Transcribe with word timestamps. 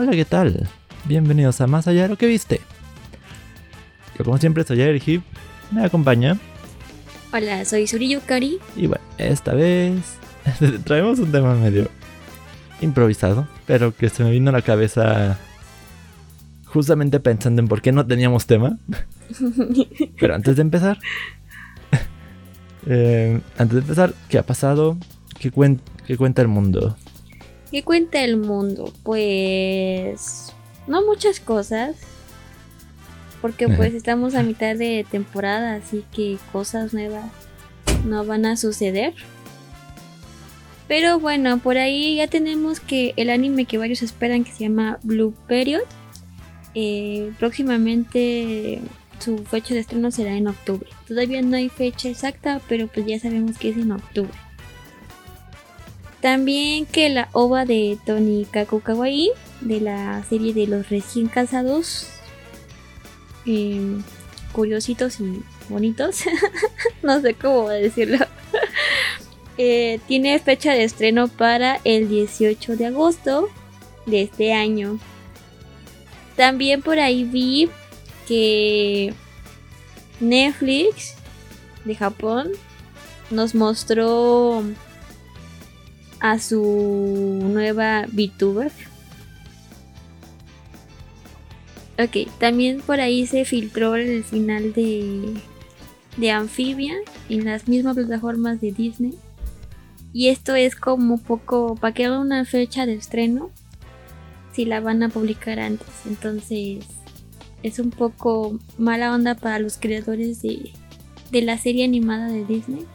Hola, 0.00 0.12
¿qué 0.12 0.24
tal? 0.24 0.68
Bienvenidos 1.06 1.60
a 1.60 1.66
Más 1.66 1.88
allá 1.88 2.02
de 2.02 2.08
lo 2.08 2.16
que 2.16 2.28
viste. 2.28 2.60
Yo 4.16 4.24
como 4.24 4.38
siempre 4.38 4.62
soy 4.62 4.80
Eric 4.80 5.08
Hip, 5.08 5.22
me 5.72 5.84
acompaña. 5.84 6.38
Hola, 7.32 7.64
soy 7.64 7.88
Suri 7.88 8.08
Yukari. 8.08 8.60
Y 8.76 8.86
bueno, 8.86 9.02
esta 9.18 9.54
vez 9.54 10.00
traemos 10.84 11.18
un 11.18 11.32
tema 11.32 11.56
medio 11.56 11.88
improvisado, 12.80 13.48
pero 13.66 13.92
que 13.92 14.08
se 14.08 14.22
me 14.22 14.30
vino 14.30 14.50
a 14.50 14.52
la 14.52 14.62
cabeza 14.62 15.36
justamente 16.66 17.18
pensando 17.18 17.60
en 17.60 17.66
por 17.66 17.82
qué 17.82 17.90
no 17.90 18.06
teníamos 18.06 18.46
tema. 18.46 18.78
pero 20.20 20.36
antes 20.36 20.54
de 20.54 20.62
empezar, 20.62 21.00
eh, 22.86 23.40
antes 23.58 23.74
de 23.74 23.80
empezar, 23.80 24.14
¿qué 24.28 24.38
ha 24.38 24.46
pasado? 24.46 24.96
¿Qué, 25.40 25.50
¿Qué 26.06 26.16
cuenta 26.16 26.40
el 26.40 26.46
mundo? 26.46 26.96
¿Qué 27.70 27.82
cuenta 27.82 28.24
el 28.24 28.36
mundo? 28.36 28.92
Pues 29.02 30.52
no 30.86 31.04
muchas 31.04 31.40
cosas. 31.40 31.96
Porque 33.40 33.68
pues 33.68 33.94
estamos 33.94 34.34
a 34.34 34.42
mitad 34.42 34.74
de 34.74 35.06
temporada, 35.08 35.74
así 35.74 36.04
que 36.12 36.38
cosas 36.50 36.92
nuevas 36.92 37.30
no 38.04 38.24
van 38.24 38.46
a 38.46 38.56
suceder. 38.56 39.14
Pero 40.88 41.20
bueno, 41.20 41.58
por 41.58 41.76
ahí 41.76 42.16
ya 42.16 42.26
tenemos 42.26 42.80
que 42.80 43.12
el 43.16 43.30
anime 43.30 43.66
que 43.66 43.78
varios 43.78 44.02
esperan 44.02 44.42
que 44.42 44.50
se 44.50 44.64
llama 44.64 44.98
Blue 45.02 45.34
Period. 45.46 45.82
Eh, 46.74 47.30
próximamente 47.38 48.80
su 49.18 49.38
fecha 49.38 49.74
de 49.74 49.80
estreno 49.80 50.10
será 50.10 50.32
en 50.32 50.48
octubre. 50.48 50.88
Todavía 51.06 51.42
no 51.42 51.56
hay 51.56 51.68
fecha 51.68 52.08
exacta, 52.08 52.60
pero 52.68 52.88
pues 52.88 53.06
ya 53.06 53.20
sabemos 53.20 53.58
que 53.58 53.68
es 53.68 53.76
en 53.76 53.92
octubre. 53.92 54.32
También 56.20 56.86
que 56.86 57.08
la 57.08 57.28
ova 57.32 57.64
de 57.64 57.98
Tony 58.04 58.44
Kaku 58.50 58.80
Kawaii, 58.80 59.30
de 59.60 59.80
la 59.80 60.24
serie 60.24 60.52
de 60.52 60.66
los 60.66 60.88
recién 60.88 61.28
casados, 61.28 62.08
em, 63.46 64.02
curiositos 64.52 65.20
y 65.20 65.42
bonitos, 65.68 66.24
no 67.02 67.20
sé 67.20 67.34
cómo 67.34 67.68
decirlo, 67.68 68.18
eh, 69.58 70.00
tiene 70.08 70.38
fecha 70.40 70.72
de 70.72 70.84
estreno 70.84 71.28
para 71.28 71.80
el 71.84 72.08
18 72.08 72.76
de 72.76 72.86
agosto 72.86 73.48
de 74.06 74.22
este 74.22 74.52
año. 74.52 74.98
También 76.36 76.82
por 76.82 76.98
ahí 76.98 77.24
vi 77.24 77.68
que 78.26 79.14
Netflix 80.20 81.14
de 81.84 81.94
Japón 81.94 82.50
nos 83.30 83.54
mostró 83.54 84.64
a 86.20 86.38
su 86.38 87.40
nueva 87.42 88.06
VTuber. 88.12 88.72
Ok, 91.98 92.30
también 92.38 92.80
por 92.80 93.00
ahí 93.00 93.26
se 93.26 93.44
filtró 93.44 93.96
el 93.96 94.22
final 94.22 94.72
de, 94.72 95.34
de 96.16 96.30
Amphibia 96.30 96.94
en 97.28 97.44
las 97.44 97.66
mismas 97.66 97.96
plataformas 97.96 98.60
de 98.60 98.72
Disney. 98.72 99.14
Y 100.12 100.28
esto 100.28 100.54
es 100.54 100.76
como 100.76 101.18
poco 101.18 101.74
para 101.74 101.92
que 101.92 102.06
haga 102.06 102.20
una 102.20 102.44
fecha 102.44 102.86
de 102.86 102.94
estreno. 102.94 103.50
Si 104.52 104.64
la 104.64 104.80
van 104.80 105.02
a 105.02 105.08
publicar 105.08 105.58
antes. 105.60 105.88
Entonces 106.06 106.84
es 107.62 107.78
un 107.78 107.90
poco 107.90 108.58
mala 108.78 109.12
onda 109.14 109.34
para 109.34 109.58
los 109.58 109.76
creadores 109.76 110.40
de, 110.42 110.70
de 111.30 111.42
la 111.42 111.58
serie 111.58 111.84
animada 111.84 112.28
de 112.28 112.44
Disney. 112.44 112.86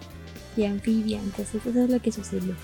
De 0.56 0.68
Amphibia. 0.68 1.20
Entonces 1.22 1.66
eso 1.66 1.84
es 1.84 1.90
lo 1.90 2.02
que 2.02 2.12
sucedió. 2.12 2.56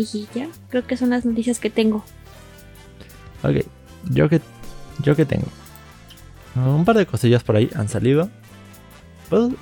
Y 0.00 0.26
ya, 0.34 0.48
creo 0.70 0.86
que 0.86 0.96
son 0.96 1.10
las 1.10 1.26
noticias 1.26 1.58
que 1.58 1.68
tengo. 1.68 2.02
Ok, 3.42 3.66
yo 4.10 4.30
que, 4.30 4.40
yo 5.02 5.14
que 5.14 5.26
tengo. 5.26 5.46
Un 6.56 6.86
par 6.86 6.96
de 6.96 7.04
cosillas 7.04 7.44
por 7.44 7.56
ahí 7.56 7.70
han 7.74 7.88
salido. 7.88 8.30
¿Puedo? 9.28 9.52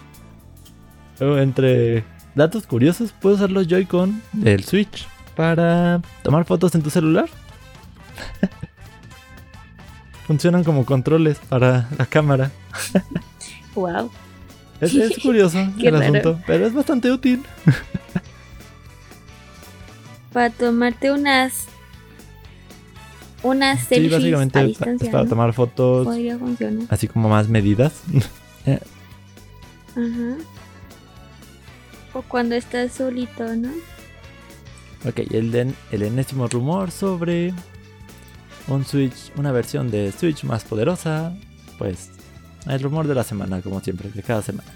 Entre 1.21 2.05
datos 2.37 2.69
curiosos, 2.69 3.12
puedo 3.12 3.35
usar 3.35 3.51
los 3.51 3.67
Joy-Con 3.67 4.23
del 4.33 4.62
Switch 4.62 5.09
para 5.35 6.01
tomar 6.23 6.45
fotos 6.45 6.73
en 6.77 6.83
tu 6.83 6.91
celular. 6.91 7.29
Funcionan 10.29 10.62
como 10.62 10.87
controles 10.87 11.39
para 11.49 11.89
la 11.99 12.07
cámara. 12.07 12.53
wow. 13.75 14.09
Es, 14.81 15.19
curioso 15.21 15.59
el 15.81 15.97
asunto, 15.97 16.41
pero 16.47 16.65
es 16.65 16.73
bastante 16.73 17.11
útil 17.11 17.43
para 20.33 20.50
tomarte 20.50 21.11
unas 21.12 21.66
unas 23.43 23.78
selfies 23.84 24.11
sí, 24.11 24.16
básicamente 24.19 24.59
a 24.59 24.65
distancia, 24.65 25.11
para 25.12 25.27
tomar 25.27 25.53
fotos 25.53 26.06
Podría 26.06 26.39
funcionar. 26.39 26.87
así 26.91 27.06
como 27.09 27.28
más 27.28 27.49
medidas 27.49 28.03
eh. 28.67 28.81
Ajá. 29.93 30.37
o 32.15 32.22
cuando 32.22 32.55
estás 32.56 32.93
solito 32.93 33.55
no 33.56 33.71
ok 35.06 35.19
el, 35.31 35.75
el 35.93 36.03
enésimo 36.03 36.49
rumor 36.49 36.91
sobre 36.91 37.55
un 38.67 38.84
Switch 38.84 39.33
una 39.37 39.53
versión 39.53 39.91
de 39.91 40.12
Switch 40.12 40.43
más 40.44 40.65
poderosa 40.65 41.33
pues 41.78 42.11
el 42.67 42.81
rumor 42.83 43.06
de 43.06 43.15
la 43.15 43.22
semana 43.25 43.62
como 43.62 43.81
siempre 43.81 44.11
de 44.11 44.22
cada 44.22 44.43
semana 44.43 44.69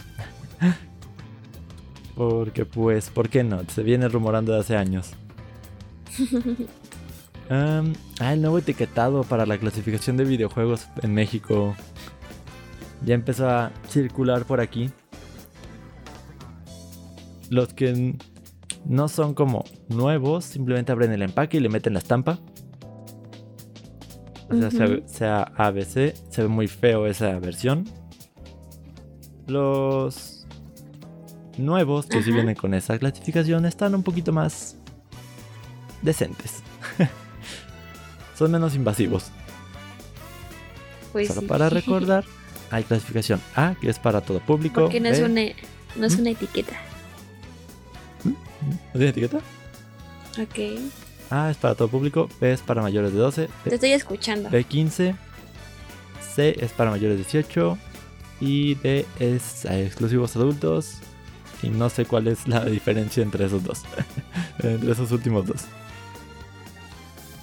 porque 2.14 2.64
pues 2.64 3.10
¿por 3.10 3.28
qué 3.28 3.42
no? 3.42 3.60
se 3.68 3.82
viene 3.82 4.08
rumorando 4.08 4.52
de 4.52 4.60
hace 4.60 4.76
años 4.76 5.10
ah, 7.50 7.82
el 8.20 8.42
nuevo 8.42 8.58
etiquetado 8.58 9.22
para 9.24 9.46
la 9.46 9.58
clasificación 9.58 10.16
de 10.16 10.24
videojuegos 10.24 10.88
en 11.02 11.14
México 11.14 11.74
ya 13.04 13.14
empezó 13.14 13.48
a 13.48 13.72
circular 13.88 14.44
por 14.44 14.60
aquí. 14.60 14.90
Los 17.50 17.74
que 17.74 18.16
no 18.86 19.08
son 19.08 19.34
como 19.34 19.64
nuevos, 19.88 20.44
simplemente 20.44 20.92
abren 20.92 21.12
el 21.12 21.22
empaque 21.22 21.58
y 21.58 21.60
le 21.60 21.68
meten 21.68 21.94
la 21.94 21.98
estampa. 21.98 22.38
O 24.50 24.70
sea, 24.70 24.98
sea, 25.06 25.42
ABC, 25.56 26.14
se 26.28 26.42
ve 26.42 26.48
muy 26.48 26.68
feo 26.68 27.06
esa 27.06 27.38
versión. 27.38 27.84
Los 29.46 30.46
nuevos 31.58 32.06
que 32.06 32.22
sí 32.22 32.32
vienen 32.32 32.54
con 32.54 32.74
esa 32.74 32.98
clasificación 32.98 33.64
están 33.66 33.94
un 33.94 34.02
poquito 34.02 34.32
más 34.32 34.81
decentes. 36.02 36.62
Son 38.38 38.50
menos 38.50 38.74
invasivos. 38.74 39.30
Pues 41.12 41.28
Solo 41.28 41.46
para 41.46 41.68
recordar, 41.70 42.24
hay 42.70 42.84
clasificación 42.84 43.40
A, 43.54 43.74
que 43.80 43.88
es 43.90 43.98
para 43.98 44.20
todo 44.20 44.40
público. 44.40 44.82
Porque 44.82 45.00
no, 45.00 45.08
es, 45.08 45.20
una, 45.20 45.42
no 45.96 46.06
es 46.06 46.16
¿Mm? 46.16 46.20
una 46.20 46.30
etiqueta. 46.30 46.76
¿Mm? 48.24 48.28
¿No 48.30 48.36
es 48.94 48.96
una 48.96 49.08
etiqueta? 49.08 49.38
Ok. 50.40 50.80
A 51.30 51.50
es 51.50 51.56
para 51.56 51.74
todo 51.74 51.88
público, 51.88 52.28
B 52.40 52.52
es 52.52 52.60
para 52.60 52.82
mayores 52.82 53.12
de 53.12 53.18
12. 53.18 53.48
Te 53.64 53.74
estoy 53.74 53.92
escuchando. 53.92 54.50
B 54.50 54.64
15. 54.64 55.14
C 56.34 56.56
es 56.60 56.72
para 56.72 56.90
mayores 56.90 57.18
de 57.18 57.24
18. 57.24 57.78
Y 58.40 58.74
D 58.76 59.06
es 59.20 59.64
a 59.66 59.78
exclusivos 59.78 60.34
adultos. 60.36 60.96
Y 61.62 61.68
no 61.68 61.88
sé 61.90 62.06
cuál 62.06 62.26
es 62.26 62.48
la 62.48 62.64
diferencia 62.66 63.22
entre 63.22 63.44
esos 63.46 63.62
dos. 63.62 63.82
entre 64.58 64.92
esos 64.92 65.12
últimos 65.12 65.46
dos. 65.46 65.64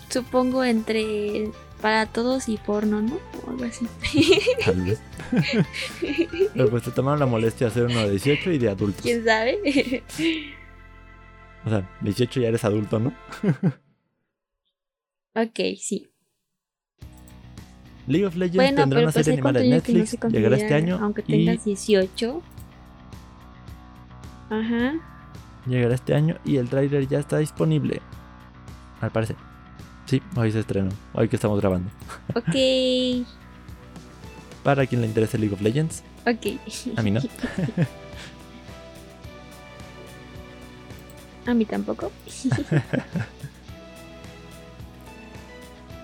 Supongo 0.09 0.63
entre 0.63 1.51
para 1.81 2.05
todos 2.07 2.49
y 2.49 2.57
porno, 2.57 3.01
¿no? 3.01 3.17
O 3.45 3.51
algo 3.51 3.63
así. 3.65 3.87
Tal 4.65 4.81
vez. 4.81 5.01
Pero 6.53 6.69
pues 6.69 6.83
te 6.83 6.91
tomaron 6.91 7.19
la 7.19 7.25
molestia 7.25 7.67
de 7.67 7.71
hacer 7.71 7.85
uno 7.85 7.99
de 8.01 8.11
18 8.11 8.51
y 8.51 8.57
de 8.57 8.69
adultos. 8.69 9.01
¿Quién 9.01 9.23
sabe? 9.23 10.03
o 11.65 11.69
sea, 11.69 11.89
18 12.01 12.41
ya 12.41 12.47
eres 12.49 12.63
adulto, 12.65 12.99
¿no? 12.99 13.13
ok, 15.35 15.59
sí. 15.77 16.07
League 18.07 18.25
of 18.25 18.35
Legends 18.35 18.75
tendrá 18.75 19.01
una 19.01 19.11
pues 19.11 19.25
serie 19.25 19.33
animada 19.33 19.61
en 19.61 19.69
Netflix. 19.69 20.17
llegará 20.29 20.57
este 20.57 20.73
año. 20.73 20.97
Aunque 20.99 21.21
tengas 21.21 21.63
18. 21.63 22.41
Ajá. 24.49 24.93
Llegará 25.67 25.93
este 25.93 26.15
año 26.15 26.39
y 26.43 26.57
el 26.57 26.67
trailer 26.69 27.07
ya 27.07 27.19
está 27.19 27.37
disponible. 27.37 28.01
Al 28.99 29.11
parecer. 29.11 29.35
Sí, 30.09 30.21
hoy 30.35 30.51
se 30.51 30.59
estrenó. 30.61 30.89
Hoy 31.13 31.29
que 31.29 31.35
estamos 31.35 31.61
grabando. 31.61 31.91
Ok. 32.33 32.55
Para 34.63 34.87
quien 34.87 35.01
le 35.01 35.07
interese 35.07 35.37
League 35.37 35.53
of 35.53 35.61
Legends. 35.61 36.01
Ok. 36.25 36.47
A 36.97 37.03
mí 37.03 37.11
no. 37.11 37.21
A 41.45 41.53
mí 41.53 41.63
tampoco. 41.65 42.11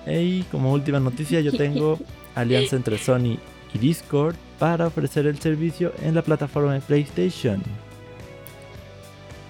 y 0.06 0.44
como 0.44 0.72
última 0.72 1.00
noticia, 1.00 1.42
yo 1.42 1.52
tengo 1.52 1.98
alianza 2.36 2.76
entre 2.76 3.00
Sony 3.00 3.40
y 3.74 3.80
Discord 3.80 4.36
para 4.60 4.86
ofrecer 4.86 5.26
el 5.26 5.40
servicio 5.40 5.94
en 6.04 6.14
la 6.14 6.22
plataforma 6.22 6.76
de 6.76 6.82
PlayStation. 6.82 7.64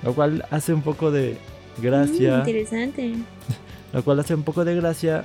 Lo 0.01 0.13
cual 0.13 0.45
hace 0.49 0.73
un 0.73 0.81
poco 0.81 1.11
de 1.11 1.37
gracia. 1.81 2.37
Mm, 2.37 2.39
interesante. 2.39 3.15
Lo 3.95 4.03
cual 4.03 4.19
hace 4.19 4.35
un 4.35 4.43
poco 4.43 4.63
de 4.65 4.75
gracia 4.75 5.23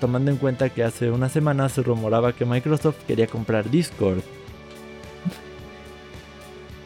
tomando 0.00 0.30
en 0.30 0.38
cuenta 0.38 0.70
que 0.70 0.82
hace 0.84 1.10
una 1.10 1.28
semana 1.28 1.68
se 1.68 1.82
rumoraba 1.82 2.32
que 2.32 2.44
Microsoft 2.46 2.96
quería 3.06 3.26
comprar 3.26 3.68
Discord. 3.70 4.20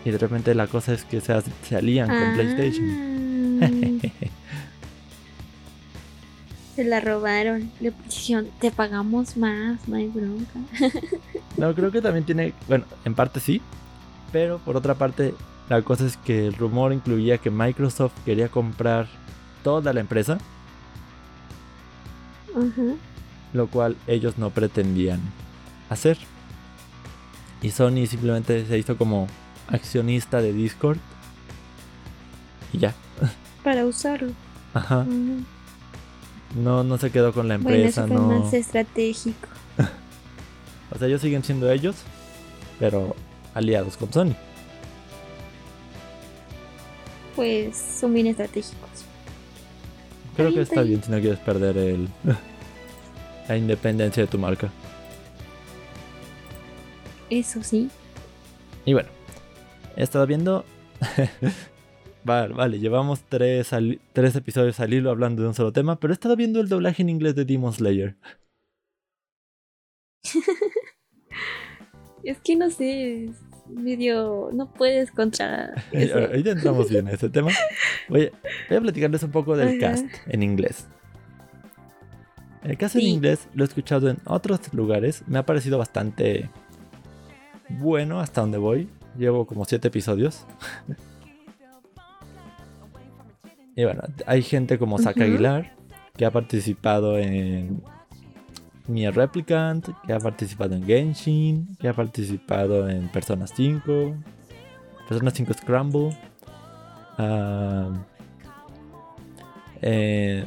Y 0.05 0.11
de 0.11 0.19
repente 0.19 0.55
la 0.55 0.67
cosa 0.67 0.94
es 0.94 1.05
que 1.05 1.20
se, 1.20 1.34
se 1.69 1.76
alían 1.76 2.08
con 2.08 2.17
Ah. 2.17 2.32
PlayStation. 2.34 3.61
Se 6.76 6.84
la 6.84 7.00
robaron. 7.00 7.70
Le 7.81 7.93
pusieron, 7.93 8.46
te 8.61 8.70
pagamos 8.70 9.37
más, 9.37 9.87
no 9.88 9.96
hay 9.96 10.08
bronca. 10.08 10.58
No, 11.56 11.75
creo 11.75 11.90
que 11.90 12.00
también 12.00 12.25
tiene, 12.25 12.55
bueno, 12.69 12.84
en 13.05 13.14
parte 13.14 13.38
sí, 13.40 13.61
pero 14.32 14.58
por 14.61 14.76
otra 14.78 14.94
parte, 14.94 15.34
la 15.69 15.82
cosa 15.82 16.06
es 16.06 16.17
que 16.17 16.46
el 16.46 16.55
rumor 16.55 16.93
incluía 16.94 17.37
que 17.37 17.50
Microsoft 17.50 18.12
quería 18.25 18.49
comprar 18.49 19.08
toda 19.62 19.93
la 19.93 20.00
empresa, 20.00 20.38
Lo 23.52 23.67
cual 23.69 23.97
ellos 24.06 24.38
no 24.38 24.50
pretendían 24.50 25.20
hacer. 25.88 26.19
Y 27.62 27.70
Sony 27.70 28.06
simplemente 28.06 28.64
se 28.67 28.79
hizo 28.79 28.97
como 28.97 29.26
accionista 29.69 30.41
de 30.41 30.52
Discord. 30.52 30.99
Y 32.73 32.79
ya. 32.79 32.94
Para 33.64 33.85
usarlo. 33.85 34.32
Ajá. 34.73 35.05
No, 36.55 36.85
no 36.85 36.99
se 36.99 37.11
quedó 37.11 37.32
con 37.32 37.49
la 37.49 37.58
Bueno, 37.58 37.76
empresa, 37.76 38.05
eso 38.05 38.08
fue 38.08 38.17
no. 38.17 38.41
más 38.41 38.53
estratégico. 38.55 39.49
O 40.93 40.99
sea, 40.99 41.06
ellos 41.06 41.20
siguen 41.20 41.44
siendo 41.44 41.70
ellos, 41.70 41.94
pero 42.81 43.14
aliados 43.55 43.96
con 43.96 44.12
Sony. 44.12 44.35
Pues 47.37 47.76
son 48.00 48.12
bien 48.12 48.26
estratégicos. 48.26 49.05
Creo 50.37 50.53
que 50.55 50.61
está 50.62 50.82
bien 50.82 51.03
si 51.03 51.11
no 51.11 51.21
quieres 51.21 51.38
perder 51.41 51.77
el 51.77 52.09
la 53.49 53.56
independencia 53.56 54.23
de 54.23 54.27
tu 54.29 54.38
marca. 54.38 54.71
Eso 57.29 57.62
sí. 57.62 57.91
Y 58.85 58.93
bueno, 58.93 59.09
he 59.97 60.03
estado 60.03 60.27
viendo. 60.27 60.65
vale, 62.25 62.55
vale, 62.55 62.79
llevamos 62.79 63.21
tres, 63.29 63.73
al- 63.73 64.00
tres 64.12 64.35
episodios 64.37 64.81
al 64.81 64.93
hilo 64.94 65.11
hablando 65.11 65.43
de 65.43 65.49
un 65.49 65.55
solo 65.55 65.73
tema, 65.73 65.99
pero 66.00 66.12
he 66.12 66.15
estado 66.15 66.37
viendo 66.37 66.61
el 66.61 66.69
doblaje 66.69 67.03
en 67.03 67.09
inglés 67.11 67.35
de 67.35 67.44
Demon 67.44 67.73
Slayer. 67.73 68.17
Es 72.23 72.38
que 72.41 72.55
no 72.55 72.69
sé, 72.71 73.31
medio. 73.75 74.50
No 74.52 74.72
puedes 74.72 75.11
contra. 75.11 75.75
eso. 75.93 76.32
Ya 76.34 76.52
entramos 76.52 76.88
bien 76.88 77.08
a 77.08 77.12
ese 77.12 77.28
tema. 77.28 77.50
Voy 78.08 78.25
a, 78.25 78.31
voy 78.69 78.78
a 78.78 78.81
platicarles 78.81 79.22
un 79.22 79.31
poco 79.31 79.56
del 79.56 79.69
Ajá. 79.69 79.78
cast 79.78 80.06
en 80.28 80.43
inglés. 80.43 80.87
El 82.62 82.76
cast 82.76 82.96
en 82.96 83.02
inglés 83.02 83.49
lo 83.55 83.64
he 83.64 83.67
escuchado 83.67 84.11
en 84.11 84.19
otros 84.26 84.72
lugares. 84.75 85.22
Me 85.26 85.38
ha 85.38 85.46
parecido 85.46 85.78
bastante 85.78 86.50
bueno 87.69 88.20
hasta 88.20 88.43
donde 88.43 88.58
voy. 88.58 88.88
Llevo 89.17 89.46
como 89.46 89.64
siete 89.64 89.88
episodios. 89.88 90.46
y 93.76 93.84
bueno, 93.84 94.02
hay 94.26 94.43
gente 94.43 94.78
como 94.78 94.96
Ujú. 94.96 95.08
Aguilar, 95.08 95.75
que 96.17 96.26
ha 96.26 96.31
participado 96.31 97.19
en 97.19 97.82
Nier 98.90 99.14
Replicant, 99.14 99.87
que 100.06 100.12
ha 100.12 100.19
participado 100.19 100.75
en 100.75 100.84
Genshin, 100.84 101.76
que 101.78 101.88
ha 101.88 101.92
participado 101.94 102.88
en 102.88 103.08
Persona 103.08 103.46
5, 103.46 104.14
Persona 105.08 105.31
5 105.31 105.52
Scramble, 105.54 106.16
ah, 107.19 107.88
en 109.82 110.46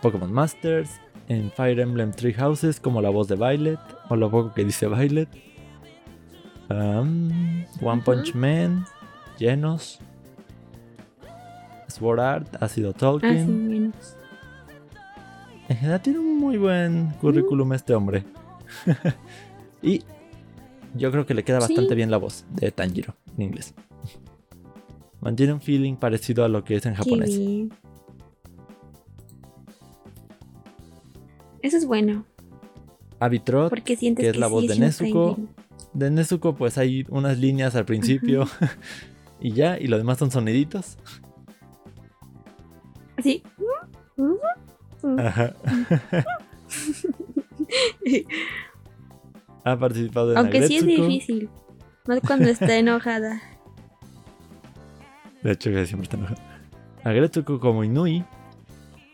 Pokémon 0.00 0.32
Masters, 0.32 1.00
en 1.28 1.50
Fire 1.52 1.78
Emblem 1.80 2.10
Three 2.12 2.34
Houses 2.34 2.80
como 2.80 3.00
la 3.00 3.10
voz 3.10 3.28
de 3.28 3.36
Violet, 3.36 3.78
o 4.08 4.16
lo 4.16 4.30
poco 4.30 4.52
que 4.54 4.64
dice 4.64 4.88
Violet, 4.88 5.28
um, 6.70 7.64
One. 7.80 8.02
Punch 8.02 8.34
Man, 8.34 8.84
Genos, 9.38 10.00
Sword 11.88 12.20
Art, 12.20 12.56
ha 12.60 12.68
sido 12.68 12.90
Ah, 12.90 12.92
sí, 12.94 12.98
Tolkien. 12.98 13.68
menos. 13.68 14.16
En 15.72 15.78
general 15.78 16.02
tiene 16.02 16.18
un 16.18 16.38
muy 16.38 16.58
buen 16.58 17.12
currículum 17.12 17.72
este 17.72 17.94
hombre. 17.94 18.24
y 19.82 20.02
yo 20.94 21.10
creo 21.10 21.24
que 21.24 21.32
le 21.32 21.44
queda 21.44 21.62
Sí. 21.62 21.72
bastante 21.72 21.94
bien 21.94 22.10
la 22.10 22.18
voz 22.18 22.44
de 22.50 22.70
Tanjiro 22.70 23.14
en 23.38 23.44
inglés. 23.44 23.72
Mantiene 25.22 25.54
un 25.54 25.62
feeling 25.62 25.94
parecido 25.94 26.44
a 26.44 26.50
lo 26.50 26.62
que 26.62 26.76
es 26.76 26.84
en 26.84 26.92
japonés. 26.92 27.40
Eso 31.62 31.76
es 31.78 31.86
bueno, 31.86 32.26
Abitrot, 33.18 33.70
porque 33.70 33.96
sientes 33.96 34.24
que 34.24 34.32
que, 34.32 34.36
es 34.36 34.38
la 34.38 34.48
voz 34.48 34.66
de 34.66 34.78
Nezuko. 34.78 35.38
De 35.94 36.10
Nezuko 36.10 36.54
pues 36.54 36.76
hay 36.76 37.06
unas 37.08 37.38
líneas 37.38 37.76
al 37.76 37.86
principio 37.86 38.46
y 39.40 39.52
ya, 39.52 39.78
y 39.78 39.86
lo 39.86 39.96
demás 39.96 40.18
son 40.18 40.30
soniditos. 40.30 40.98
Sí. 43.22 43.42
Ajá. 45.18 45.54
ha 49.64 49.76
participado 49.78 50.32
en 50.32 50.38
Aunque 50.38 50.66
sí 50.66 50.76
es 50.76 50.86
difícil. 50.86 51.48
Más 52.06 52.20
cuando 52.20 52.48
está 52.48 52.76
enojada. 52.82 53.40
De 55.42 55.52
hecho, 55.52 55.70
que 55.70 55.86
siempre 55.86 56.04
está 56.04 56.16
enojado. 56.16 56.40
Agretsuko 57.04 57.60
como 57.60 57.84
Inui. 57.84 58.24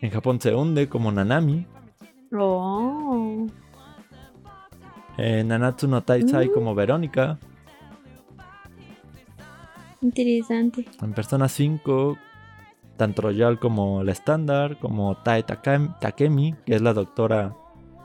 En 0.01 0.11
Japón 0.11 0.41
se 0.41 0.55
hunde 0.55 0.89
como 0.89 1.11
Nanami. 1.11 1.67
Oh. 2.39 3.47
Eh, 5.17 5.43
Nanatsu 5.45 5.89
no 5.89 6.03
Taisai 6.03 6.49
Mm. 6.49 6.53
como 6.53 6.75
Verónica. 6.75 7.39
Interesante. 10.01 10.87
En 11.03 11.13
Persona 11.13 11.49
5, 11.49 12.17
tanto 12.99 13.23
Royal 13.23 13.59
como 13.59 14.03
la 14.05 14.13
estándar, 14.13 14.77
como 14.79 15.17
Tae 15.23 15.43
Takemi, 15.45 16.55
que 16.67 16.75
es 16.75 16.83
la 16.83 16.93
doctora 16.93 17.55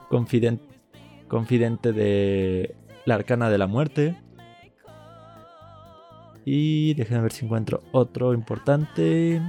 confiden- 0.08 0.60
confidente 1.28 1.92
de 1.92 2.74
la 3.04 3.16
arcana 3.16 3.50
de 3.50 3.58
la 3.58 3.66
muerte. 3.66 4.16
Y 6.46 6.94
déjenme 6.94 7.22
ver 7.22 7.32
si 7.32 7.44
encuentro 7.44 7.82
otro 7.92 8.32
importante. 8.32 9.40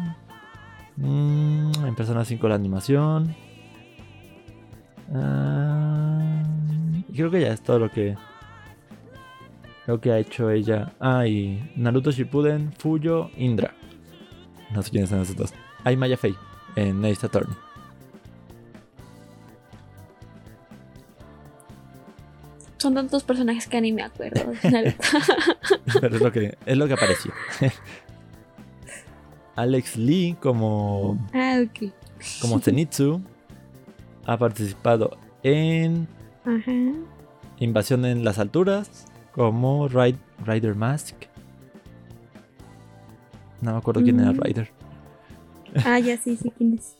Mm, 0.97 1.71
en 1.85 1.95
Persona 1.95 2.25
5 2.25 2.47
la 2.49 2.55
animación. 2.55 3.35
Ah, 5.13 6.43
creo 7.13 7.29
que 7.29 7.41
ya 7.41 7.53
es 7.53 7.61
todo 7.61 7.79
lo 7.79 7.91
que 7.91 8.15
lo 9.87 10.01
que 10.01 10.11
ha 10.11 10.17
hecho 10.17 10.49
ella. 10.49 10.93
Ah, 10.99 11.27
y 11.27 11.71
Naruto 11.75 12.11
Shippuden, 12.11 12.71
Fuyo, 12.73 13.29
Indra. 13.37 13.75
No 14.75 14.83
sé 14.83 14.91
quiénes 14.91 15.09
son 15.09 15.21
esos 15.21 15.35
dos. 15.35 15.53
Hay 15.83 15.95
Maya 15.97 16.17
Fey 16.17 16.35
en 16.75 17.03
Ace 17.05 17.25
Attorney. 17.25 17.55
Son 22.77 22.93
tantos 22.93 23.23
personajes 23.23 23.67
que 23.67 23.81
ni 23.81 23.91
me 23.93 24.03
acuerdo. 24.03 24.51
Pero 24.61 26.15
es 26.15 26.21
lo 26.21 26.31
que, 26.31 26.57
es 26.65 26.77
lo 26.77 26.87
que 26.87 26.93
apareció. 26.93 27.31
Alex 29.55 29.95
Lee 29.95 30.35
como, 30.41 31.17
ah, 31.33 31.63
como 32.41 32.59
Zenitsu 32.59 33.21
ha 34.25 34.37
participado 34.37 35.17
en 35.43 36.07
Ajá. 36.43 36.71
Invasión 37.59 38.03
en 38.03 38.25
las 38.25 38.37
Alturas 38.37 39.05
como 39.31 39.87
Ride- 39.87 40.19
Rider 40.45 40.75
Mask. 40.75 41.15
No 43.65 43.71
me 43.71 43.77
acuerdo 43.79 44.03
quién 44.03 44.19
era 44.19 44.31
Mm. 44.31 44.39
Rider. 44.41 44.69
Ah, 45.83 45.97
ya 45.99 46.15
sí, 46.17 46.37
sí, 46.37 46.51
quién 46.55 46.75
es. 46.75 46.95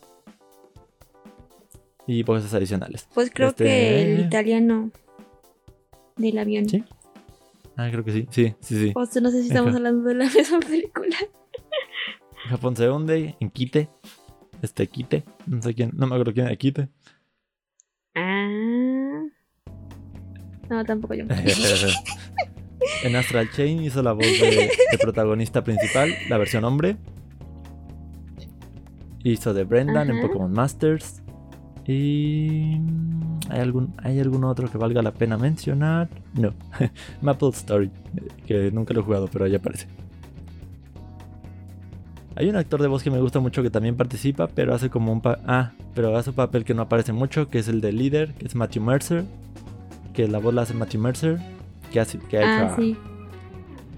Y 2.07 2.23
voces 2.23 2.53
adicionales. 2.53 3.07
Pues 3.13 3.29
creo 3.31 3.49
Este- 3.49 3.63
que 3.63 4.13
el 4.15 4.19
italiano 4.25 4.89
del 6.17 6.37
avión. 6.39 6.67
Sí. 6.67 6.83
Ah, 7.77 7.87
creo 7.91 8.03
que 8.03 8.11
sí. 8.11 8.27
Sí, 8.31 8.55
sí, 8.61 8.75
sí. 8.79 8.91
O 8.95 9.05
sea, 9.05 9.21
no 9.21 9.29
sé 9.29 9.41
si 9.43 9.47
estamos 9.49 9.69
Ajá. 9.69 9.77
hablando 9.77 10.03
de 10.09 10.15
la 10.15 10.25
misma 10.35 10.59
película. 10.59 11.15
Japón 12.49 12.75
se 12.75 12.89
hunde 12.89 13.35
en 13.39 13.49
Kite. 13.51 13.89
Este 14.61 14.87
Kite. 14.87 15.23
No 15.45 15.61
sé 15.61 15.73
quién. 15.75 15.91
No 15.93 16.07
me 16.07 16.15
acuerdo 16.15 16.33
quién 16.33 16.47
era 16.47 16.55
Kite. 16.55 16.89
Ah. 18.15 19.23
No, 20.69 20.83
tampoco 20.83 21.13
yo. 21.13 21.25
en 23.03 23.15
Astral 23.15 23.49
Chain 23.51 23.83
hizo 23.83 24.01
la 24.01 24.13
voz 24.13 24.25
de, 24.25 24.71
de 24.91 24.97
protagonista 24.99 25.63
principal, 25.63 26.13
la 26.29 26.37
versión 26.37 26.63
hombre. 26.63 26.97
Hizo 29.23 29.53
de 29.53 29.63
Brendan 29.63 30.09
en. 30.09 30.21
Pokémon 30.21 30.51
Masters. 30.51 31.23
Y. 31.87 32.79
¿hay 33.49 33.59
algún, 33.59 33.93
¿Hay 33.97 34.19
algún 34.19 34.43
otro 34.43 34.69
que 34.69 34.77
valga 34.77 35.01
la 35.01 35.13
pena 35.13 35.37
mencionar? 35.37 36.09
No. 36.33 36.53
Maple 37.21 37.49
Story, 37.49 37.91
que 38.45 38.71
nunca 38.71 38.93
lo 38.93 39.01
he 39.01 39.03
jugado, 39.03 39.27
pero 39.31 39.45
ahí 39.45 39.55
aparece. 39.55 39.87
Hay 42.35 42.49
un 42.49 42.55
actor 42.57 42.81
de 42.81 42.87
voz 42.87 43.01
que 43.01 43.09
me 43.09 43.21
gusta 43.21 43.39
mucho 43.39 43.63
que 43.63 43.69
también 43.69 43.95
participa, 43.95 44.47
pero 44.47 44.75
hace 44.75 44.89
como 44.89 45.13
un... 45.13 45.21
Pa 45.21 45.39
ah, 45.47 45.71
pero 45.93 46.17
hace 46.17 46.31
un 46.31 46.35
papel 46.35 46.65
que 46.65 46.73
no 46.73 46.81
aparece 46.81 47.13
mucho, 47.13 47.49
que 47.49 47.59
es 47.59 47.69
el 47.69 47.79
de 47.79 47.93
líder, 47.93 48.33
que 48.33 48.45
es 48.45 48.55
Matthew 48.55 48.83
Mercer. 48.83 49.23
Que 50.13 50.27
la 50.27 50.39
voz 50.39 50.53
la 50.53 50.63
hace 50.63 50.73
Matthew 50.73 51.01
Mercer, 51.01 51.39
que, 51.95 51.99
hace, 52.01 52.19
que 52.19 52.37
ha 52.37 52.41
Ah, 52.41 52.65
hecho 52.65 52.75
sí. 52.75 52.97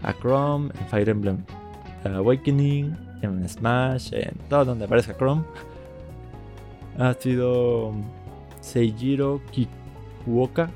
a, 0.03 0.13
Chrome, 0.13 0.69
en 0.79 0.87
Fire 0.87 1.09
Emblem 1.09 1.37
Awakening, 2.05 2.95
en 3.23 3.49
Smash, 3.49 4.13
en 4.13 4.35
todo 4.49 4.65
donde 4.65 4.85
aparezca 4.85 5.17
Chrome. 5.17 5.41
Ha 6.99 7.13
sido 7.15 7.91
Seijiro 8.61 9.41
Kikuoka 9.51 10.69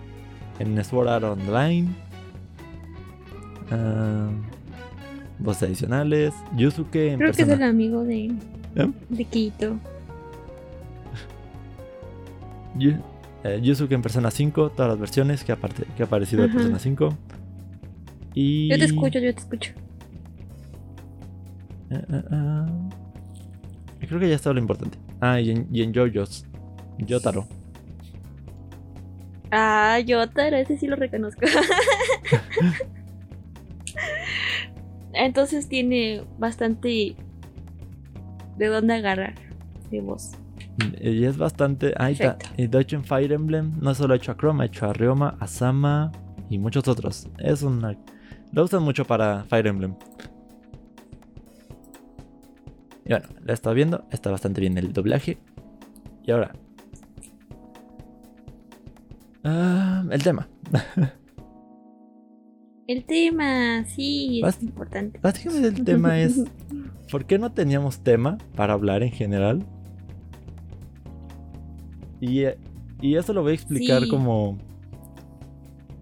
en 0.57 0.83
Sword 0.83 1.07
Art 1.09 1.23
Online. 1.23 1.89
Voces 5.39 5.63
adicionales. 5.63 6.33
Yusuke 6.57 7.13
en 7.13 7.19
Creo 7.19 7.33
que 7.33 7.41
es 7.43 7.49
el 7.49 7.61
amigo 7.63 8.03
de, 8.03 8.25
¿Eh? 8.75 8.91
de 9.09 9.25
Kito. 9.25 9.75
Eh, 13.43 13.59
Yusuke 13.61 13.93
en 13.93 14.01
Persona 14.01 14.29
5, 14.29 14.71
todas 14.71 14.89
las 14.89 14.99
versiones 14.99 15.43
que, 15.43 15.55
que 15.95 16.03
ha 16.03 16.05
aparecido 16.05 16.43
de 16.43 16.49
Ajá. 16.49 16.57
Persona 16.57 16.79
5. 16.79 17.17
Y... 18.35 18.69
Yo 18.69 18.77
te 18.77 18.85
escucho, 18.85 19.19
yo 19.19 19.33
te 19.33 19.39
escucho. 19.39 19.73
Ah. 22.31 22.67
Creo 23.99 24.19
que 24.19 24.29
ya 24.29 24.35
está 24.35 24.51
lo 24.51 24.59
importante. 24.59 24.97
Ah, 25.21 25.39
y 25.39 25.51
en, 25.51 25.67
y 25.71 25.83
en 25.83 25.93
JoJo's. 25.93 26.45
Yotaro. 26.97 27.47
Ah, 29.51 29.99
Yotaro, 29.99 30.57
ese 30.57 30.77
sí 30.77 30.87
lo 30.87 30.95
reconozco. 30.95 31.41
Entonces 35.13 35.67
tiene 35.67 36.23
bastante 36.39 37.15
de 38.57 38.67
dónde 38.67 38.93
agarrar 38.95 39.35
de 39.89 40.01
voz. 40.01 40.31
Y 41.01 41.23
es 41.25 41.37
bastante. 41.37 41.93
Ahí 41.97 42.13
está. 42.13 42.37
Y 42.57 42.67
de 42.67 42.79
hecho 42.81 42.95
en 42.95 43.03
Fire 43.03 43.31
Emblem 43.31 43.73
no 43.81 43.93
solo 43.95 44.13
ha 44.13 44.17
hecho 44.17 44.31
a 44.31 44.37
Chrome, 44.37 44.63
ha 44.63 44.65
hecho 44.67 44.85
a 44.87 44.93
Ryoma, 44.93 45.35
a 45.39 45.47
Sama 45.47 46.11
y 46.49 46.57
muchos 46.57 46.87
otros. 46.87 47.27
Es 47.37 47.61
una. 47.63 47.97
Lo 48.51 48.63
usan 48.63 48.83
mucho 48.83 49.05
para 49.05 49.43
Fire 49.45 49.67
Emblem. 49.67 49.95
Y 53.05 53.09
bueno, 53.09 53.27
la 53.43 53.53
está 53.53 53.71
viendo. 53.73 54.05
Está 54.11 54.31
bastante 54.31 54.61
bien 54.61 54.77
el 54.77 54.93
doblaje. 54.93 55.37
Y 56.23 56.31
ahora. 56.31 56.51
ah, 59.43 60.03
el 60.11 60.23
tema. 60.23 60.47
El 62.87 63.05
tema, 63.05 63.85
sí, 63.85 64.41
es 64.43 64.45
Bast- 64.59 64.63
importante. 64.63 65.19
Básicamente 65.21 65.67
el 65.69 65.83
tema 65.85 66.19
es. 66.19 66.43
¿Por 67.11 67.25
qué 67.25 67.37
no 67.39 67.51
teníamos 67.51 67.99
tema 68.03 68.37
para 68.55 68.73
hablar 68.73 69.03
en 69.03 69.11
general? 69.11 69.65
Y, 72.21 72.43
eh, 72.45 72.57
y 73.01 73.15
eso 73.15 73.33
lo 73.33 73.41
voy 73.41 73.51
a 73.51 73.55
explicar 73.55 74.03
Sí. 74.03 74.09
como. 74.09 74.57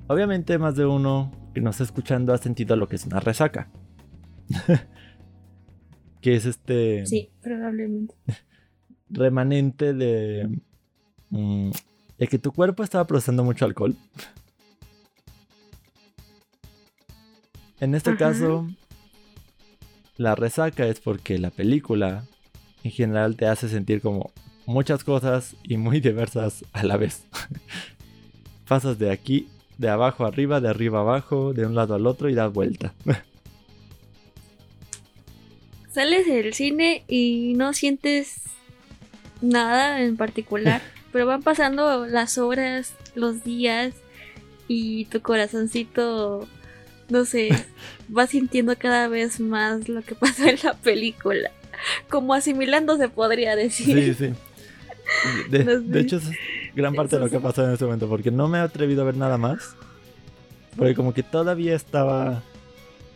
Obviamente, 0.08 0.58
más 0.60 0.76
de 0.76 0.86
uno 0.86 1.32
que 1.54 1.62
nos 1.62 1.76
está 1.76 1.86
escuchando 1.86 2.34
ha 2.34 2.38
sentido 2.38 2.76
lo 2.76 2.88
que 2.88 2.98
es 2.98 3.06
una 3.06 3.20
resaca. 3.20 3.72
que 6.22 6.36
es 6.36 6.46
este 6.46 7.06
Sí, 7.08 7.30
probablemente. 7.42 8.14
remanente 9.10 9.94
de. 9.94 10.60
mm, 11.30 11.72
de 12.18 12.28
que 12.28 12.38
tu 12.38 12.52
cuerpo 12.52 12.84
estaba 12.84 13.08
procesando 13.08 13.44
mucho 13.44 13.64
alcohol. 13.66 13.96
En 17.80 17.96
este 17.96 18.10
Ajá. 18.10 18.20
caso, 18.20 18.68
la 20.18 20.36
resaca 20.36 20.86
es 20.86 21.00
porque 21.00 21.40
la 21.40 21.50
película 21.50 22.26
en 22.84 22.92
general 22.92 23.38
te 23.38 23.46
hace 23.48 23.70
sentir 23.70 24.02
como 24.02 24.32
muchas 24.70 25.04
cosas 25.04 25.56
y 25.64 25.78
muy 25.78 26.00
diversas 26.00 26.64
a 26.74 26.84
la 26.84 26.96
vez. 26.96 27.24
Pasas 28.68 29.00
de 29.00 29.12
aquí, 29.12 29.48
de 29.80 29.90
abajo 29.90 30.26
arriba, 30.26 30.62
de 30.62 30.70
arriba 30.70 31.00
a 31.00 31.02
abajo, 31.02 31.54
de 31.54 31.66
un 31.66 31.74
lado 31.74 31.96
al 31.96 32.06
otro 32.06 32.30
y 32.30 32.36
das 32.36 32.54
vuelta. 32.54 32.94
Sales 35.92 36.28
del 36.28 36.54
cine 36.54 37.04
y 37.08 37.56
no 37.58 37.74
sientes 37.74 38.44
nada 39.42 40.04
en 40.04 40.18
particular, 40.18 40.84
pero 41.12 41.26
van 41.26 41.42
pasando 41.42 42.06
las 42.06 42.38
horas, 42.38 42.94
los 43.16 43.44
días 43.44 43.96
y 44.68 45.06
tu 45.06 45.22
corazoncito, 45.22 46.48
no 47.10 47.26
sé, 47.26 47.50
va 48.16 48.28
sintiendo 48.28 48.78
cada 48.78 49.08
vez 49.08 49.40
más 49.40 49.90
lo 49.90 50.04
que 50.04 50.14
pasó 50.14 50.46
en 50.46 50.60
la 50.64 50.76
película. 50.76 51.50
Como 52.08 52.36
asimilándose 52.36 53.10
podría 53.10 53.56
decir. 53.56 54.14
Sí, 54.14 54.14
sí. 54.14 54.34
De, 55.50 55.64
No 55.64 55.72
sé. 55.72 55.80
de 55.80 56.00
hecho, 56.00 56.18
es 56.18 56.30
gran 56.76 56.94
parte 56.94 57.16
de 57.16 57.22
lo 57.24 57.30
que 57.30 57.38
ha 57.38 57.42
pasado 57.42 57.68
en 57.68 57.74
este 57.74 57.86
momento, 57.86 58.08
porque 58.08 58.32
no 58.32 58.48
me 58.48 58.60
he 58.60 58.62
atrevido 58.62 59.02
a 59.02 59.06
ver 59.06 59.18
nada 59.18 59.38
más. 59.38 59.76
Porque 60.78 60.96
como 60.96 61.14
que 61.14 61.24
todavía 61.24 61.76
estaba 61.76 62.42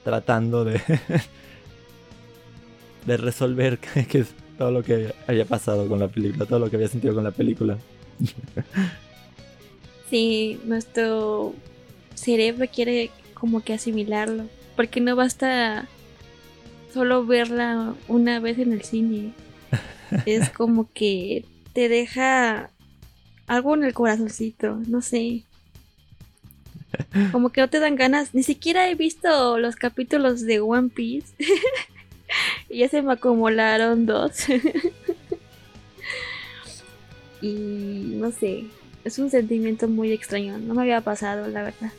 tratando 0.04 0.66
de, 0.66 0.82
de 3.06 3.18
resolver 3.18 3.80
qué 3.80 4.20
es 4.20 4.34
todo 4.58 4.72
lo 4.72 4.84
que 4.84 5.14
había 5.28 5.46
pasado 5.46 5.88
con 5.88 6.00
la 6.00 6.08
película, 6.08 6.46
todo 6.46 6.60
lo 6.60 6.70
que 6.70 6.76
había 6.76 6.88
sentido 6.88 7.14
con 7.14 7.24
la 7.24 7.32
película. 7.32 7.78
Sí, 10.10 10.60
nuestro 10.66 11.56
cerebro 12.14 12.68
quiere 12.72 13.10
como 13.34 13.64
que 13.64 13.74
asimilarlo, 13.74 14.44
porque 14.76 15.02
no 15.02 15.16
basta 15.16 15.88
solo 16.94 17.26
verla 17.26 17.96
una 18.08 18.40
vez 18.40 18.60
en 18.60 18.74
el 18.74 18.84
cine. 18.84 19.34
Es 20.28 20.52
como 20.52 20.88
que 20.94 21.46
te 21.74 21.90
deja 21.90 22.70
algo 23.48 23.76
en 23.76 23.84
el 23.84 23.94
corazoncito, 23.94 24.80
no 24.88 25.02
sé. 25.02 25.44
Como 27.32 27.50
que 27.50 27.62
no 27.62 27.70
te 27.70 27.80
dan 27.80 27.96
ganas, 27.96 28.34
ni 28.34 28.44
siquiera 28.44 28.90
he 28.90 28.96
visto 28.96 29.58
los 29.58 29.76
capítulos 29.76 30.42
de 30.42 30.62
One 30.62 30.90
Piece. 30.90 31.34
y 32.70 32.80
ya 32.80 32.90
se 32.90 33.02
me 33.02 33.14
acumularon 33.14 34.06
dos. 34.06 34.48
y 37.42 38.14
no 38.16 38.32
sé, 38.32 38.66
es 39.04 39.20
un 39.20 39.30
sentimiento 39.30 39.88
muy 39.88 40.12
extraño, 40.12 40.58
no 40.60 40.74
me 40.74 40.84
había 40.84 41.02
pasado, 41.02 41.48
la 41.48 41.64
verdad. 41.64 41.92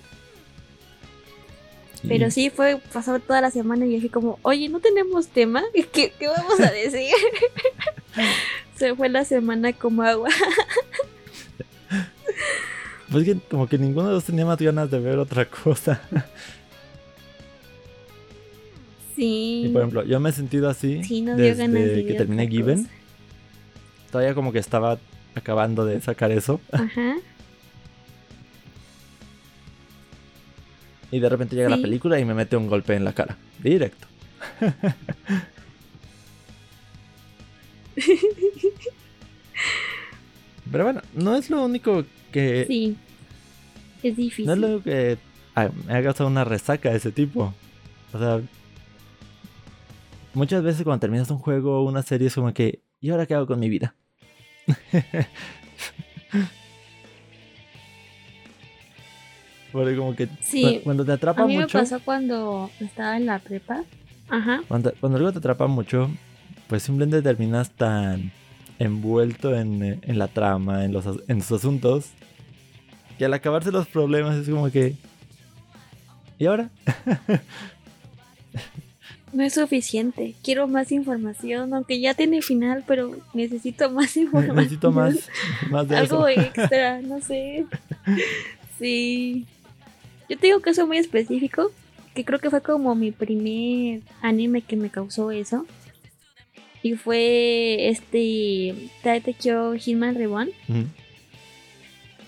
Pero 2.07 2.31
sí 2.31 2.50
fue 2.50 2.76
pasar 2.93 3.19
toda 3.21 3.40
la 3.40 3.50
semana 3.50 3.87
y 3.87 3.97
así 3.97 4.11
como, 4.11 4.38
oye, 4.43 4.69
¿no 4.69 4.78
tenemos 4.81 5.28
tema? 5.28 5.62
¿Qué, 5.73 6.12
qué 6.19 6.28
vamos 6.28 6.61
a 6.61 6.71
decir? 6.71 7.14
Se 8.76 8.95
fue 8.95 9.09
la 9.09 9.25
semana 9.25 9.73
como 9.73 10.02
agua. 10.02 10.31
Pues 13.11 13.25
que 13.26 13.38
como 13.38 13.69
que 13.69 13.78
ninguno 13.78 14.09
de 14.09 14.14
los 14.14 14.25
tenía 14.25 14.45
más 14.45 14.59
ganas 14.59 14.90
de 14.90 14.99
ver 14.99 15.19
otra 15.21 15.45
cosa. 15.45 16.00
Sí. 19.14 19.66
Y 19.66 19.69
por 19.69 19.83
ejemplo, 19.83 20.04
yo 20.04 20.19
me 20.19 20.31
he 20.31 20.33
sentido 20.33 20.69
así 20.69 21.04
sí, 21.04 21.25
desde 21.25 21.69
de 21.69 22.07
que 22.07 22.14
terminé 22.14 22.49
Given. 22.49 22.83
cosa. 22.85 22.95
Todavía 24.11 24.35
como 24.35 24.52
que 24.52 24.59
estaba 24.59 24.99
acabando 25.37 25.85
de 25.85 26.00
sacar 26.00 26.33
eso. 26.33 26.61
Ajá. 26.73 27.16
Y 31.12 31.21
de 31.21 31.28
repente 31.28 31.54
llega 31.54 31.69
la 31.69 31.76
película 31.76 32.19
y 32.19 32.25
me 32.25 32.35
mete 32.35 32.57
un 32.57 32.66
golpe 32.66 32.97
en 32.97 33.04
la 33.04 33.12
cara. 33.12 33.37
Directo. 33.62 34.09
Pero 40.70 40.84
bueno, 40.84 41.02
no 41.14 41.36
es 41.36 41.50
lo 41.50 41.64
único 41.64 42.04
que. 42.32 42.64
Sí. 42.66 42.96
Es 44.02 44.16
difícil. 44.16 44.46
No 44.46 44.52
es 44.54 44.58
lo 44.58 44.82
que 44.82 45.18
me 45.86 45.94
ha 45.94 46.02
causado 46.02 46.28
una 46.28 46.44
resaca 46.44 46.90
de 46.90 46.96
ese 46.96 47.12
tipo. 47.12 47.54
O 48.12 48.18
sea. 48.18 48.40
Muchas 50.34 50.62
veces 50.64 50.82
cuando 50.82 51.00
terminas 51.00 51.30
un 51.30 51.38
juego 51.38 51.80
o 51.80 51.84
una 51.88 52.02
serie 52.02 52.26
es 52.28 52.34
como 52.34 52.52
que. 52.52 52.80
¿Y 53.00 53.10
ahora 53.10 53.26
qué 53.26 53.34
hago 53.34 53.46
con 53.46 53.60
mi 53.60 53.68
vida? 53.68 53.94
Porque 59.72 59.96
como 59.96 60.14
que 60.14 60.28
Sí. 60.40 60.62
cu- 60.78 60.84
cuando 60.84 61.04
te 61.04 61.12
atrapa 61.12 61.42
A 61.42 61.46
mí 61.46 61.56
mucho. 61.58 61.76
me 61.78 61.82
pasó 61.84 62.00
cuando 62.04 62.70
estaba 62.80 63.16
en 63.16 63.26
la 63.26 63.38
prepa. 63.40 63.82
Ajá. 64.28 64.62
Cuando, 64.68 64.92
cuando 65.00 65.18
algo 65.18 65.32
te 65.32 65.38
atrapa 65.38 65.66
mucho, 65.66 66.10
pues 66.75 66.83
simplemente 66.83 67.23
terminas 67.23 67.71
tan 67.71 68.33
envuelto 68.81 69.54
en, 69.54 70.00
en 70.02 70.19
la 70.19 70.26
trama, 70.26 70.85
en 70.85 70.93
los, 70.93 71.04
en 71.28 71.40
sus 71.40 71.61
asuntos, 71.61 72.07
que 73.16 73.26
al 73.26 73.33
acabarse 73.33 73.71
los 73.71 73.87
problemas 73.87 74.37
es 74.38 74.49
como 74.49 74.69
que... 74.73 74.97
¿Y 76.37 76.47
ahora? 76.47 76.71
No 79.33 79.45
es 79.45 79.54
suficiente. 79.54 80.35
Quiero 80.43 80.66
más 80.66 80.90
información, 80.90 81.73
aunque 81.75 82.00
ya 82.00 82.14
tiene 82.14 82.43
final, 82.43 82.83
pero 82.88 83.21
necesito 83.35 83.88
más 83.93 84.16
información. 84.16 84.57
Necesito 84.57 84.90
más, 84.90 85.28
más 85.71 85.87
de 85.87 85.97
Algo 85.99 86.26
eso. 86.26 86.40
extra, 86.40 87.02
no 87.02 87.21
sé. 87.21 87.66
Sí. 88.81 89.47
Yo 90.28 90.37
te 90.37 90.49
digo 90.49 90.59
que 90.59 90.71
eso 90.71 90.88
muy 90.88 90.99
específico, 90.99 91.71
que 92.16 92.25
creo 92.25 92.40
que 92.40 92.50
fue 92.50 92.62
como 92.62 92.97
mi 92.97 93.12
primer 93.12 94.00
anime 94.23 94.62
que 94.62 94.75
me 94.75 94.90
causó 94.90 95.31
eso. 95.31 95.64
Y 96.85 96.97
fue 96.97 97.88
este 97.88 98.75
Tatekyo 99.03 99.73
Hitman 99.73 100.17
Reborn. 100.17 100.50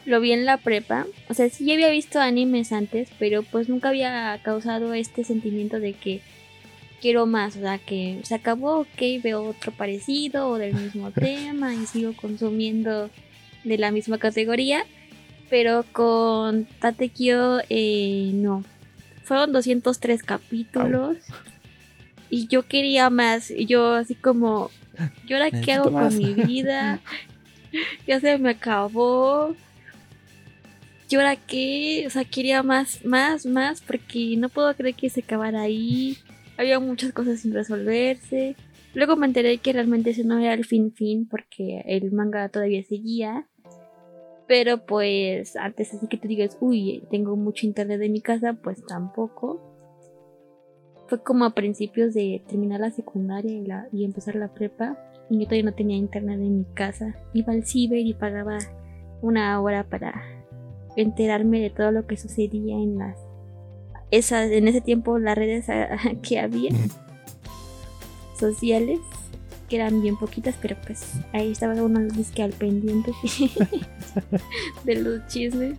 Lo 0.07 0.19
vi 0.19 0.33
en 0.33 0.47
la 0.47 0.57
prepa. 0.57 1.05
O 1.29 1.35
sea, 1.35 1.51
sí 1.51 1.67
ya 1.67 1.75
había 1.75 1.91
visto 1.91 2.21
animes 2.21 2.73
antes, 2.73 3.11
pero 3.19 3.43
pues 3.43 3.69
nunca 3.69 3.91
había 3.91 4.41
causado 4.43 4.95
este 4.95 5.25
sentimiento 5.25 5.79
de 5.79 5.93
que 5.93 6.23
quiero 7.03 7.27
más. 7.27 7.55
O 7.59 7.61
sea, 7.61 7.77
que 7.77 8.21
se 8.23 8.35
acabó, 8.35 8.79
ok, 8.79 9.23
veo 9.23 9.43
otro 9.43 9.73
parecido 9.73 10.49
o 10.49 10.57
del 10.57 10.73
mismo 10.73 11.11
tema 11.15 11.75
y 11.75 11.85
sigo 11.85 12.15
consumiendo 12.15 13.11
de 13.63 13.77
la 13.77 13.91
misma 13.91 14.17
categoría. 14.17 14.87
Pero 15.51 15.85
con 15.93 16.65
Tatekyo, 16.81 17.59
eh, 17.69 18.31
no. 18.33 18.65
Fueron 19.23 19.53
203 19.53 20.23
capítulos. 20.23 21.19
Y 22.31 22.49
yo 22.49 22.63
quería 22.63 23.11
más. 23.11 23.51
Y 23.51 23.67
yo 23.67 23.93
así 23.93 24.15
como, 24.15 24.71
¿y 25.27 25.33
ahora 25.33 25.51
qué 25.51 25.73
hago 25.73 25.91
más. 25.91 26.15
con 26.15 26.23
mi 26.23 26.35
vida? 26.35 27.01
ya 28.07 28.21
se 28.21 28.39
me 28.39 28.51
acabó. 28.51 29.55
¿Y 31.09 31.15
ahora 31.15 31.37
qué? 31.37 32.05
O 32.07 32.11
sea, 32.11 32.25
quería 32.25 32.63
más, 32.63 33.05
más, 33.05 33.47
más, 33.47 33.81
porque 33.81 34.37
no 34.37 34.49
puedo 34.49 34.75
creer 34.75 34.95
que 34.95 35.09
se 35.09 35.21
acabara 35.21 35.63
ahí. 35.63 36.19
Había 36.57 36.81
muchas 36.81 37.13
cosas 37.13 37.41
sin 37.41 37.53
resolverse. 37.53 38.57
Luego 38.95 39.15
me 39.15 39.27
enteré 39.27 39.59
que 39.59 39.73
realmente 39.73 40.11
ese 40.11 40.25
no 40.25 40.39
era 40.39 40.55
el 40.55 40.65
fin 40.65 40.93
fin, 40.93 41.29
porque 41.29 41.83
el 41.87 42.11
manga 42.13 42.49
todavía 42.49 42.83
seguía. 42.83 43.47
Pero 44.49 44.87
pues 44.87 45.55
antes 45.57 45.93
así 45.93 46.07
que 46.09 46.17
tú 46.17 46.29
digas, 46.29 46.57
uy, 46.61 47.03
tengo 47.11 47.37
mucho 47.37 47.67
internet 47.67 48.01
en 48.01 48.13
mi 48.13 48.21
casa, 48.21 48.55
pues 48.55 48.85
tampoco. 48.87 49.76
Fue 51.09 51.23
como 51.23 51.45
a 51.45 51.55
principios 51.55 52.15
de 52.15 52.43
terminar 52.49 52.81
la 52.81 52.91
secundaria 52.91 53.53
y, 53.53 53.65
la- 53.67 53.89
y 53.93 54.05
empezar 54.05 54.35
la 54.37 54.53
prepa. 54.53 54.99
Y 55.31 55.39
yo 55.39 55.45
todavía 55.45 55.65
no 55.71 55.75
tenía 55.75 55.97
internet 55.97 56.39
en 56.41 56.59
mi 56.59 56.65
casa. 56.75 57.15
Iba 57.33 57.53
al 57.53 57.65
ciber 57.65 57.99
y 57.99 58.15
pagaba 58.15 58.59
una 59.23 59.61
hora 59.61 59.85
para 59.89 60.23
enterarme 60.97 61.61
de 61.61 61.71
todo 61.71 61.91
lo 61.93 62.07
que 62.07 62.17
sucedía 62.17 62.77
en 62.77 62.99
las 62.99 63.19
esas 64.11 64.51
en 64.53 64.69
ese 64.69 64.81
tiempo 64.81 65.19
las 65.19 65.37
redes 65.37 65.67
que 66.23 66.39
había 66.39 66.71
sociales 68.39 69.01
que 69.69 69.77
eran 69.77 70.01
bien 70.01 70.17
poquitas 70.17 70.55
pero 70.63 70.77
pues 70.87 71.13
ahí 71.33 71.51
estaba 71.53 71.75
uno 71.83 72.01
disque 72.01 72.43
al 72.43 72.53
pendiente 72.53 73.13
de 74.85 74.95
los 75.03 75.27
chismes 75.27 75.77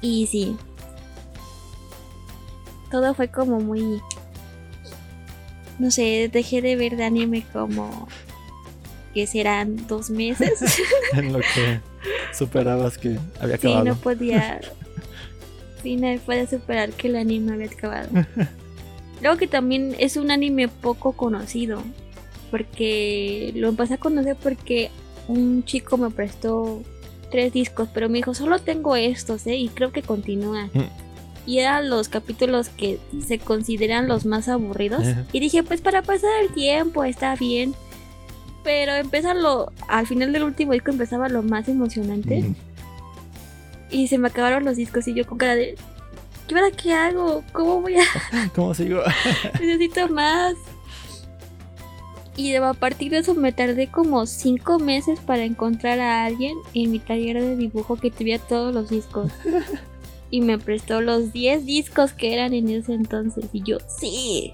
y 0.00 0.26
sí 0.26 0.56
todo 2.90 3.14
fue 3.14 3.28
como 3.28 3.60
muy 3.60 4.00
no 5.78 5.90
sé 5.90 6.28
dejé 6.32 6.62
de 6.62 6.76
ver 6.76 6.96
de 6.96 7.04
anime 7.04 7.44
como 7.52 8.08
que 9.14 9.26
serán 9.26 9.86
dos 9.86 10.10
meses 10.10 10.60
En 11.14 11.32
lo 11.32 11.40
que 11.40 11.80
superabas 12.32 12.98
que 12.98 13.18
había 13.40 13.56
Sí, 13.58 13.68
acabado. 13.68 13.84
no 13.84 13.96
podía. 13.96 14.60
Sí, 15.82 15.94
no 15.96 16.18
podía 16.26 16.46
superar 16.48 16.90
que 16.90 17.06
el 17.06 17.14
anime 17.16 17.52
había 17.52 17.66
acabado. 17.66 18.08
Luego 19.22 19.36
que 19.36 19.46
también 19.46 19.94
es 20.00 20.16
un 20.16 20.32
anime 20.32 20.66
poco 20.66 21.12
conocido. 21.12 21.80
Porque 22.50 23.52
lo 23.54 23.68
empecé 23.68 23.94
a 23.94 23.98
conocer 23.98 24.36
porque 24.42 24.90
un 25.28 25.64
chico 25.64 25.96
me 25.96 26.10
prestó 26.10 26.82
tres 27.30 27.52
discos, 27.52 27.88
pero 27.94 28.08
me 28.08 28.18
dijo, 28.18 28.34
solo 28.34 28.58
tengo 28.58 28.96
estos, 28.96 29.46
¿eh? 29.46 29.54
Y 29.56 29.68
creo 29.68 29.92
que 29.92 30.02
continúa. 30.02 30.68
Y 31.46 31.60
eran 31.60 31.88
los 31.88 32.08
capítulos 32.08 32.68
que 32.68 32.98
se 33.24 33.38
consideran 33.38 34.08
los 34.08 34.26
más 34.26 34.48
aburridos. 34.48 35.06
Y 35.32 35.40
dije, 35.40 35.62
pues 35.62 35.80
para 35.80 36.02
pasar 36.02 36.30
el 36.42 36.52
tiempo 36.52 37.04
está 37.04 37.36
bien. 37.36 37.74
Pero 38.64 38.94
empieza 38.94 39.32
lo, 39.32 39.72
al 39.86 40.08
final 40.08 40.32
del 40.32 40.42
último 40.42 40.72
disco 40.72 40.90
empezaba 40.90 41.28
lo 41.28 41.42
más 41.42 41.68
emocionante. 41.68 42.42
Mm. 42.42 42.54
Y 43.90 44.08
se 44.08 44.18
me 44.18 44.28
acabaron 44.28 44.64
los 44.64 44.76
discos 44.76 45.06
y 45.06 45.14
yo 45.14 45.24
con 45.26 45.38
cara 45.38 45.54
de... 45.54 45.76
¿Y 46.48 46.54
ahora 46.54 46.70
qué 46.70 46.92
hago? 46.92 47.44
¿Cómo 47.52 47.80
voy 47.80 47.96
a...? 47.96 48.04
¿Cómo 48.54 48.74
sigo? 48.74 49.02
Necesito 49.60 50.08
más. 50.08 50.54
Y 52.36 52.54
a 52.54 52.74
partir 52.74 53.12
de 53.12 53.18
eso 53.18 53.34
me 53.34 53.52
tardé 53.52 53.86
como 53.86 54.26
cinco 54.26 54.78
meses 54.78 55.20
para 55.20 55.44
encontrar 55.44 56.00
a 56.00 56.24
alguien 56.24 56.54
en 56.74 56.90
mi 56.90 56.98
taller 56.98 57.40
de 57.40 57.56
dibujo 57.56 57.96
que 57.96 58.10
tuviera 58.10 58.42
todos 58.44 58.74
los 58.74 58.90
discos. 58.90 59.32
Y 60.30 60.40
me 60.40 60.58
prestó 60.58 61.00
los 61.00 61.32
10 61.32 61.64
discos 61.66 62.12
que 62.12 62.34
eran 62.34 62.52
en 62.52 62.68
ese 62.68 62.94
entonces. 62.94 63.46
Y 63.52 63.62
yo, 63.62 63.78
sí. 63.86 64.52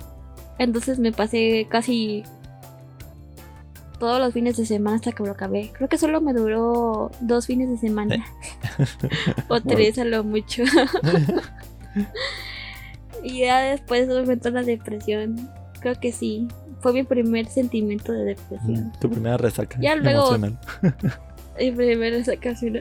Entonces 0.58 0.98
me 0.98 1.12
pasé 1.12 1.66
casi 1.68 2.24
todos 3.98 4.18
los 4.18 4.34
fines 4.34 4.56
de 4.56 4.66
semana 4.66 4.96
hasta 4.96 5.12
que 5.12 5.22
lo 5.22 5.30
acabé. 5.30 5.70
Creo 5.72 5.88
que 5.88 5.96
solo 5.96 6.20
me 6.20 6.32
duró 6.32 7.12
dos 7.20 7.46
fines 7.46 7.70
de 7.70 7.78
semana. 7.78 8.26
o 9.48 9.60
tres 9.60 9.96
a 9.98 10.04
lo 10.04 10.24
mucho. 10.24 10.64
y 13.22 13.40
ya 13.40 13.60
después 13.60 14.08
me 14.08 14.32
entró 14.32 14.50
la 14.50 14.64
depresión. 14.64 15.48
Creo 15.80 15.98
que 16.00 16.10
sí. 16.10 16.48
Fue 16.80 16.92
mi 16.92 17.04
primer 17.04 17.46
sentimiento 17.46 18.12
de 18.12 18.24
depresión. 18.24 18.92
Tu 19.00 19.08
primera 19.08 19.36
resaca. 19.36 19.78
Ya 19.80 19.94
luego-. 19.94 20.36
Mi 21.60 21.70
primera 21.70 22.24
sacación. 22.24 22.80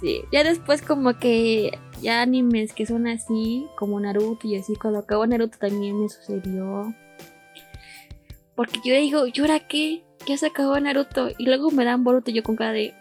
Sí. 0.00 0.22
Ya 0.32 0.44
después 0.44 0.82
como 0.82 1.18
que 1.18 1.78
ya 2.02 2.20
animes 2.20 2.72
que 2.72 2.86
son 2.86 3.06
así, 3.06 3.66
como 3.76 3.98
Naruto 3.98 4.46
y 4.46 4.56
así. 4.56 4.76
Cuando 4.76 5.00
acabó 5.00 5.26
Naruto 5.26 5.58
también 5.58 6.00
me 6.00 6.08
sucedió. 6.08 6.94
Porque 8.54 8.80
yo 8.84 8.94
digo, 8.94 9.26
¿y 9.26 9.40
ahora 9.40 9.60
qué? 9.60 10.04
Ya 10.26 10.36
se 10.36 10.46
acabó 10.46 10.78
Naruto. 10.80 11.28
Y 11.38 11.46
luego 11.46 11.70
me 11.70 11.84
dan 11.84 12.04
Boruto 12.04 12.30
yo 12.30 12.42
con 12.42 12.56
cara 12.56 12.72
de 12.72 12.94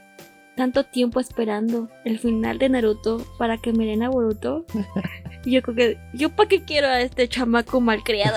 tanto 0.56 0.86
tiempo 0.86 1.20
esperando 1.20 1.90
el 2.06 2.20
final 2.20 2.58
de 2.60 2.70
Naruto 2.70 3.22
para 3.38 3.58
que 3.58 3.74
me 3.74 3.86
den 3.86 4.04
a 4.04 4.10
Boruto. 4.10 4.66
Y 5.46 5.52
yo 5.52 5.62
creo 5.62 5.76
que, 5.76 5.98
¿yo 6.14 6.30
para 6.30 6.50
qué 6.50 6.64
quiero 6.64 6.88
a 6.88 7.02
este 7.02 7.28
chamaco 7.30 7.80
malcriado? 7.80 8.36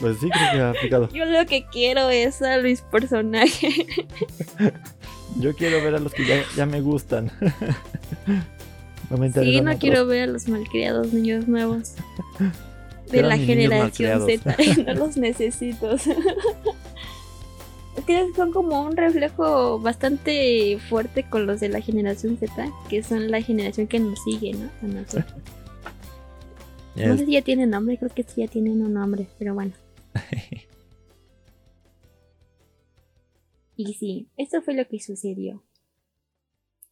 Pues 0.00 0.18
sí, 0.20 0.30
creo 0.30 0.52
que 0.52 0.60
ha 0.60 0.70
aplicado. 0.70 1.08
Yo 1.12 1.26
lo 1.26 1.44
que 1.44 1.66
quiero 1.66 2.08
es 2.08 2.40
a 2.40 2.58
mis 2.58 2.80
personajes. 2.80 3.74
Yo 5.36 5.54
quiero 5.54 5.82
ver 5.82 5.94
a 5.94 5.98
los 5.98 6.12
que 6.12 6.26
ya, 6.26 6.42
ya 6.56 6.66
me 6.66 6.80
gustan. 6.80 7.30
Sí, 9.34 9.60
no 9.60 9.78
quiero 9.78 10.06
ver 10.06 10.28
a 10.28 10.32
los 10.32 10.48
malcriados 10.48 11.12
niños 11.12 11.46
nuevos. 11.46 11.94
De 13.10 13.22
la 13.22 13.36
generación. 13.36 14.26
Z. 14.26 14.56
no 14.86 14.94
los 14.94 15.16
necesito. 15.16 15.92
Es 15.92 16.08
que 18.06 18.26
son 18.34 18.50
como 18.50 18.82
un 18.82 18.96
reflejo 18.96 19.78
bastante 19.78 20.78
fuerte 20.88 21.22
con 21.22 21.46
los 21.46 21.60
de 21.60 21.68
la 21.68 21.80
generación 21.80 22.38
Z, 22.38 22.72
que 22.88 23.02
son 23.02 23.30
la 23.30 23.40
generación 23.40 23.86
que 23.86 24.00
nos 24.00 24.18
sigue, 24.24 24.54
¿no? 24.54 24.70
A 24.82 24.86
nosotros. 24.86 25.34
No 26.96 27.18
sé 27.18 27.26
si 27.26 27.32
ya 27.32 27.42
tienen 27.42 27.70
nombre, 27.70 27.98
creo 27.98 28.10
que 28.10 28.22
sí 28.22 28.40
ya 28.40 28.48
tienen 28.48 28.82
un 28.82 28.94
nombre, 28.94 29.28
pero 29.38 29.54
bueno. 29.54 29.72
Y 33.76 33.94
sí, 33.94 34.28
esto 34.36 34.62
fue 34.62 34.74
lo 34.74 34.86
que 34.86 35.00
sucedió. 35.00 35.62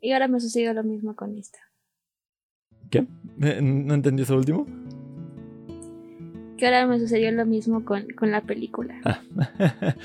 Y 0.00 0.12
ahora 0.12 0.26
me 0.28 0.40
sucedió 0.40 0.72
lo 0.74 0.82
mismo 0.82 1.14
con 1.14 1.36
esto. 1.38 1.58
¿Qué? 2.90 3.06
Eh, 3.40 3.60
¿No 3.62 3.94
entendí 3.94 4.22
eso 4.24 4.36
último? 4.36 4.66
Que 6.58 6.66
ahora 6.66 6.86
me 6.86 6.98
sucedió 6.98 7.30
lo 7.32 7.46
mismo 7.46 7.84
con, 7.84 8.06
con 8.10 8.30
la 8.30 8.42
película. 8.42 9.00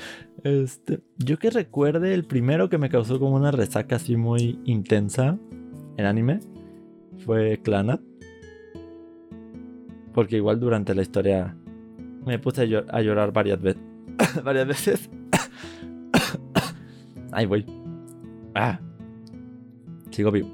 este, 0.44 1.00
yo 1.16 1.38
que 1.38 1.50
recuerde, 1.50 2.14
el 2.14 2.24
primero 2.24 2.68
que 2.68 2.78
me 2.78 2.88
causó 2.88 3.18
como 3.18 3.34
una 3.36 3.50
resaca 3.50 3.96
así 3.96 4.16
muy 4.16 4.58
intensa 4.64 5.38
en 5.96 6.06
anime 6.06 6.40
fue 7.24 7.60
Clanat. 7.62 8.00
Porque 10.14 10.36
igual 10.36 10.58
durante 10.58 10.94
la 10.94 11.02
historia 11.02 11.56
me 12.24 12.38
puse 12.38 12.62
a, 12.62 12.64
llo- 12.64 12.86
a 12.88 13.00
llorar 13.02 13.32
varias 13.32 13.60
veces. 13.60 13.82
varias 14.44 14.66
veces. 14.66 15.10
Ahí 17.32 17.46
voy. 17.46 17.64
Ah. 18.54 18.80
Sigo 20.10 20.30
vivo. 20.30 20.48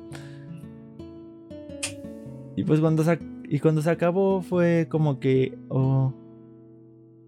Y 2.56 2.64
pues 2.64 2.80
cuando 2.80 3.02
se, 3.02 3.18
y 3.48 3.58
cuando 3.58 3.82
se 3.82 3.90
acabó 3.90 4.42
fue 4.42 4.86
como 4.90 5.18
que... 5.18 5.58
Oh, 5.68 6.12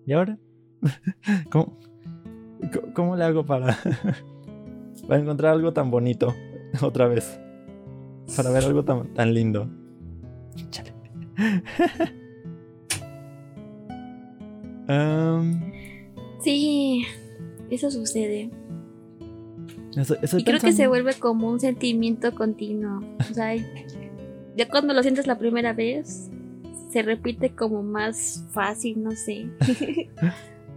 ¿Y 0.06 0.12
ahora? 0.12 0.38
¿Cómo, 1.50 1.76
cómo 2.94 3.16
le 3.16 3.24
hago 3.24 3.44
para, 3.44 3.76
para 5.09 5.20
encontrar 5.20 5.52
algo 5.52 5.72
tan 5.72 5.90
bonito 5.90 6.35
otra 6.82 7.09
vez? 7.09 7.40
Para 8.37 8.50
ver 8.50 8.64
algo 8.64 8.85
tan, 8.85 9.12
tan 9.14 9.35
lindo. 9.35 9.68
Chale. 10.70 10.92
Sí, 16.46 17.04
eso 17.70 17.90
sucede. 17.90 18.50
Eso- 19.96 20.38
Y 20.38 20.44
creo 20.44 20.61
que 20.61 20.72
se 20.72 20.87
vuelve 20.87 21.14
como 21.14 21.48
un 21.48 21.61
sentimiento 21.61 22.35
continuo. 22.35 23.02
O 23.30 23.35
sea, 23.35 23.54
ya 24.56 24.68
cuando 24.68 24.92
lo 24.94 25.02
sientes 25.02 25.26
la 25.26 25.38
primera 25.38 25.72
vez, 25.72 26.30
se 26.90 27.02
repite 27.02 27.50
como 27.54 27.82
más 27.82 28.44
fácil, 28.52 29.02
no 29.02 29.11
sé. 29.12 29.48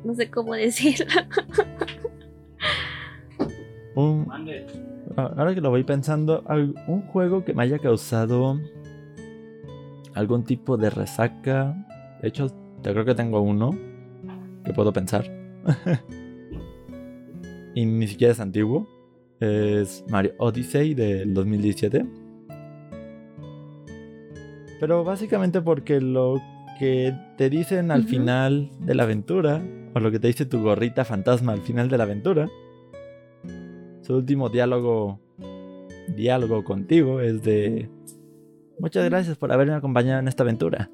no 0.03 0.13
sé 0.15 0.29
cómo 0.29 0.53
decirlo. 0.53 1.05
Un, 3.95 4.27
ahora 5.17 5.53
que 5.53 5.61
lo 5.61 5.69
voy 5.71 5.83
pensando, 5.83 6.43
un 6.87 7.01
juego 7.07 7.43
que 7.43 7.53
me 7.53 7.63
haya 7.63 7.79
causado 7.79 8.59
algún 10.13 10.43
tipo 10.43 10.77
de 10.77 10.89
resaca. 10.89 11.75
De 12.21 12.27
hecho, 12.29 12.47
yo 12.83 12.91
creo 12.93 13.05
que 13.05 13.15
tengo 13.15 13.41
uno 13.41 13.71
que 14.63 14.73
puedo 14.73 14.93
pensar. 14.93 15.25
y 17.75 17.85
ni 17.85 18.07
siquiera 18.07 18.33
es 18.33 18.39
antiguo. 18.39 18.87
Es 19.39 20.03
Mario 20.09 20.33
Odyssey 20.37 20.93
del 20.93 21.33
2017. 21.33 22.05
Pero 24.79 25.03
básicamente 25.03 25.61
porque 25.61 26.01
lo 26.01 26.41
que 26.79 27.13
te 27.37 27.49
dicen 27.49 27.91
al 27.91 28.05
final 28.05 28.69
de 28.79 28.95
la 28.95 29.03
aventura, 29.03 29.61
o 29.93 29.99
lo 29.99 30.11
que 30.11 30.19
te 30.19 30.27
dice 30.27 30.45
tu 30.45 30.61
gorrita 30.61 31.03
fantasma 31.03 31.51
al 31.51 31.61
final 31.61 31.89
de 31.89 31.97
la 31.97 32.05
aventura, 32.05 32.49
su 34.01 34.15
último 34.15 34.49
diálogo, 34.49 35.19
diálogo 36.15 36.63
contigo 36.63 37.19
es 37.19 37.43
de... 37.43 37.89
Muchas 38.79 39.03
gracias 39.09 39.37
por 39.37 39.51
haberme 39.51 39.73
acompañado 39.73 40.19
en 40.19 40.29
esta 40.29 40.43
aventura. 40.43 40.89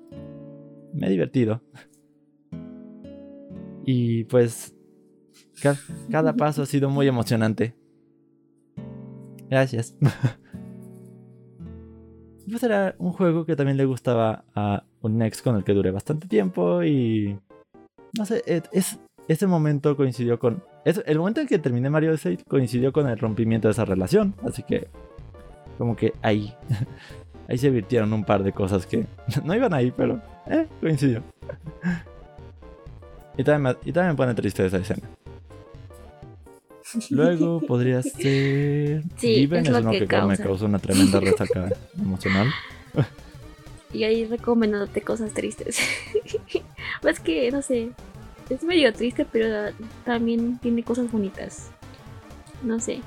Me 0.94 1.08
he 1.08 1.10
divertido. 1.12 1.62
Y 3.86 4.24
pues 4.24 4.76
cada 6.10 6.34
paso 6.34 6.64
ha 6.64 6.66
sido 6.66 6.90
muy 6.90 7.08
emocionante. 7.08 7.76
Gracias. 9.56 9.96
Pues 12.48 12.62
era 12.62 12.94
un 13.00 13.12
juego 13.12 13.44
que 13.44 13.56
también 13.56 13.76
le 13.76 13.86
gustaba 13.86 14.46
a 14.54 14.84
un 15.02 15.20
ex 15.24 15.42
con 15.42 15.56
el 15.56 15.64
que 15.64 15.74
duré 15.74 15.90
bastante 15.90 16.28
tiempo 16.28 16.84
y... 16.84 17.40
No 18.16 18.24
sé, 18.24 18.44
e, 18.46 18.62
es, 18.72 19.00
ese 19.28 19.48
momento 19.48 19.98
coincidió 19.98 20.38
con... 20.38 20.64
el 20.86 21.18
momento 21.18 21.42
en 21.42 21.48
que 21.48 21.58
terminé 21.58 21.90
Mario 21.90 22.12
Odyssey 22.12 22.38
coincidió 22.48 22.94
con 22.94 23.10
el 23.10 23.18
rompimiento 23.18 23.68
de 23.68 23.72
esa 23.72 23.84
relación, 23.84 24.36
así 24.46 24.62
que... 24.62 24.88
Como 25.80 25.96
que 25.96 26.14
ahí... 26.22 26.54
ahí 27.50 27.58
se 27.58 27.72
virtieron 27.72 28.14
un 28.14 28.24
par 28.24 28.44
de 28.44 28.52
cosas 28.52 28.86
que 28.86 29.08
no 29.44 29.56
iban 29.56 29.74
ahí, 29.74 29.92
pero... 29.92 30.22
Eh, 30.46 30.68
coincidió. 30.80 31.24
y, 33.38 33.44
también 33.44 33.76
y 33.84 33.92
también 33.92 34.14
me 34.14 34.18
pone 34.18 34.36
triste 34.36 34.68
esa 34.68 34.78
escena. 34.78 35.10
Luego 37.10 37.62
podría 37.62 38.02
ser. 38.02 39.04
Sí, 39.18 39.50
es, 39.52 39.70
lo 39.70 39.92
que, 39.92 40.08
me 40.28 40.38
causa 40.38 40.66
una 40.66 40.80
tremenda 40.80 41.20
resaca 41.20 41.70
emocional. 41.98 42.54
Y 43.94 44.04
ahí 44.04 44.26
recomendándote 44.26 45.02
cosas 45.02 45.34
tristes. 45.34 45.80
pues 47.02 47.20
que, 47.20 47.52
no 47.52 47.62
sé. 47.62 47.92
Es 48.50 48.64
medio 48.64 48.94
triste, 48.94 49.26
pero 49.26 49.74
también 50.04 50.60
tiene 50.60 50.84
cosas 50.84 51.12
bonitas. 51.12 51.72
No 52.62 52.80
sé. 52.80 53.02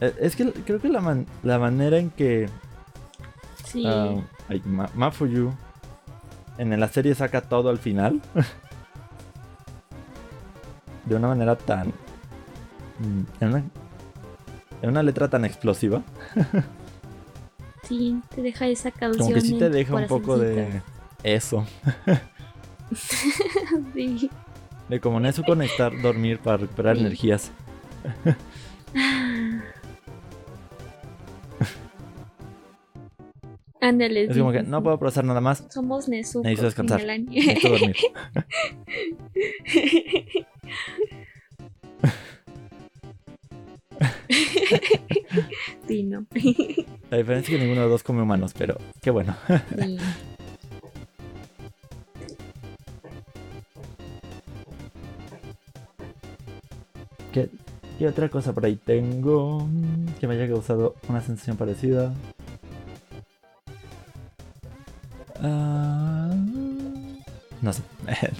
Eh, 0.00 0.14
es 0.18 0.34
que 0.34 0.50
creo 0.52 0.80
que 0.80 0.88
la, 0.88 1.24
la 1.42 1.58
manera 1.58 1.98
en 1.98 2.10
que. 2.10 2.48
Sí. 3.64 3.84
Uh, 3.86 4.22
Mafuyu 4.94 5.52
en 6.60 6.78
la 6.78 6.88
serie 6.88 7.14
saca 7.14 7.40
todo 7.40 7.70
al 7.70 7.78
final. 7.78 8.20
de 11.06 11.14
una 11.16 11.28
manera 11.28 11.56
tan. 11.56 11.88
Mm, 12.98 13.22
en 13.40 14.88
una, 14.90 15.02
letra 15.02 15.28
tan 15.28 15.44
explosiva. 15.44 16.02
sí, 17.88 18.20
te 18.34 18.42
deja 18.42 18.66
esa 18.68 18.90
canción. 18.90 19.24
Como 19.24 19.34
que 19.34 19.40
sí 19.40 19.58
te 19.58 19.70
deja 19.70 19.94
un 19.94 20.06
poco 20.06 20.38
de 20.38 20.82
eso. 21.22 21.66
sí. 23.94 24.30
De 24.88 25.00
como 25.00 25.18
en 25.18 25.26
eso 25.26 25.42
conectar, 25.42 25.92
dormir 26.02 26.38
para 26.38 26.58
recuperar 26.58 26.98
energías. 26.98 27.50
Ándale. 34.00 34.24
Es 34.24 34.38
como 34.38 34.50
que 34.50 34.62
no 34.62 34.82
puedo 34.82 34.98
procesar 34.98 35.26
nada 35.26 35.42
más. 35.42 35.62
Somos 35.68 36.08
Nezuko. 36.08 36.44
Necesito 36.44 36.64
descansar. 36.64 37.04
Necesito 37.04 37.68
dormir. 37.68 37.96
sí, 45.86 46.02
no. 46.04 46.24
La 47.10 47.18
diferencia 47.18 47.54
es 47.54 47.58
que 47.58 47.58
ninguno 47.58 47.82
de 47.82 47.88
los 47.88 47.90
dos 47.90 48.02
come 48.02 48.22
humanos, 48.22 48.54
pero 48.56 48.78
qué 49.02 49.10
bueno. 49.10 49.36
Sí. 49.78 49.98
¿Qué, 57.32 57.50
¿Qué 57.98 58.08
otra 58.08 58.30
cosa 58.30 58.54
por 58.54 58.64
ahí 58.64 58.76
tengo 58.76 59.68
que 60.18 60.26
me 60.26 60.36
haya 60.36 60.48
causado 60.48 60.94
una 61.06 61.20
sensación 61.20 61.58
parecida? 61.58 62.14
Ah, 65.42 66.34
no 67.62 67.72
sé. 67.72 67.82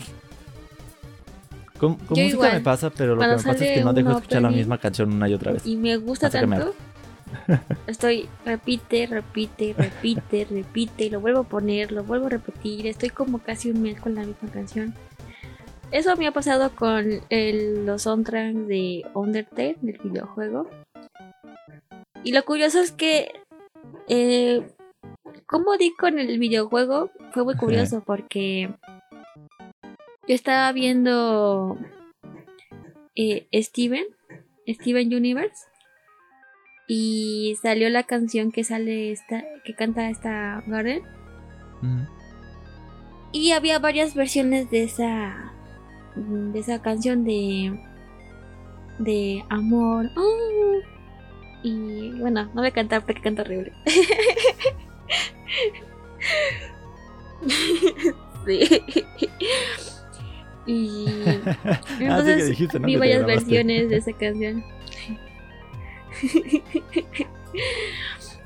con, 1.79 1.99
música 2.09 2.53
me 2.53 2.61
pasa, 2.61 2.91
pero 2.91 3.15
lo 3.15 3.23
que 3.23 3.29
me 3.29 3.35
pasa 3.35 3.53
es 3.53 3.59
que 3.59 3.85
no 3.85 3.93
dejo 3.93 4.11
escuchar 4.13 4.43
la 4.43 4.51
misma 4.51 4.79
canción 4.79 5.13
una 5.13 5.29
y 5.29 5.35
otra 5.35 5.53
vez. 5.53 5.67
Y 5.67 5.77
me 5.77 5.97
gusta 5.97 6.31
tanto. 6.31 6.75
Estoy 7.87 8.29
repite, 8.45 9.07
repite, 9.07 9.75
repite, 9.77 10.47
repite, 10.51 11.11
lo 11.11 11.21
vuelvo 11.21 11.41
a 11.41 11.45
poner, 11.45 11.93
lo 11.93 12.05
vuelvo 12.05 12.27
a 12.27 12.31
repetir. 12.31 12.87
Estoy 12.87 13.11
como 13.11 13.39
casi 13.39 13.71
un 13.71 13.83
mes 13.83 14.01
con 14.01 14.15
la 14.15 14.23
misma 14.23 14.51
canción. 14.51 14.95
Eso 15.91 16.17
me 16.17 16.27
ha 16.27 16.33
pasado 16.33 16.71
con 16.75 17.21
los 17.31 18.03
soundtracks 18.03 18.69
de 18.69 19.05
Undertale, 19.15 19.77
del 19.81 19.99
videojuego. 19.99 20.69
Y 22.23 22.33
lo 22.33 22.45
curioso 22.45 22.81
es 22.81 22.93
que 22.93 23.33
eh, 24.09 24.63
como 25.51 25.77
di 25.77 25.93
con 25.93 26.21
el 26.21 26.39
videojuego, 26.39 27.11
fue 27.33 27.43
muy 27.43 27.57
curioso 27.57 28.03
porque 28.07 28.71
yo 30.29 30.35
estaba 30.35 30.71
viendo 30.71 31.77
eh, 33.17 33.49
Steven, 33.53 34.07
Steven 34.69 35.13
Universe, 35.13 35.67
y 36.87 37.57
salió 37.61 37.89
la 37.91 38.05
canción 38.05 38.53
que 38.53 38.63
sale 38.63 39.11
esta, 39.11 39.43
que 39.65 39.75
canta 39.75 40.09
esta 40.09 40.63
Garden. 40.69 41.03
Y 43.33 43.51
había 43.53 43.81
varias 43.81 44.15
versiones 44.15 44.71
de 44.71 44.85
esa, 44.85 45.53
de 46.15 46.59
esa 46.59 46.81
canción 46.81 47.25
de, 47.25 47.77
de 48.99 49.45
amor. 49.49 50.11
¡Oh! 50.17 50.79
Y 51.65 52.13
bueno, 52.21 52.45
no 52.47 52.61
voy 52.61 52.69
a 52.69 52.73
cantar 52.73 53.05
porque 53.05 53.21
canta 53.21 53.43
horrible. 53.43 53.73
sí. 58.47 58.83
Y 60.67 61.07
ah, 61.27 61.81
entonces 61.99 62.59
vi 62.83 62.97
varias 62.97 63.27
versiones 63.27 63.89
de 63.89 63.97
esa 63.97 64.13
canción. 64.19 64.65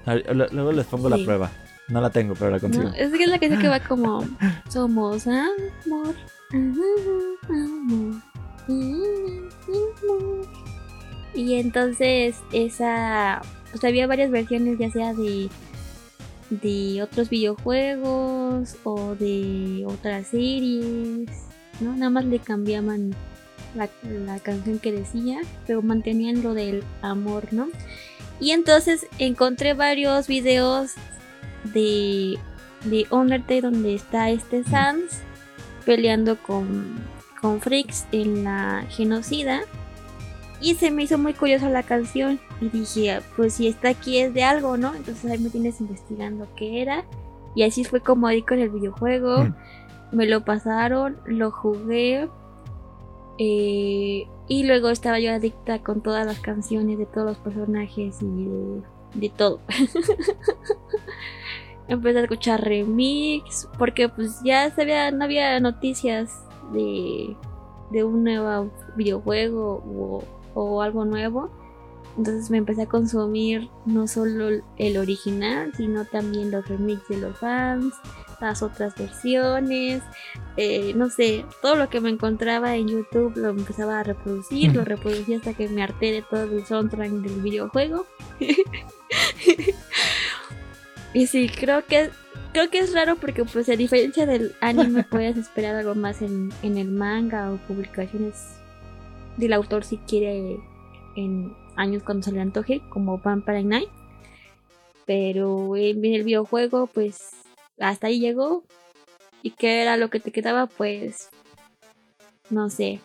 luego 0.06 0.72
les 0.72 0.86
pongo 0.86 1.08
la 1.08 1.18
prueba. 1.24 1.50
No 1.88 2.00
la 2.00 2.08
tengo, 2.08 2.34
pero 2.34 2.50
la 2.50 2.58
consigo. 2.60 2.88
es 2.96 3.12
que 3.12 3.24
es 3.24 3.28
la 3.28 3.38
canción 3.38 3.60
que 3.60 3.68
va 3.68 3.78
como 3.80 4.26
Somos 4.70 5.26
amor, 5.26 6.14
amor, 6.50 7.38
amor. 7.50 8.22
Y 11.34 11.56
entonces 11.56 12.36
esa, 12.52 13.42
o 13.74 13.76
sea, 13.76 13.90
había 13.90 14.06
varias 14.06 14.30
versiones 14.30 14.78
ya 14.78 14.90
sea 14.90 15.12
de 15.12 15.50
de 16.50 17.02
otros 17.02 17.30
videojuegos 17.30 18.76
o 18.84 19.14
de 19.14 19.84
otras 19.86 20.28
series, 20.28 21.28
¿no? 21.80 21.94
Nada 21.96 22.10
más 22.10 22.24
le 22.24 22.38
cambiaban 22.38 23.14
la, 23.74 24.38
canción 24.38 24.78
que 24.78 24.92
decía, 24.92 25.40
pero 25.66 25.82
mantenían 25.82 26.42
lo 26.42 26.54
del 26.54 26.84
amor, 27.02 27.48
¿no? 27.52 27.68
Y 28.40 28.50
entonces 28.50 29.06
encontré 29.18 29.74
varios 29.74 30.26
videos 30.26 30.92
de, 31.72 32.38
de 32.84 33.06
Undertale 33.10 33.62
donde 33.62 33.94
está 33.94 34.30
este 34.30 34.64
Sans 34.64 35.20
peleando 35.84 36.36
con, 36.40 36.98
con 37.40 37.60
Freaks 37.60 38.06
en 38.12 38.44
la 38.44 38.84
genocida 38.90 39.62
y 40.60 40.74
se 40.74 40.90
me 40.90 41.02
hizo 41.04 41.18
muy 41.18 41.34
curiosa 41.34 41.68
la 41.68 41.82
canción 41.82 42.40
y 42.64 42.70
dije, 42.70 43.20
pues 43.36 43.54
si 43.54 43.68
está 43.68 43.90
aquí 43.90 44.18
es 44.18 44.32
de 44.32 44.42
algo, 44.42 44.78
¿no? 44.78 44.94
Entonces 44.94 45.30
ahí 45.30 45.38
me 45.38 45.50
tienes 45.50 45.82
investigando 45.82 46.48
qué 46.56 46.80
era. 46.80 47.04
Y 47.54 47.62
así 47.62 47.84
fue 47.84 48.00
como 48.00 48.26
ahí 48.26 48.40
con 48.40 48.58
el 48.58 48.70
videojuego. 48.70 49.44
Mm. 49.44 49.54
Me 50.12 50.26
lo 50.26 50.46
pasaron, 50.46 51.18
lo 51.26 51.50
jugué. 51.50 52.30
Eh, 53.38 54.26
y 54.48 54.64
luego 54.64 54.88
estaba 54.88 55.18
yo 55.18 55.32
adicta 55.32 55.82
con 55.82 56.02
todas 56.02 56.24
las 56.24 56.40
canciones 56.40 56.96
de 56.96 57.04
todos 57.04 57.26
los 57.26 57.36
personajes 57.36 58.22
y 58.22 58.48
de, 59.18 59.28
todo. 59.28 59.60
empecé 61.88 62.18
a 62.18 62.22
escuchar 62.22 62.64
remix, 62.64 63.68
porque 63.78 64.08
pues 64.08 64.40
ya 64.42 64.70
se 64.70 64.82
había, 64.82 65.10
no 65.10 65.24
había 65.24 65.60
noticias 65.60 66.32
de, 66.72 67.36
de 67.90 68.04
un 68.04 68.24
nuevo 68.24 68.70
videojuego 68.96 69.82
o, 69.84 70.24
o 70.54 70.80
algo 70.80 71.04
nuevo. 71.04 71.50
Entonces 72.16 72.50
me 72.50 72.58
empecé 72.58 72.82
a 72.82 72.86
consumir 72.86 73.68
no 73.86 74.06
solo 74.06 74.62
el 74.76 74.96
original, 74.96 75.72
sino 75.76 76.04
también 76.04 76.50
los 76.50 76.66
remix 76.68 77.08
de 77.08 77.18
los 77.18 77.36
fans, 77.38 77.92
las 78.40 78.62
otras 78.62 78.94
versiones, 78.94 80.02
eh, 80.56 80.92
no 80.94 81.10
sé, 81.10 81.44
todo 81.60 81.74
lo 81.74 81.88
que 81.88 82.00
me 82.00 82.10
encontraba 82.10 82.76
en 82.76 82.88
YouTube 82.88 83.36
lo 83.36 83.48
empezaba 83.50 84.00
a 84.00 84.02
reproducir, 84.04 84.74
lo 84.74 84.84
reproducía 84.84 85.38
hasta 85.38 85.54
que 85.54 85.68
me 85.68 85.82
harté 85.82 86.12
de 86.12 86.22
todo 86.22 86.44
el 86.44 86.64
soundtrack 86.64 87.10
del 87.10 87.40
videojuego. 87.40 88.06
y 91.14 91.26
sí, 91.26 91.48
creo 91.48 91.84
que 91.84 92.10
creo 92.52 92.70
que 92.70 92.78
es 92.78 92.92
raro 92.92 93.16
porque 93.16 93.44
pues 93.44 93.68
a 93.68 93.74
diferencia 93.74 94.26
del 94.26 94.54
anime 94.60 95.02
puedes 95.10 95.36
esperar 95.36 95.74
algo 95.74 95.96
más 95.96 96.22
en, 96.22 96.52
en 96.62 96.78
el 96.78 96.88
manga 96.88 97.50
o 97.50 97.56
publicaciones 97.56 98.54
del 99.36 99.52
autor 99.52 99.82
si 99.82 99.98
quiere 99.98 100.60
en 101.16 101.52
años 101.76 102.02
cuando 102.02 102.24
se 102.24 102.32
le 102.32 102.40
antoje, 102.40 102.80
como 102.90 103.18
Vampire 103.18 103.64
Night. 103.64 103.88
Pero 105.06 105.76
en 105.76 106.04
el 106.04 106.22
videojuego, 106.24 106.86
pues 106.86 107.30
hasta 107.78 108.06
ahí 108.06 108.20
llegó. 108.20 108.64
¿Y 109.42 109.50
qué 109.50 109.82
era 109.82 109.96
lo 109.96 110.08
que 110.08 110.20
te 110.20 110.32
quedaba? 110.32 110.66
Pues, 110.66 111.28
no 112.48 112.70
sé, 112.70 113.00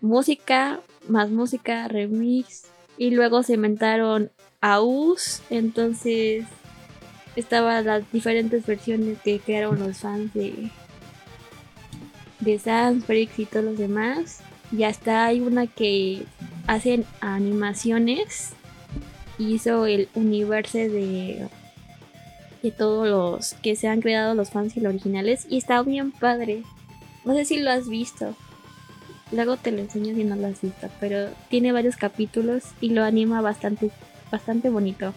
música, 0.00 0.80
más 1.08 1.30
música, 1.30 1.88
remix. 1.88 2.64
Y 2.96 3.10
luego 3.10 3.42
se 3.44 3.54
inventaron 3.54 4.32
AUS, 4.60 5.42
entonces 5.50 6.44
estaban 7.36 7.86
las 7.86 8.10
diferentes 8.10 8.66
versiones 8.66 9.18
que 9.22 9.38
crearon 9.38 9.78
los 9.78 9.98
fans 9.98 10.34
de, 10.34 10.70
de 12.40 12.58
Sans, 12.58 13.04
y 13.08 13.44
todos 13.44 13.64
los 13.64 13.78
demás. 13.78 14.40
Y 14.72 14.82
hasta 14.82 15.24
hay 15.26 15.40
una 15.40 15.66
que 15.66 16.24
hacen 16.68 17.04
animaciones. 17.20 18.52
Hizo 19.38 19.86
el 19.86 20.08
universo 20.14 20.78
de, 20.78 21.48
de 22.62 22.70
todos 22.70 23.08
los 23.08 23.54
que 23.54 23.74
se 23.74 23.88
han 23.88 24.00
creado 24.00 24.34
los 24.34 24.50
fans 24.50 24.76
y 24.76 24.80
los 24.80 24.90
originales. 24.90 25.46
Y 25.48 25.58
está 25.58 25.82
bien 25.82 26.12
padre. 26.12 26.62
No 27.24 27.34
sé 27.34 27.44
si 27.44 27.58
lo 27.58 27.70
has 27.70 27.88
visto. 27.88 28.36
Luego 29.32 29.56
te 29.56 29.72
lo 29.72 29.78
enseño 29.78 30.14
si 30.14 30.24
no 30.24 30.36
lo 30.36 30.46
has 30.46 30.60
visto. 30.60 30.88
Pero 31.00 31.30
tiene 31.48 31.72
varios 31.72 31.96
capítulos 31.96 32.64
y 32.80 32.90
lo 32.90 33.02
anima 33.02 33.40
bastante, 33.40 33.90
bastante 34.30 34.68
bonito. 34.70 35.14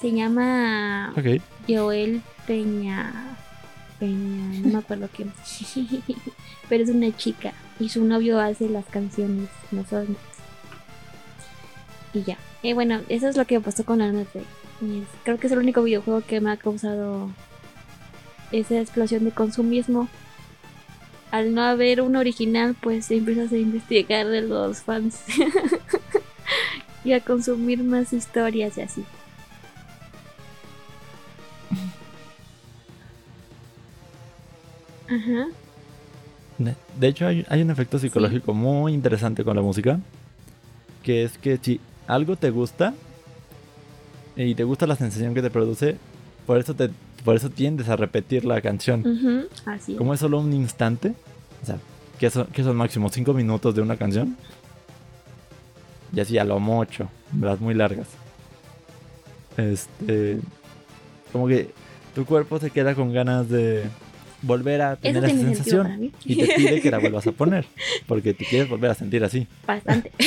Se 0.00 0.12
llama 0.12 1.14
Joel 1.68 2.22
Peña. 2.46 3.36
Peña. 3.98 4.60
No 4.60 4.68
me 4.68 4.78
acuerdo 4.78 5.08
quién. 5.14 5.32
Pero 6.68 6.84
es 6.84 6.90
una 6.90 7.16
chica 7.16 7.52
y 7.80 7.88
su 7.88 8.04
novio 8.04 8.38
hace 8.38 8.68
las 8.68 8.84
canciones, 8.84 9.48
no 9.72 9.84
son. 9.86 10.16
Y 12.12 12.22
ya. 12.22 12.36
Y 12.62 12.74
bueno, 12.74 13.00
eso 13.08 13.28
es 13.28 13.36
lo 13.36 13.46
que 13.46 13.60
pasó 13.60 13.84
con 13.84 13.98
la 13.98 14.12
Creo 15.24 15.38
que 15.38 15.46
es 15.46 15.52
el 15.52 15.58
único 15.58 15.82
videojuego 15.82 16.20
que 16.20 16.40
me 16.40 16.50
ha 16.50 16.56
causado 16.56 17.30
esa 18.52 18.78
explosión 18.78 19.24
de 19.24 19.30
consumismo. 19.30 20.08
Al 21.30 21.54
no 21.54 21.62
haber 21.62 22.02
un 22.02 22.16
original, 22.16 22.76
pues 22.80 23.10
empiezas 23.10 23.52
a 23.52 23.56
investigar 23.56 24.26
de 24.26 24.42
los 24.42 24.82
fans 24.82 25.22
y 27.04 27.12
a 27.12 27.20
consumir 27.20 27.82
más 27.82 28.12
historias 28.12 28.76
y 28.76 28.80
así. 28.82 29.04
Ajá. 35.08 35.48
De 36.98 37.08
hecho, 37.08 37.26
hay, 37.26 37.62
un 37.62 37.70
efecto 37.70 37.98
psicológico 37.98 38.52
muy 38.52 38.92
interesante 38.92 39.44
con 39.44 39.56
la 39.56 39.62
música. 39.62 39.98
Que 41.02 41.24
es 41.24 41.38
que 41.38 41.58
si 41.60 41.80
algo 42.06 42.36
te 42.36 42.50
gusta 42.50 42.94
y 44.36 44.54
te 44.54 44.64
gusta 44.64 44.86
la 44.86 44.96
sensación 44.96 45.34
que 45.34 45.42
te 45.42 45.50
produce, 45.50 45.96
por 46.46 46.58
eso, 46.58 46.74
te, 46.74 46.90
por 47.24 47.36
eso 47.36 47.48
tiendes 47.48 47.88
a 47.88 47.96
repetir 47.96 48.44
la 48.44 48.60
canción. 48.60 49.48
Así 49.64 49.94
Como 49.94 50.12
es 50.12 50.20
solo 50.20 50.38
un 50.38 50.52
instante, 50.52 51.14
o 51.62 51.66
sea, 51.66 51.78
que 52.18 52.28
son, 52.28 52.46
que 52.46 52.62
son 52.62 52.76
máximo 52.76 53.08
5 53.08 53.32
minutos 53.32 53.74
de 53.74 53.80
una 53.80 53.96
canción. 53.96 54.36
Y 56.14 56.20
así 56.20 56.36
a 56.38 56.44
lo 56.44 56.58
mucho, 56.60 57.08
las 57.40 57.60
muy 57.60 57.72
largas. 57.72 58.08
Este. 59.56 60.40
Como 61.32 61.46
que 61.46 61.70
tu 62.14 62.26
cuerpo 62.26 62.58
se 62.58 62.70
queda 62.70 62.94
con 62.94 63.12
ganas 63.12 63.48
de 63.48 63.84
volver 64.42 64.82
a 64.82 64.96
tener 64.96 65.24
esa 65.24 65.36
sensación 65.36 66.12
y 66.24 66.36
te 66.36 66.54
pide 66.54 66.80
que 66.80 66.90
la 66.90 66.98
vuelvas 66.98 67.26
a 67.26 67.32
poner 67.32 67.66
porque 68.06 68.34
te 68.34 68.44
quieres 68.44 68.68
volver 68.68 68.90
a 68.90 68.94
sentir 68.94 69.24
así. 69.24 69.46
Bastante. 69.66 70.12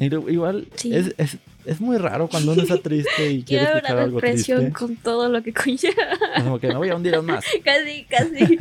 Igual 0.00 0.68
es, 0.84 1.12
es, 1.18 1.38
es, 1.64 1.80
muy 1.80 1.98
raro 1.98 2.28
cuando 2.28 2.52
uno 2.52 2.62
está 2.62 2.78
triste 2.78 3.32
y 3.32 3.42
quiere 3.44 3.64
escuchar 3.64 3.98
algo 3.98 4.20
triste. 4.20 4.72
con 4.72 4.94
todo 4.96 5.28
lo 5.28 5.42
que 5.42 5.52
conlleva. 5.52 6.16
Como 6.36 6.60
que 6.60 6.68
me 6.68 6.76
voy 6.76 6.90
a 6.90 6.94
hundir 6.94 7.20
más. 7.22 7.44
casi, 7.64 8.04
casi. 8.04 8.56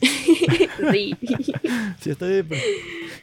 Sí. 0.00 1.16
Si 2.00 2.10
estoy, 2.10 2.44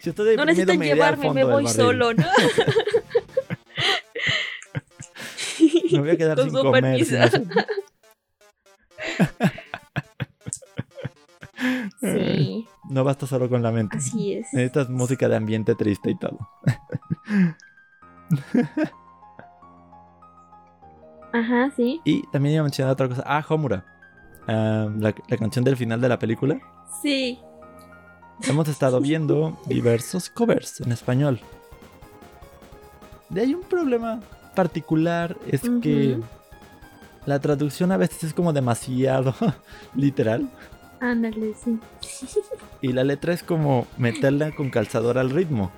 si 0.02 0.10
estoy 0.10 0.36
no 0.36 0.44
necesitan 0.46 0.80
llevarme, 0.80 1.32
me 1.32 1.46
voy 1.46 1.68
solo, 1.68 2.14
¿no? 2.14 2.28
me 5.92 6.00
voy 6.00 6.10
a 6.10 6.18
quedar 6.18 6.40
sin 6.40 6.52
comer. 6.52 7.06
sí. 12.02 12.68
No 12.90 13.04
basta 13.04 13.26
solo 13.26 13.50
con 13.50 13.64
la 13.64 13.72
mente. 13.72 13.98
Así 13.98 14.34
es. 14.34 14.54
Necesitas 14.54 14.90
música 14.90 15.28
de 15.30 15.38
ambiente 15.38 15.76
triste 15.76 16.12
y 16.12 16.18
todo. 16.18 16.38
Ajá, 21.34 21.72
sí. 21.76 22.00
Y 22.06 22.28
también 22.28 22.54
iba 22.56 22.62
a 22.62 22.64
mencionar 22.64 22.94
otra 22.94 23.08
cosa. 23.08 23.24
Ah, 23.26 23.44
Homura. 23.48 23.95
La, 24.48 25.14
canción 25.40 25.66
del 25.66 25.78
final 25.78 26.02
de 26.02 26.10
la 26.10 26.20
película. 26.20 26.60
Sí. 27.02 27.40
Hemos 28.44 28.68
estado 28.68 29.00
viendo 29.00 29.58
diversos 29.66 30.30
covers 30.30 30.82
en 30.82 30.92
español. 30.92 31.40
De 33.30 33.42
ahí 33.42 33.54
un 33.54 33.64
problema 33.64 34.20
particular 34.56 35.38
es 35.48 35.62
que 35.82 36.20
la 37.26 37.40
traducción 37.40 37.92
a 37.92 37.98
veces 37.98 38.26
es 38.26 38.34
como 38.34 38.54
demasiado 38.54 39.34
literal. 39.96 40.50
Ándale, 41.00 41.54
sí. 41.54 41.80
Y 42.82 42.94
la 42.94 43.04
letra 43.04 43.34
es 43.34 43.44
como 43.44 43.88
meterla 43.98 44.52
con 44.52 44.70
calzador 44.70 45.18
al 45.18 45.30
ritmo. 45.30 45.72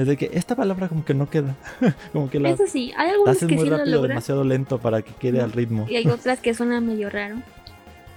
Es 0.00 0.06
de 0.06 0.16
que 0.16 0.30
esta 0.32 0.56
palabra 0.56 0.88
como 0.88 1.04
que 1.04 1.12
no 1.12 1.28
queda. 1.28 1.54
como 2.14 2.30
que 2.30 2.40
la, 2.40 2.48
Eso 2.48 2.66
sí, 2.66 2.90
hay 2.96 3.10
algunas 3.10 3.36
que 3.36 3.54
muy 3.54 3.64
sí 3.64 3.68
rápido, 3.68 4.00
demasiado 4.00 4.44
lento 4.44 4.78
para 4.78 5.02
que 5.02 5.12
quede 5.12 5.42
al 5.42 5.52
ritmo. 5.52 5.86
Y 5.90 5.96
hay 5.96 6.06
otras 6.08 6.40
que 6.40 6.54
suenan 6.54 6.86
medio 6.86 7.10
raro. 7.10 7.36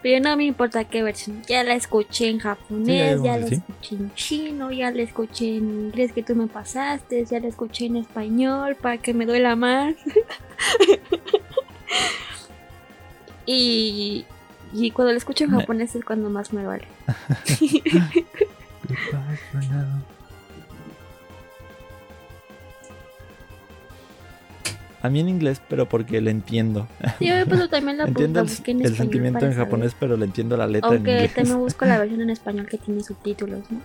Pero 0.01 0.23
no 0.23 0.37
me 0.37 0.45
importa 0.45 0.85
qué 0.85 1.03
versión. 1.03 1.41
Ya 1.45 1.61
la 1.65 1.75
escuché 1.75 2.29
en 2.29 2.39
japonés, 2.39 3.21
ya 3.21 3.37
la 3.37 3.47
escuché 3.47 3.95
en 3.95 4.15
chino, 4.15 4.71
ya 4.71 4.91
la 4.91 5.01
escuché 5.01 5.57
en 5.57 5.87
inglés 5.87 6.13
que 6.13 6.23
tú 6.23 6.35
me 6.35 6.47
pasaste, 6.47 7.25
ya 7.25 7.41
la 7.41 7.49
escuché 7.49 7.87
en 7.87 7.97
español 7.97 8.77
para 8.77 8.97
que 8.97 9.13
me 9.13 9.25
duela 9.25 9.57
más. 9.57 9.93
y, 13.45 14.25
y 14.71 14.91
cuando 14.91 15.11
la 15.11 15.17
escucho 15.17 15.43
en 15.43 15.51
japonés 15.51 15.97
es 15.97 16.05
cuando 16.05 16.29
más 16.29 16.53
me 16.53 16.63
duele. 16.63 16.87
A 25.03 25.09
mí 25.09 25.19
en 25.19 25.27
inglés, 25.27 25.61
pero 25.67 25.87
porque 25.87 26.21
le 26.21 26.31
entiendo. 26.31 26.87
Sí, 27.19 27.27
también 27.69 27.97
la 27.97 28.05
Entiendo 28.05 28.39
el, 28.39 28.47
el 28.81 28.95
sentimiento 28.95 29.45
en 29.45 29.53
japonés, 29.53 29.93
pero 29.99 30.15
le 30.15 30.23
entiendo 30.23 30.55
la 30.55 30.65
letra 30.65 30.91
Aunque 30.91 31.11
en 31.11 31.17
inglés. 31.17 31.33
también 31.33 31.59
busco 31.59 31.83
la 31.83 31.99
versión 31.99 32.21
en 32.21 32.29
español 32.29 32.67
que 32.67 32.77
tiene 32.77 33.03
subtítulos, 33.03 33.69
¿no? 33.69 33.81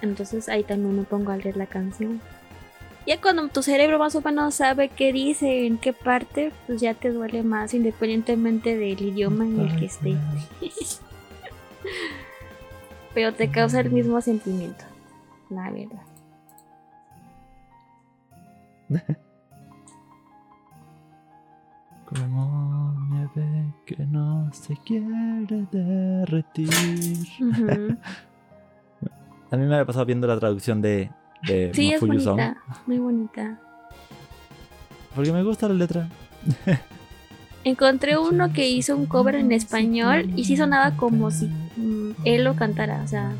Entonces 0.00 0.48
ahí 0.48 0.64
también 0.64 0.96
me 0.96 1.02
pongo 1.02 1.30
a 1.30 1.36
leer 1.36 1.58
la 1.58 1.66
canción. 1.66 2.22
Ya 3.06 3.20
cuando 3.20 3.46
tu 3.48 3.62
cerebro 3.62 3.98
más 3.98 4.14
o 4.14 4.22
menos 4.22 4.54
sabe 4.54 4.88
qué 4.88 5.12
dice, 5.12 5.66
en 5.66 5.76
qué 5.76 5.92
parte, 5.92 6.52
pues 6.66 6.80
ya 6.80 6.94
te 6.94 7.10
duele 7.10 7.42
más, 7.42 7.74
independientemente 7.74 8.78
del 8.78 9.02
idioma 9.02 9.44
en 9.44 9.60
el 9.60 9.76
que 9.76 9.84
esté. 9.84 10.16
pero 13.14 13.34
te 13.34 13.50
causa 13.50 13.80
el 13.80 13.90
mismo 13.90 14.22
sentimiento, 14.22 14.86
la 15.50 15.70
verdad. 15.70 16.02
Como 22.16 22.94
nieve 23.10 23.74
que 23.86 23.96
no 24.06 24.48
se 24.52 24.76
quiere 24.84 25.06
derretir. 25.72 26.68
Ujú. 27.40 27.96
A 29.50 29.56
mí 29.56 29.66
me 29.66 29.74
había 29.74 29.84
pasado 29.84 30.06
viendo 30.06 30.26
la 30.26 30.38
traducción 30.38 30.80
de, 30.80 31.10
de 31.46 31.72
Sí, 31.74 31.92
es 31.92 32.00
Song, 32.00 32.10
bonita, 32.10 32.56
muy 32.86 32.98
bonita. 32.98 33.60
Porque 35.14 35.32
me 35.32 35.42
gusta 35.42 35.68
la 35.68 35.74
letra. 35.74 36.08
Encontré 37.64 38.16
uno 38.18 38.52
que 38.52 38.68
hizo 38.68 38.96
un 38.96 39.06
cover 39.06 39.34
en 39.36 39.52
español 39.52 40.30
y 40.36 40.44
sí 40.44 40.56
sonaba 40.56 40.96
como 40.96 41.30
si 41.30 41.46
mm, 41.46 42.10
él 42.24 42.44
lo 42.44 42.54
cantara, 42.54 43.02
o 43.02 43.08
sea, 43.08 43.32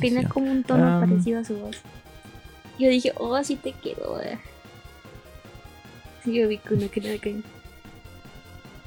tenía 0.00 0.28
como 0.28 0.50
un 0.50 0.64
tono 0.64 0.98
Um, 1.00 1.00
parecido 1.08 1.40
a 1.40 1.44
su 1.44 1.56
voz. 1.58 1.76
Yo 2.78 2.88
dije, 2.88 3.12
oh, 3.16 3.42
sí 3.42 3.56
te 3.56 3.72
quedó. 3.72 4.20
eh". 4.20 4.38
Sí, 6.24 6.34
yo 6.34 6.46
vi 6.48 6.58
que 6.58 6.74
uno 6.74 6.90
que 6.90 7.00
no 7.00 7.08
me 7.08 7.18
cae. 7.18 7.42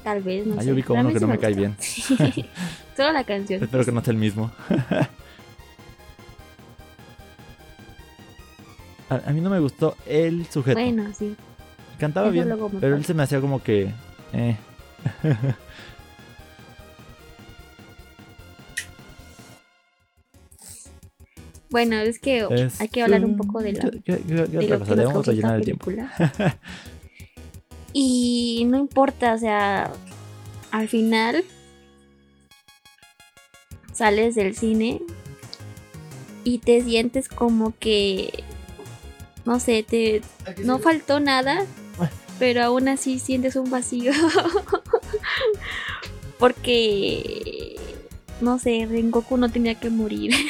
Tal 0.02 0.20
vez, 0.22 0.46
no 0.46 0.54
Ah, 0.58 0.62
sé. 0.62 0.70
a 0.70 0.72
uno 0.74 1.12
que 1.12 1.20
no 1.20 1.28
me 1.28 1.38
cae 1.38 1.54
gusta. 1.54 1.76
bien. 2.34 2.48
Solo 2.96 3.12
la 3.12 3.24
canción. 3.24 3.62
Espero 3.62 3.84
que 3.84 3.92
no 3.92 4.02
sea 4.02 4.12
el 4.12 4.18
mismo. 4.18 4.50
a, 9.08 9.14
a 9.14 9.32
mí 9.32 9.40
no 9.40 9.50
me 9.50 9.60
gustó 9.60 9.96
el 10.06 10.46
sujeto. 10.46 10.78
Bueno, 10.80 11.12
sí. 11.14 11.36
Cantaba 11.98 12.26
eso 12.28 12.32
bien, 12.32 12.48
me 12.48 12.80
pero 12.80 12.96
él 12.96 13.04
se 13.04 13.14
me 13.14 13.22
hacía 13.22 13.40
como 13.40 13.62
que... 13.62 13.90
eh. 14.32 14.56
Bueno, 21.70 21.96
es 21.96 22.18
que 22.18 22.46
Es 22.50 22.80
hay 22.80 22.88
que 22.88 23.02
hablar 23.02 23.24
un 23.24 23.36
poco 23.36 23.62
de 23.62 23.72
la 23.72 23.90
¿Qué, 23.90 24.00
qué- 24.02 24.22
qué- 24.26 24.34
de 24.46 24.58
otra 24.58 24.78
cosa? 24.78 24.94
Debemos 24.94 25.26
rellenar 25.26 25.56
el 25.56 25.64
tiempo. 25.64 25.90
Y 27.92 28.64
no 28.68 28.78
importa, 28.78 29.34
o 29.34 29.38
sea, 29.38 29.92
al 30.70 30.88
final 30.88 31.44
sales 33.92 34.34
del 34.34 34.56
cine 34.56 35.02
y 36.44 36.58
te 36.58 36.82
sientes 36.82 37.28
como 37.28 37.74
que 37.78 38.44
no 39.44 39.60
sé, 39.60 39.82
te 39.82 40.22
no 40.64 40.78
faltó 40.78 41.20
nada, 41.20 41.66
pero 42.38 42.62
aún 42.62 42.88
así 42.88 43.18
sientes 43.18 43.56
un 43.56 43.70
vacío. 43.70 44.12
Porque 46.38 47.76
no 48.40 48.58
sé, 48.58 48.86
Rengoku 48.88 49.36
no 49.36 49.50
tenía 49.50 49.74
que 49.74 49.90
morir. 49.90 50.32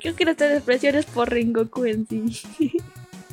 Creo 0.00 0.14
que 0.14 0.24
nuestra 0.24 0.46
depresión 0.48 0.94
es 0.94 1.06
por 1.06 1.30
Rengoku 1.30 1.84
en 1.84 2.06
sí. 2.06 2.40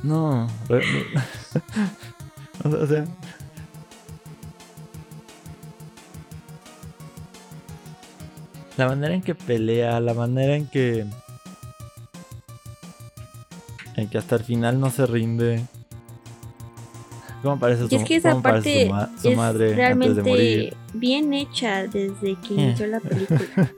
No. 0.05 0.47
o 2.63 2.85
sea-. 2.87 3.05
La 8.77 8.87
manera 8.87 9.13
en 9.13 9.21
que 9.21 9.35
pelea, 9.35 9.99
la 9.99 10.13
manera 10.13 10.55
en 10.55 10.67
que... 10.67 11.05
En 13.95 14.09
que 14.09 14.17
hasta 14.17 14.35
el 14.35 14.43
final 14.43 14.79
no 14.81 14.89
se 14.89 15.05
rinde. 15.05 15.63
¿Cómo 17.41 17.57
parece 17.59 17.87
su, 17.87 17.93
Y 17.93 17.97
es 17.97 18.03
que 18.03 18.15
esa 18.17 18.31
cómo 18.31 18.41
parece 18.43 18.87
parte 18.87 18.87
su, 18.87 18.93
ma- 18.93 19.21
su 19.21 19.29
es 19.29 19.37
madre 19.37 19.65
antes 19.65 19.69
de 19.69 19.75
realmente 19.75 20.21
morir? 20.29 20.77
bien 20.93 21.33
hecha 21.33 21.83
desde 21.87 22.35
que 22.41 22.55
Eh. 22.55 22.61
inició 22.61 22.87
la 22.87 22.99
película. 22.99 23.39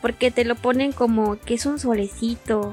Porque 0.00 0.30
te 0.30 0.44
lo 0.46 0.54
ponen 0.54 0.92
como 0.92 1.38
que 1.38 1.54
es 1.54 1.66
un 1.66 1.78
solecito. 1.78 2.72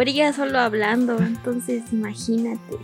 Pero 0.00 0.12
ella 0.12 0.32
solo 0.32 0.58
hablando, 0.58 1.18
entonces 1.18 1.92
imagínate. 1.92 2.78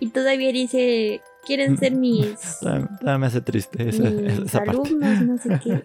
y 0.00 0.08
todavía 0.08 0.50
dice, 0.50 1.20
quieren 1.44 1.76
ser 1.76 1.92
mis, 1.92 2.60
Todavía, 2.60 2.88
todavía 2.98 3.18
me 3.18 3.26
hace 3.26 3.42
triste 3.42 3.90
esa, 3.90 4.04
mis 4.04 4.38
esa 4.38 4.64
parte. 4.64 4.70
alumnos, 4.70 5.20
no 5.20 5.36
sé 5.36 5.50
qué. 5.62 5.70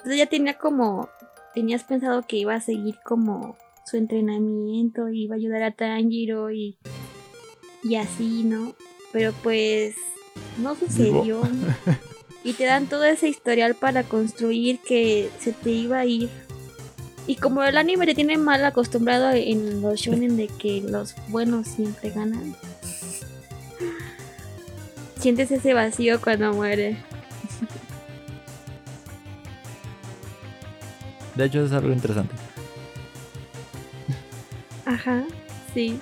Entonces 0.00 0.18
ya 0.18 0.26
tenía 0.26 0.58
como, 0.58 1.08
tenías 1.54 1.82
pensado 1.84 2.26
que 2.26 2.36
iba 2.36 2.54
a 2.54 2.60
seguir 2.60 2.96
como 3.06 3.56
su 3.86 3.96
entrenamiento, 3.96 5.08
iba 5.08 5.34
a 5.34 5.38
ayudar 5.38 5.62
a 5.62 5.70
Tanjiro 5.70 6.50
y, 6.50 6.76
y 7.82 7.96
así, 7.96 8.44
¿no? 8.44 8.74
Pero 9.14 9.32
pues 9.42 9.94
no 10.58 10.74
sucedió. 10.74 11.40
Y 12.46 12.52
te 12.52 12.64
dan 12.64 12.86
todo 12.86 13.02
ese 13.04 13.28
historial 13.28 13.74
para 13.74 14.04
construir 14.04 14.78
que 14.78 15.28
se 15.40 15.52
te 15.52 15.70
iba 15.70 15.98
a 15.98 16.06
ir. 16.06 16.30
Y 17.26 17.34
como 17.34 17.64
el 17.64 17.76
anime 17.76 18.06
te 18.06 18.14
tiene 18.14 18.38
mal 18.38 18.64
acostumbrado 18.64 19.32
en 19.32 19.82
los 19.82 19.98
shonen 19.98 20.36
de 20.36 20.46
que 20.46 20.80
los 20.80 21.16
buenos 21.26 21.66
siempre 21.66 22.10
ganan. 22.10 22.54
Sientes 25.18 25.50
ese 25.50 25.74
vacío 25.74 26.20
cuando 26.20 26.52
muere. 26.52 26.96
De 31.34 31.46
hecho, 31.46 31.64
es 31.64 31.72
algo 31.72 31.92
interesante. 31.92 32.32
Ajá, 34.84 35.24
sí. 35.74 35.98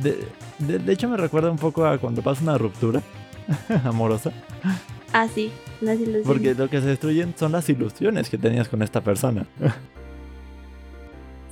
De, 0.00 0.28
de- 0.60 0.78
de 0.78 0.92
hecho, 0.92 1.08
me 1.08 1.16
recuerda 1.16 1.50
un 1.50 1.58
poco 1.58 1.84
a 1.84 1.98
cuando 1.98 2.22
pasa 2.22 2.40
una 2.44 2.56
ruptura 2.56 3.02
amorosa. 3.84 4.32
Ah, 5.12 5.26
sí, 5.34 5.50
las 5.82 5.96
ilusiones. 5.96 6.26
Porque 6.26 6.54
lo 6.54 6.68
que 6.68 6.80
se 6.80 6.86
destruyen 6.86 7.34
son 7.36 7.52
las 7.52 7.68
ilusiones 7.68 8.30
que 8.30 8.38
tenías 8.38 8.68
con 8.68 8.82
esta 8.82 9.02
persona. 9.02 9.46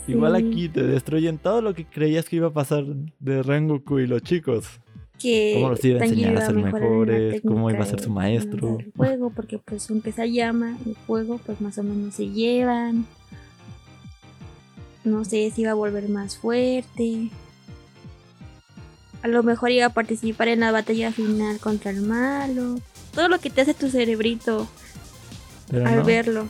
Igual 0.07 0.35
aquí 0.35 0.69
te 0.69 0.83
destruyen 0.83 1.39
todo 1.39 1.63
lo 1.63 1.75
que 1.75 1.85
creías 1.85 2.29
que 2.29 2.37
iba 2.37 2.49
a 2.49 2.53
pasar 2.53 2.85
de 2.85 3.43
Rengoku 3.43 4.01
y 4.01 4.07
los 4.07 4.23
chicos. 4.23 4.81
que 5.19 5.53
cómo 5.55 5.71
los 5.71 5.85
iba 5.85 6.01
a 6.01 6.05
enseñar 6.05 6.37
a 6.37 6.47
ser 6.47 6.55
mejores, 6.57 7.43
cómo 7.43 7.71
iba 7.71 7.81
a 7.81 7.87
ser 7.87 8.01
su 8.01 8.11
maestro. 8.11 8.79
El 8.81 8.93
juego, 8.97 9.31
porque 9.31 9.59
pues 9.59 9.89
aunque 9.91 10.13
se 10.13 10.33
llama 10.33 10.77
el 10.85 10.97
juego, 11.07 11.39
pues 11.45 11.61
más 11.61 11.79
o 11.79 11.83
menos 11.83 12.15
se 12.15 12.29
llevan. 12.29 13.07
No 15.05 15.25
sé 15.25 15.51
si 15.51 15.63
iba 15.63 15.71
a 15.71 15.75
volver 15.75 16.09
más 16.09 16.37
fuerte. 16.37 17.31
A 19.23 19.29
lo 19.29 19.43
mejor 19.43 19.71
iba 19.71 19.87
a 19.87 19.95
participar 19.95 20.49
en 20.49 20.61
la 20.61 20.73
batalla 20.73 21.13
final 21.13 21.59
contra 21.59 21.91
el 21.91 22.01
malo. 22.03 22.81
Todo 23.13 23.29
lo 23.29 23.39
que 23.41 23.51
te 23.51 23.61
hace 23.63 23.75
tu 23.75 23.91
cerebrito 23.91 24.69
Pero 25.71 25.87
al 25.87 25.97
no, 25.97 26.05
verlo. 26.05 26.49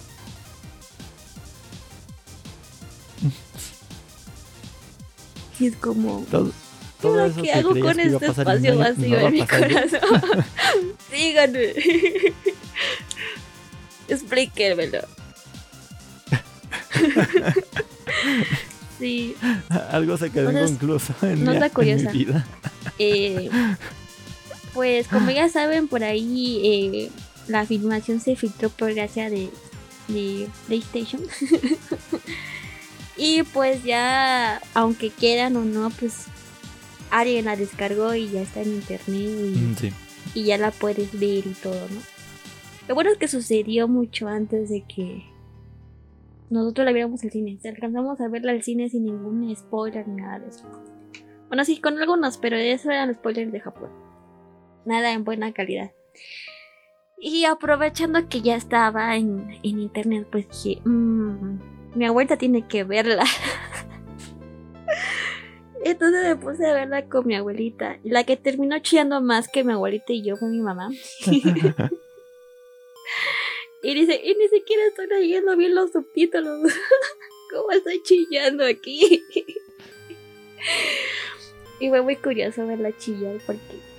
Y 5.59 5.67
es 5.67 5.77
como, 5.77 6.25
todo, 6.31 6.51
todo 7.03 7.27
eso 7.27 7.37
¿qué 7.37 7.43
que 7.43 7.53
hago 7.53 7.79
con 7.79 8.01
este 8.01 8.27
espacio 8.27 8.75
no- 8.75 8.83
no 8.83 8.89
vacío 8.89 9.19
en 9.21 9.33
mi 9.33 9.47
corazón? 9.47 10.01
Díganme. 11.13 11.69
Explíquenmelo. 14.09 15.01
sí, 18.99 19.37
Algo 19.91 20.17
se 20.17 20.31
quedó 20.31 20.51
inconcluso 20.51 21.15
en, 21.23 21.45
nota 21.45 21.71
mi, 21.79 21.91
en 21.91 22.05
mi 22.07 22.13
vida. 22.13 22.47
eh, 22.99 23.51
pues 24.75 25.09
como 25.09 25.31
ya 25.31 25.49
saben, 25.49 25.89
por 25.89 26.05
ahí 26.05 26.61
eh, 26.65 27.11
la 27.49 27.65
filmación 27.67 28.21
se 28.21 28.37
filtró 28.37 28.69
por 28.71 28.93
gracia 28.95 29.29
de, 29.31 29.51
de 30.09 30.49
PlayStation. 30.67 31.23
y 33.17 33.43
pues 33.45 33.83
ya, 33.85 34.61
aunque 34.75 35.11
quieran 35.11 35.57
o 35.57 35.65
no, 35.65 35.91
pues 35.91 36.27
alguien 37.11 37.45
la 37.47 37.57
descargó 37.57 38.15
y 38.15 38.29
ya 38.31 38.43
está 38.43 38.63
en 38.63 38.75
internet 38.75 39.09
y 39.11 39.59
Mm, 39.59 39.77
sí. 39.77 39.93
y 40.35 40.45
ya 40.45 40.59
la 40.59 40.71
puedes 40.71 41.13
ver 41.19 41.47
y 41.47 41.57
todo, 41.63 41.89
¿no? 41.89 42.01
Lo 42.89 42.95
bueno 42.95 43.11
es 43.11 43.19
que 43.19 43.29
sucedió 43.29 43.87
mucho 43.89 44.27
antes 44.29 44.69
de 44.69 44.83
que 44.83 45.25
nosotros 46.51 46.85
la 46.85 46.93
viéramos 46.93 47.23
al 47.23 47.31
cine. 47.31 47.59
Alcanzamos 47.65 48.21
a 48.21 48.29
verla 48.29 48.53
al 48.53 48.63
cine 48.65 48.89
sin 48.89 49.05
ningún 49.05 49.55
spoiler 49.57 50.07
ni 50.09 50.21
nada 50.23 50.41
de 50.41 50.49
eso. 50.49 50.65
Bueno, 51.49 51.65
sí, 51.65 51.81
con 51.81 51.99
algunos, 51.99 52.39
pero 52.39 52.57
eso 52.57 52.91
eran 52.91 53.15
spoilers 53.15 53.53
de 53.53 53.61
Japón. 53.61 53.91
Nada 54.85 55.13
en 55.13 55.25
buena 55.25 55.53
calidad. 55.53 55.93
Y 57.19 57.45
aprovechando 57.45 58.29
que 58.29 58.41
ya 58.41 58.57
estaba 58.57 59.17
en, 59.17 59.59
en 59.63 59.79
internet, 59.79 60.27
pues 60.31 60.49
dije, 60.49 60.81
"Mm, 60.85 61.59
mi 61.95 62.07
abuelita 62.07 62.37
tiene 62.37 62.67
que 62.67 62.85
verla. 62.85 63.25
Entonces 65.85 66.25
me 66.25 66.37
puse 66.37 66.67
a 66.67 66.75
verla 66.75 67.09
con 67.09 67.27
mi 67.27 67.35
abuelita. 67.35 67.99
Y 68.05 68.11
la 68.11 68.25
que 68.25 68.37
terminó 68.37 68.79
chillando 68.79 69.21
más 69.21 69.49
que 69.49 69.65
mi 69.65 69.73
abuelita 69.73 70.13
y 70.13 70.23
yo 70.23 70.37
fue 70.37 70.49
mi 70.49 70.61
mamá. 70.61 70.91
Y 73.83 73.95
dice, 73.95 74.21
y 74.23 74.35
ni 74.35 74.49
siquiera 74.49 74.87
estoy 74.87 75.07
leyendo 75.07 75.57
bien 75.57 75.75
los 75.75 75.93
subtítulos. 75.93 76.73
¿Cómo 77.51 77.71
estoy 77.71 78.03
chillando 78.03 78.65
aquí? 78.65 79.25
y 81.81 81.89
fue 81.89 82.03
muy 82.03 82.17
curioso 82.17 82.67
verla 82.67 82.97
chillar 82.99 83.39
porque... 83.47 83.90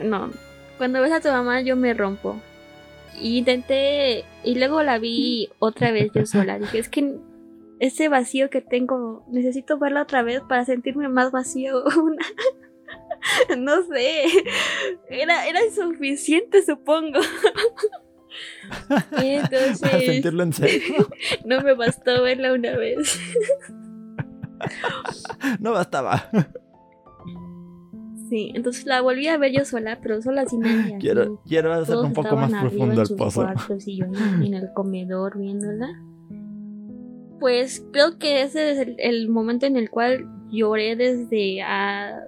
No, 0.00 0.30
cuando 0.78 1.00
ves 1.00 1.12
a 1.12 1.20
tu 1.20 1.28
mamá 1.28 1.60
yo 1.60 1.76
me 1.76 1.94
rompo. 1.94 2.40
Y 3.20 3.38
intenté, 3.38 4.24
y 4.44 4.54
luego 4.54 4.82
la 4.82 4.98
vi 4.98 5.50
otra 5.58 5.90
vez 5.90 6.10
yo 6.14 6.24
sola. 6.24 6.58
Dije, 6.58 6.78
es 6.78 6.88
que 6.88 7.16
ese 7.80 8.08
vacío 8.08 8.50
que 8.50 8.60
tengo, 8.60 9.24
necesito 9.28 9.78
verla 9.78 10.02
otra 10.02 10.22
vez 10.22 10.40
para 10.48 10.64
sentirme 10.64 11.08
más 11.08 11.32
vacío. 11.32 11.84
no 13.58 13.82
sé, 13.82 14.24
era, 15.08 15.46
era 15.46 15.64
insuficiente, 15.64 16.64
supongo. 16.64 17.20
y 19.22 19.30
entonces, 19.30 19.80
Para 19.80 19.98
sentirlo 19.98 20.42
en 20.42 20.52
serio. 20.52 21.08
no 21.44 21.60
me 21.60 21.74
bastó 21.74 22.22
verla 22.22 22.52
una 22.52 22.76
vez. 22.76 23.18
No 25.60 25.72
bastaba. 25.72 26.30
Sí, 28.28 28.52
entonces 28.54 28.86
la 28.86 29.00
volví 29.00 29.26
a 29.28 29.38
ver 29.38 29.52
yo 29.52 29.64
sola, 29.64 29.98
pero 30.02 30.20
sola 30.20 30.46
sin 30.46 30.60
nadie. 30.60 30.98
Quiero, 30.98 31.22
así. 31.22 31.32
quiero 31.46 31.72
hacer 31.72 31.94
Todos 31.94 32.06
un 32.06 32.12
poco 32.12 32.36
más 32.36 32.52
profundo 32.52 33.02
el 33.02 33.16
pozo. 33.16 33.42
cuartos 33.42 33.88
y 33.88 33.96
yo 33.96 34.06
en, 34.06 34.42
en 34.42 34.54
el 34.54 34.72
comedor 34.74 35.38
viéndola. 35.38 35.88
Pues 37.40 37.84
creo 37.92 38.18
que 38.18 38.42
ese 38.42 38.72
es 38.72 38.78
el, 38.78 38.96
el 38.98 39.28
momento 39.28 39.66
en 39.66 39.76
el 39.76 39.90
cual 39.90 40.26
lloré 40.50 40.96
desde 40.96 41.62
ah, 41.62 42.24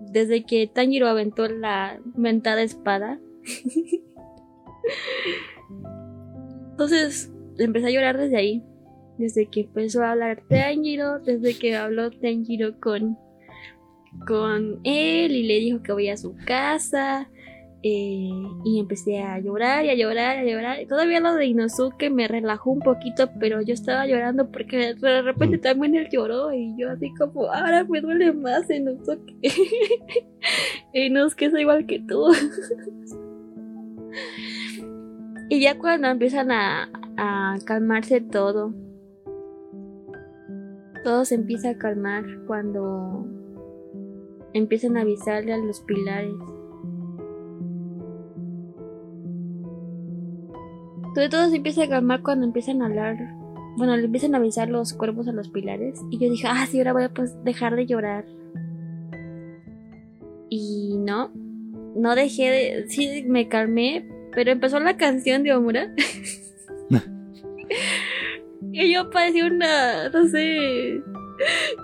desde 0.00 0.44
que 0.44 0.66
Tanjiro 0.66 1.08
aventó 1.08 1.46
la 1.48 2.00
mentada 2.16 2.62
espada. 2.62 3.20
Entonces 6.70 7.32
empecé 7.58 7.86
a 7.88 7.90
llorar 7.90 8.18
desde 8.18 8.36
ahí. 8.36 8.62
Desde 9.18 9.46
que 9.46 9.60
empezó 9.60 10.02
a 10.02 10.10
hablar 10.12 10.42
Tanjiro, 10.48 11.20
desde 11.20 11.56
que 11.56 11.76
habló 11.76 12.10
Tanjiro 12.10 12.80
con, 12.80 13.16
con 14.26 14.80
él 14.84 15.32
y 15.32 15.42
le 15.44 15.58
dijo 15.60 15.82
que 15.82 15.92
voy 15.92 16.08
a 16.08 16.16
su 16.16 16.34
casa. 16.46 17.28
eh, 17.86 18.30
y 18.64 18.80
empecé 18.80 19.20
a 19.22 19.38
llorar 19.40 19.84
y 19.84 19.90
a 19.90 19.94
llorar 19.94 20.38
y 20.38 20.48
a 20.48 20.52
llorar. 20.52 20.78
Todavía 20.88 21.20
lo 21.20 21.34
de 21.34 21.44
Inosuke 21.46 22.08
me 22.10 22.26
relajó 22.26 22.70
un 22.70 22.80
poquito, 22.80 23.28
pero 23.38 23.60
yo 23.60 23.74
estaba 23.74 24.06
llorando 24.06 24.50
porque 24.50 24.94
de 24.94 25.20
repente 25.22 25.58
también 25.58 25.94
él 25.94 26.08
lloró 26.10 26.50
y 26.54 26.74
yo 26.78 26.88
así 26.90 27.12
como, 27.18 27.42
ahora 27.52 27.84
me 27.84 28.00
duele 28.00 28.32
más 28.32 28.70
Inosuke. 28.70 29.34
Inosuke 30.94 31.42
es 31.42 31.54
igual 31.60 31.84
que 31.86 31.98
tú. 32.00 32.32
y 35.50 35.60
ya 35.60 35.76
cuando 35.76 36.08
empiezan 36.08 36.52
a, 36.52 36.88
a 37.18 37.58
calmarse 37.66 38.22
todo, 38.22 38.72
todo 41.04 41.26
se 41.26 41.34
empieza 41.34 41.68
a 41.68 41.76
calmar 41.76 42.24
cuando 42.46 43.26
empiezan 44.54 44.96
a 44.96 45.02
avisarle 45.02 45.52
a 45.52 45.58
los 45.58 45.80
pilares. 45.80 46.32
Todo, 51.14 51.28
todo 51.28 51.50
se 51.50 51.56
empieza 51.56 51.84
a 51.84 51.88
calmar 51.88 52.22
cuando 52.22 52.46
empiezan 52.46 52.80
a 52.80 52.86
hablar. 52.86 53.16
Bueno, 53.76 53.96
le 53.96 54.04
empiezan 54.04 54.34
a 54.34 54.38
avisar 54.38 54.70
los 54.70 54.94
cuervos 54.94 55.28
a 55.28 55.32
los 55.32 55.48
pilares. 55.48 56.00
Y 56.10 56.18
yo 56.18 56.30
dije, 56.30 56.46
ah, 56.48 56.66
sí, 56.66 56.78
ahora 56.78 56.92
voy 56.92 57.02
a 57.04 57.08
pues, 57.12 57.34
dejar 57.44 57.76
de 57.76 57.86
llorar. 57.86 58.24
Y 60.48 60.96
no, 60.98 61.32
no 61.96 62.14
dejé 62.14 62.50
de. 62.50 62.88
Sí, 62.88 63.24
me 63.26 63.48
calmé, 63.48 64.08
pero 64.32 64.52
empezó 64.52 64.78
la 64.80 64.96
canción 64.96 65.42
de 65.42 65.54
Omura. 65.54 65.92
y 68.72 68.92
yo 68.92 69.10
parecía 69.10 69.46
una. 69.46 70.08
No 70.10 70.28
sé. 70.28 71.02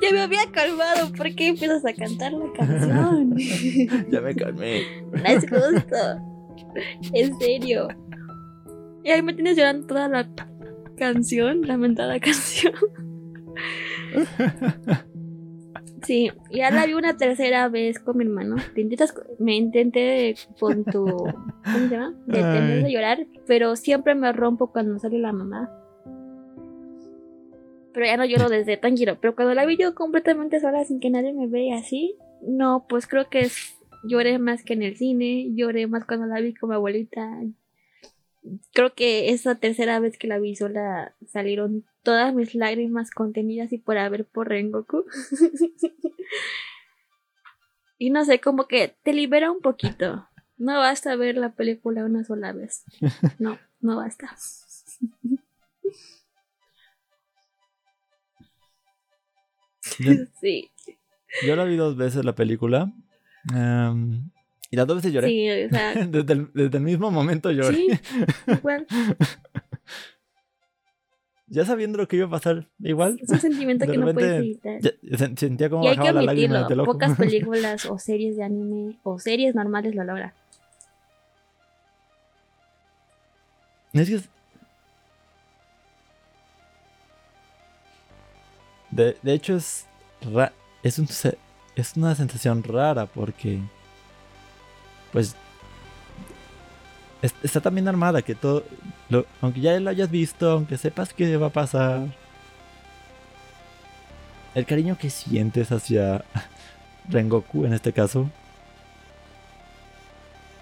Ya 0.00 0.12
me 0.12 0.20
había 0.20 0.50
calmado. 0.52 1.12
¿Por 1.12 1.34
qué 1.34 1.48
empiezas 1.48 1.84
a 1.84 1.92
cantar 1.92 2.32
la 2.32 2.52
canción? 2.52 3.36
ya 4.10 4.20
me 4.20 4.34
calmé. 4.34 4.82
No 5.12 5.24
es 5.24 5.44
justo. 5.48 5.96
En 7.12 7.38
serio. 7.38 7.88
Y 9.02 9.10
ahí 9.10 9.22
me 9.22 9.34
tienes 9.34 9.56
llorando 9.56 9.86
toda 9.86 10.08
la 10.08 10.28
canción, 10.96 11.62
lamentada 11.62 12.20
canción. 12.20 12.74
Sí, 16.02 16.30
ya 16.50 16.70
la 16.70 16.86
vi 16.86 16.94
una 16.94 17.16
tercera 17.16 17.68
vez 17.68 17.98
con 17.98 18.16
mi 18.16 18.24
hermano. 18.24 18.56
Te 18.74 18.80
intentas, 18.80 19.14
me 19.38 19.54
intenté 19.56 20.34
con 20.58 20.84
tu. 20.84 21.04
¿Cómo 21.04 21.78
se 21.78 21.88
llama? 21.88 22.14
Detener 22.26 22.84
de 22.84 22.92
llorar, 22.92 23.26
pero 23.46 23.76
siempre 23.76 24.14
me 24.14 24.32
rompo 24.32 24.72
cuando 24.72 24.98
sale 24.98 25.18
la 25.18 25.32
mamá. 25.32 25.70
Pero 27.92 28.06
ya 28.06 28.16
no 28.16 28.24
lloro 28.24 28.48
desde 28.48 28.76
tan 28.76 28.96
giro. 28.96 29.18
Pero 29.20 29.34
cuando 29.34 29.54
la 29.54 29.66
vi 29.66 29.76
yo 29.76 29.94
completamente 29.94 30.60
sola, 30.60 30.84
sin 30.84 31.00
que 31.00 31.10
nadie 31.10 31.32
me 31.32 31.46
vea 31.48 31.78
así, 31.78 32.16
no, 32.42 32.86
pues 32.88 33.06
creo 33.06 33.28
que 33.28 33.40
es- 33.42 33.76
lloré 34.04 34.38
más 34.38 34.62
que 34.64 34.72
en 34.74 34.82
el 34.82 34.96
cine. 34.96 35.48
Lloré 35.54 35.86
más 35.86 36.04
cuando 36.04 36.26
la 36.26 36.40
vi 36.40 36.54
con 36.54 36.68
mi 36.70 36.76
abuelita. 36.76 37.28
Creo 38.72 38.94
que 38.94 39.30
esa 39.30 39.56
tercera 39.56 40.00
vez 40.00 40.16
que 40.18 40.26
la 40.28 40.38
vi 40.38 40.56
sola 40.56 41.14
salieron 41.26 41.84
todas 42.02 42.34
mis 42.34 42.54
lágrimas 42.54 43.10
contenidas 43.10 43.72
y 43.72 43.78
por 43.78 43.98
haber 43.98 44.24
por 44.24 44.48
Rengoku. 44.48 45.04
y 47.98 48.10
no 48.10 48.24
sé, 48.24 48.40
como 48.40 48.66
que 48.66 48.94
te 49.02 49.12
libera 49.12 49.50
un 49.50 49.60
poquito. 49.60 50.26
No 50.56 50.78
basta 50.78 51.16
ver 51.16 51.36
la 51.36 51.52
película 51.54 52.04
una 52.04 52.24
sola 52.24 52.52
vez. 52.52 52.84
No, 53.38 53.58
no 53.80 53.96
basta. 53.96 54.34
Yo, 60.04 60.12
Sí, 60.40 60.70
yo 61.46 61.56
la 61.56 61.64
vi 61.64 61.76
dos 61.76 61.96
veces 61.96 62.24
la 62.24 62.34
película. 62.34 62.92
em, 63.54 64.30
y 64.70 64.76
las 64.76 64.86
dos 64.86 64.96
veces 64.98 65.12
lloré. 65.12 65.28
sí, 65.28 65.50
o 65.66 65.68
sea, 65.70 65.94
Desde, 66.06 66.32
el, 66.32 66.50
desde 66.54 66.78
el 66.78 66.84
mismo 66.84 67.10
momento 67.10 67.50
lloré. 67.50 67.76
sí, 67.76 67.88
igual. 68.46 68.86
Ya 71.52 71.64
sabiendo 71.64 71.98
lo 71.98 72.06
que 72.06 72.16
iba 72.16 72.26
a 72.26 72.30
pasar, 72.30 72.68
igual. 72.78 73.18
Es 73.20 73.28
un 73.28 73.40
sentimiento 73.40 73.84
De 73.84 73.90
que 73.92 73.98
no 73.98 74.12
puedes 74.12 74.38
evitar. 74.38 74.80
ya- 74.80 75.36
sentía 75.36 75.68
como 75.68 75.82
Y 75.84 75.88
hay 75.88 75.94
que 75.94 76.00
bajaba 76.00 76.20
la 76.20 76.26
lágrima 76.26 76.68
pocas 76.84 77.16
películas 77.18 77.84
o 77.86 77.98
series 77.98 78.36
de 78.36 78.44
anime 78.44 78.96
o 79.02 79.18
series 79.18 79.54
normales 79.56 79.94
lo 79.96 80.04
logran. 80.04 80.32
Es 83.92 84.08
que 84.08 84.20
De, 88.92 89.16
de 89.22 89.32
hecho 89.34 89.56
es 89.56 89.86
es 90.82 91.96
una 91.96 92.14
sensación 92.14 92.62
rara 92.62 93.06
porque 93.06 93.60
pues 95.12 95.34
es- 97.22 97.34
está 97.42 97.60
también 97.60 97.88
armada 97.88 98.22
que 98.22 98.34
todo 98.34 98.64
aunque 99.42 99.60
ya 99.60 99.78
lo 99.80 99.90
hayas 99.90 100.10
visto, 100.10 100.50
aunque 100.50 100.76
sepas 100.78 101.12
que 101.12 101.36
va 101.36 101.48
a 101.48 101.50
pasar 101.50 102.06
el 104.54 104.66
cariño 104.66 104.96
que 104.98 105.10
sientes 105.10 105.70
hacia 105.72 106.24
Rengoku 107.08 107.64
en 107.64 107.72
este 107.74 107.92
caso 107.92 108.28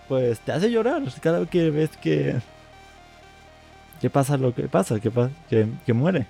pues 0.09 0.41
te 0.41 0.53
hace 0.53 0.71
llorar 0.71 1.03
cada 1.21 1.41
vez 1.41 1.51
que 1.51 1.71
ves 1.71 1.91
que 1.99 2.41
que 4.01 4.09
pasa 4.11 4.37
lo 4.37 4.55
que 4.55 4.63
pasa, 4.69 5.01
que, 5.01 5.11
que, 5.51 5.67
que 5.85 5.93
muere. 5.93 6.27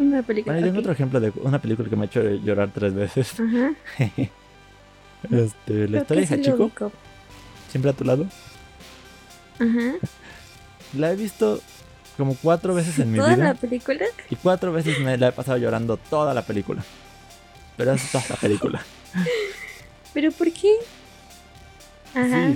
Una 0.00 0.22
película. 0.22 0.54
Bueno, 0.54 0.66
y 0.66 0.70
tengo 0.70 0.80
otro 0.80 0.92
ejemplo 0.92 1.20
de 1.20 1.30
una 1.42 1.60
película 1.60 1.88
que 1.88 1.94
me 1.96 2.02
ha 2.02 2.06
hecho 2.06 2.22
llorar 2.22 2.70
tres 2.74 2.94
veces. 2.94 3.34
Ajá. 3.38 3.72
Este, 5.30 5.86
la 5.86 5.98
historia 6.00 6.24
de 6.26 6.34
Hachiko, 6.34 6.70
siempre 7.70 7.90
a 7.90 7.92
tu 7.94 8.04
lado. 8.04 8.26
Ajá. 9.58 9.92
La 10.96 11.12
he 11.12 11.16
visto 11.16 11.60
como 12.16 12.34
cuatro 12.36 12.72
veces 12.74 12.98
en 13.00 13.12
mi 13.12 13.18
¿Toda 13.18 13.34
vida. 13.34 13.44
la 13.44 13.54
película? 13.54 14.06
Y 14.30 14.36
cuatro 14.36 14.72
veces 14.72 14.98
me 15.00 15.18
la 15.18 15.28
he 15.28 15.32
pasado 15.32 15.58
llorando 15.58 15.98
toda 15.98 16.32
la 16.32 16.40
película. 16.40 16.82
Pero 17.76 17.92
es 17.92 18.10
toda 18.10 18.24
la 18.30 18.36
película. 18.36 18.82
¿Pero 20.14 20.32
por 20.32 20.50
qué? 20.52 20.72
Ajá. 22.14 22.52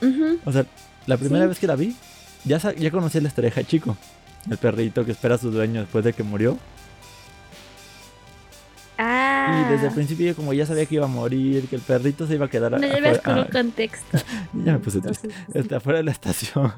Sí. 0.00 0.38
O 0.46 0.52
sea, 0.52 0.64
la 1.06 1.16
primera 1.18 1.44
Sí. 1.44 1.48
vez 1.50 1.58
que 1.58 1.66
la 1.66 1.76
vi, 1.76 1.94
ya, 2.44 2.58
ya 2.74 2.90
conocí 2.90 3.20
la 3.20 3.28
historia 3.28 3.50
de 3.50 3.60
Hachiko. 3.60 3.96
El 4.50 4.58
perrito 4.58 5.04
que 5.04 5.12
espera 5.12 5.36
a 5.36 5.38
su 5.38 5.50
dueño 5.50 5.80
después 5.80 6.04
de 6.04 6.12
que 6.12 6.22
murió. 6.22 6.58
Ah. 8.98 9.64
Y 9.68 9.72
desde 9.72 9.88
el 9.88 9.94
principio 9.94 10.26
yo 10.26 10.36
como 10.36 10.52
ya 10.52 10.66
sabía 10.66 10.86
que 10.86 10.94
iba 10.96 11.04
a 11.06 11.08
morir, 11.08 11.66
que 11.68 11.76
el 11.76 11.82
perrito 11.82 12.26
se 12.26 12.34
iba 12.34 12.46
a 12.46 12.50
quedar 12.50 12.72
No 12.72 12.78
llevas 12.78 13.20
con 13.20 13.38
un 13.38 13.44
contexto. 13.46 14.18
ya 14.64 14.72
me 14.74 14.78
puse 14.78 15.00
triste. 15.00 15.28
Afuera 15.74 15.98
de 15.98 16.04
la 16.04 16.10
estación. 16.12 16.72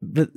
Pues- 0.00 0.28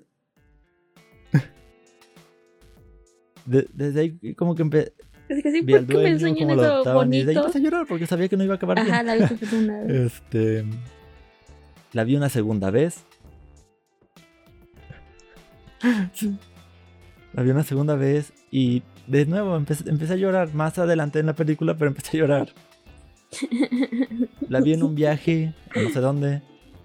De- 3.45 3.67
desde 3.73 4.01
ahí 4.01 4.33
como 4.35 4.55
que 4.55 4.63
empe- 4.65 4.91
Es 5.29 5.41
que 5.41 5.51
sí, 5.51 5.61
vi 5.61 5.73
al 5.75 5.85
¿por 5.85 5.87
qué 5.87 5.93
me 5.93 5.99
dueño, 6.01 6.15
enseñan 6.15 6.35
cómo 6.49 6.55
lo 6.55 6.61
eso 6.63 6.73
adoptaban 6.73 7.13
y 7.13 7.17
desde 7.19 7.31
ahí 7.31 7.37
empecé 7.37 7.57
a 7.59 7.61
llorar 7.61 7.85
porque 7.87 8.05
sabía 8.07 8.27
que 8.27 8.35
no 8.35 8.43
iba 8.43 8.53
a 8.55 8.57
acabar 8.57 8.77
Ajá, 8.79 9.03
bien. 9.03 9.19
la 9.19 9.29
una 9.57 9.79
vez. 9.83 9.91
Este, 10.13 10.65
la 11.93 12.03
vi 12.03 12.15
una 12.17 12.27
segunda 12.27 12.71
vez. 12.71 13.05
La 17.33 17.43
vi 17.43 17.51
una 17.51 17.63
segunda 17.63 17.95
vez 17.95 18.33
y 18.51 18.81
de 19.05 19.25
nuevo 19.25 19.55
empecé, 19.55 19.89
empecé 19.89 20.13
a 20.13 20.17
llorar 20.17 20.53
más 20.53 20.77
adelante 20.79 21.19
en 21.19 21.27
la 21.27 21.35
película, 21.35 21.77
pero 21.77 21.89
empecé 21.89 22.17
a 22.17 22.19
llorar. 22.21 22.49
La 24.49 24.61
vi 24.61 24.73
en 24.73 24.83
un 24.83 24.95
viaje, 24.95 25.53
a 25.75 25.81
no 25.81 25.89
sé 25.89 25.99
dónde, 25.99 26.41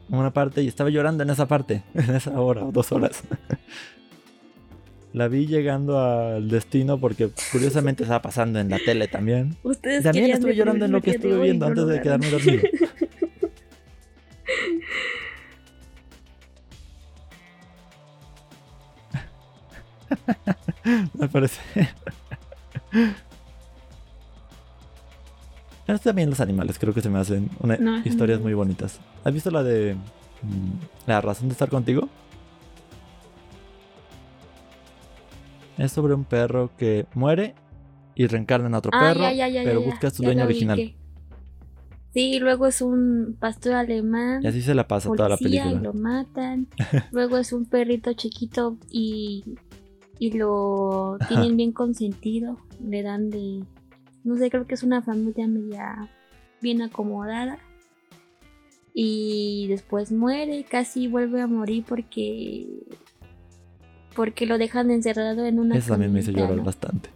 en 0.08 0.18
una 0.18 0.32
parte, 0.32 0.62
y 0.62 0.68
estaba 0.68 0.90
llorando 0.90 1.22
en 1.22 1.30
esa 1.30 1.46
parte, 1.46 1.84
en 1.94 2.14
esa 2.14 2.38
hora 2.40 2.64
o 2.64 2.72
dos 2.72 2.92
horas. 2.92 3.22
La 5.12 5.28
vi 5.28 5.46
llegando 5.46 6.00
al 6.00 6.48
destino 6.48 6.98
porque 6.98 7.30
curiosamente 7.50 8.02
estaba 8.02 8.22
pasando 8.22 8.58
en 8.60 8.70
la 8.70 8.78
tele 8.78 9.08
también. 9.08 9.56
Ustedes 9.62 10.04
También 10.04 10.30
estuve 10.30 10.56
llorando 10.56 10.86
en 10.86 10.92
lo 10.92 11.02
que 11.02 11.10
estuve 11.10 11.38
viendo 11.38 11.66
antes 11.66 11.86
de 11.86 12.00
quedarme 12.00 12.30
dormido. 12.30 12.62
Me 21.14 21.28
parece. 21.28 21.60
Pero 25.86 25.98
también 25.98 26.30
los 26.30 26.40
animales, 26.40 26.78
creo 26.78 26.94
que 26.94 27.00
se 27.00 27.10
me 27.10 27.18
hacen 27.18 27.50
una- 27.60 27.76
No, 27.76 27.96
es 27.98 28.06
historias 28.06 28.40
muy- 28.40 28.54
bonitas. 28.54 29.00
¿Has 29.24 29.32
visto 29.34 29.50
la 29.50 29.62
de 29.62 29.94
mm, 30.42 31.06
La 31.08 31.20
razón 31.20 31.48
de 31.48 31.52
estar 31.52 31.68
contigo? 31.68 32.08
Es 35.78 35.92
sobre 35.92 36.14
un 36.14 36.24
perro 36.24 36.70
que 36.76 37.06
muere 37.14 37.54
y 38.14 38.26
reencarna 38.26 38.68
en 38.68 38.74
otro 38.74 38.90
Ah, 38.94 39.00
perro, 39.00 39.20
ya, 39.22 39.32
ya, 39.32 39.48
ya, 39.48 39.62
pero 39.64 39.80
busca 39.82 40.08
a 40.08 40.10
su 40.10 40.22
dueño 40.22 40.44
original. 40.44 40.94
Sí, 42.12 42.38
luego 42.38 42.66
es 42.66 42.82
un 42.82 43.36
pastor 43.40 43.72
alemán. 43.72 44.42
Y 44.44 44.46
así 44.46 44.60
se 44.60 44.74
la 44.74 44.86
pasa 44.86 45.08
toda 45.10 45.30
la 45.30 45.36
policía 45.38 45.62
y 45.64 45.68
película. 45.70 45.92
lo 45.92 45.94
matan. 45.94 46.68
Luego 47.10 47.38
es 47.38 47.54
un 47.54 47.64
perrito 47.64 48.12
chiquito 48.12 48.76
y, 48.90 49.44
y 50.22 50.30
lo 50.30 51.18
tienen 51.26 51.56
bien 51.56 51.72
consentido. 51.72 52.56
Le 52.80 53.02
dan 53.02 53.28
de. 53.28 53.64
No 54.22 54.36
sé, 54.36 54.50
creo 54.50 54.68
que 54.68 54.74
es 54.74 54.84
una 54.84 55.02
familia 55.02 55.48
media 55.48 56.08
bien 56.60 56.80
acomodada. 56.80 57.58
Y 58.94 59.66
después 59.68 60.12
muere, 60.12 60.62
casi 60.62 61.08
vuelve 61.08 61.40
a 61.42 61.48
morir 61.48 61.84
porque. 61.88 62.86
Porque 64.14 64.46
lo 64.46 64.58
dejan 64.58 64.92
encerrado 64.92 65.44
en 65.44 65.58
una. 65.58 65.76
Eso 65.76 65.90
también 65.90 66.12
me 66.12 66.20
hizo 66.20 66.30
llorar 66.30 66.54
¿no? 66.54 66.62
bastante. 66.62 67.10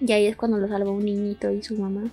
Y 0.00 0.12
ahí 0.12 0.26
es 0.26 0.36
cuando 0.36 0.56
lo 0.56 0.68
salva 0.68 0.90
un 0.90 1.04
niñito 1.04 1.50
y 1.50 1.62
su 1.62 1.76
mamá. 1.76 2.04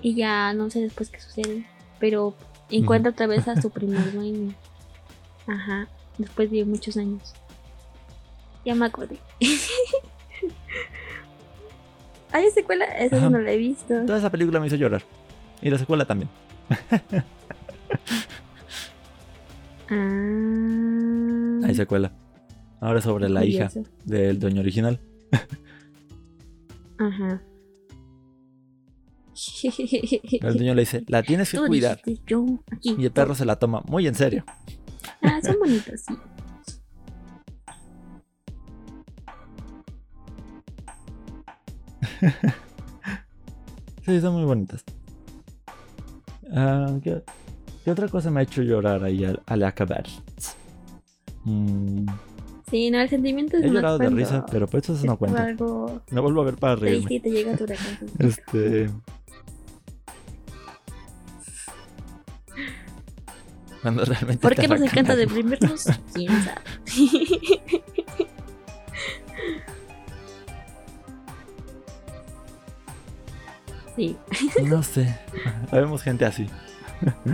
Y 0.00 0.14
ya 0.14 0.54
no 0.54 0.70
sé 0.70 0.80
después 0.80 1.10
qué 1.10 1.20
sucede. 1.20 1.66
Pero 1.98 2.34
encuentra 2.70 3.12
otra 3.12 3.26
vez 3.26 3.48
a 3.48 3.60
su 3.60 3.68
primer 3.70 4.14
dueño. 4.14 4.54
Ajá. 5.46 5.90
Después 6.20 6.50
de 6.50 6.64
muchos 6.66 6.96
años. 6.98 7.32
Ya 8.64 8.74
me 8.74 8.84
acordé. 8.84 9.18
¿Hay 12.32 12.50
secuela? 12.50 12.84
Esa 12.84 13.16
Ajá. 13.16 13.30
no 13.30 13.38
la 13.38 13.52
he 13.52 13.56
visto. 13.56 14.04
Toda 14.04 14.18
esa 14.18 14.30
película 14.30 14.60
me 14.60 14.66
hizo 14.66 14.76
llorar. 14.76 15.02
Y 15.62 15.70
la 15.70 15.78
secuela 15.78 16.04
también. 16.04 16.28
Ah. 19.88 21.66
Hay 21.66 21.74
secuela. 21.74 22.12
Ahora 22.80 23.00
sobre 23.00 23.28
la 23.28 23.44
hija 23.44 23.68
del 24.04 24.38
dueño 24.38 24.60
original. 24.60 25.00
Ajá. 26.98 27.42
El 30.42 30.54
dueño 30.58 30.74
le 30.74 30.82
dice, 30.82 31.02
la 31.08 31.22
tienes 31.22 31.50
que 31.50 31.56
Tú 31.56 31.66
cuidar. 31.66 32.00
dijiste, 32.04 32.22
yo 32.26 32.46
aquí. 32.70 32.94
Y 32.98 33.04
el 33.06 33.10
perro 33.10 33.34
se 33.34 33.44
la 33.46 33.56
toma 33.58 33.82
muy 33.86 34.06
en 34.06 34.14
serio. 34.14 34.44
Ah, 35.22 35.40
son 35.42 35.58
bonitos, 35.58 36.00
sí. 36.00 36.14
Sí, 44.04 44.20
son 44.20 44.34
muy 44.34 44.44
bonitas. 44.44 44.84
Ah, 46.52 46.98
¿qué, 47.02 47.22
qué 47.84 47.90
otra 47.90 48.08
cosa 48.08 48.30
me 48.30 48.40
ha 48.40 48.42
hecho 48.42 48.62
llorar 48.62 49.04
ahí 49.04 49.24
al, 49.24 49.40
al 49.46 49.62
acabar? 49.64 50.04
Mm, 51.44 52.06
Sí, 52.70 52.88
no, 52.88 53.00
el 53.00 53.08
sentimiento 53.08 53.56
es 53.56 53.64
he 53.64 53.68
llorado 53.68 53.98
de 53.98 54.08
risa, 54.10 54.46
pero 54.46 54.68
por 54.68 54.78
eso 54.80 54.92
es 54.94 55.02
no 55.04 55.16
cuenta. 55.18 55.42
algo 55.44 56.02
No 56.12 56.22
vuelvo 56.22 56.42
a 56.42 56.44
ver 56.44 56.54
para 56.54 56.76
reírme. 56.76 57.14
y 57.14 57.18
te 57.20 57.28
llega 57.30 57.56
tu. 57.56 57.66
Este. 58.20 58.88
Cuando 63.82 64.04
realmente. 64.04 64.42
¿Por 64.42 64.54
qué 64.54 64.68
nos 64.68 64.80
encanta 64.80 65.16
deprimirnos? 65.16 65.84
¿Quién 66.14 66.30
sabe? 66.44 66.60
Sí. 73.96 74.16
No 74.64 74.82
sé. 74.82 75.14
Habemos 75.70 76.02
gente 76.02 76.24
así. 76.24 76.46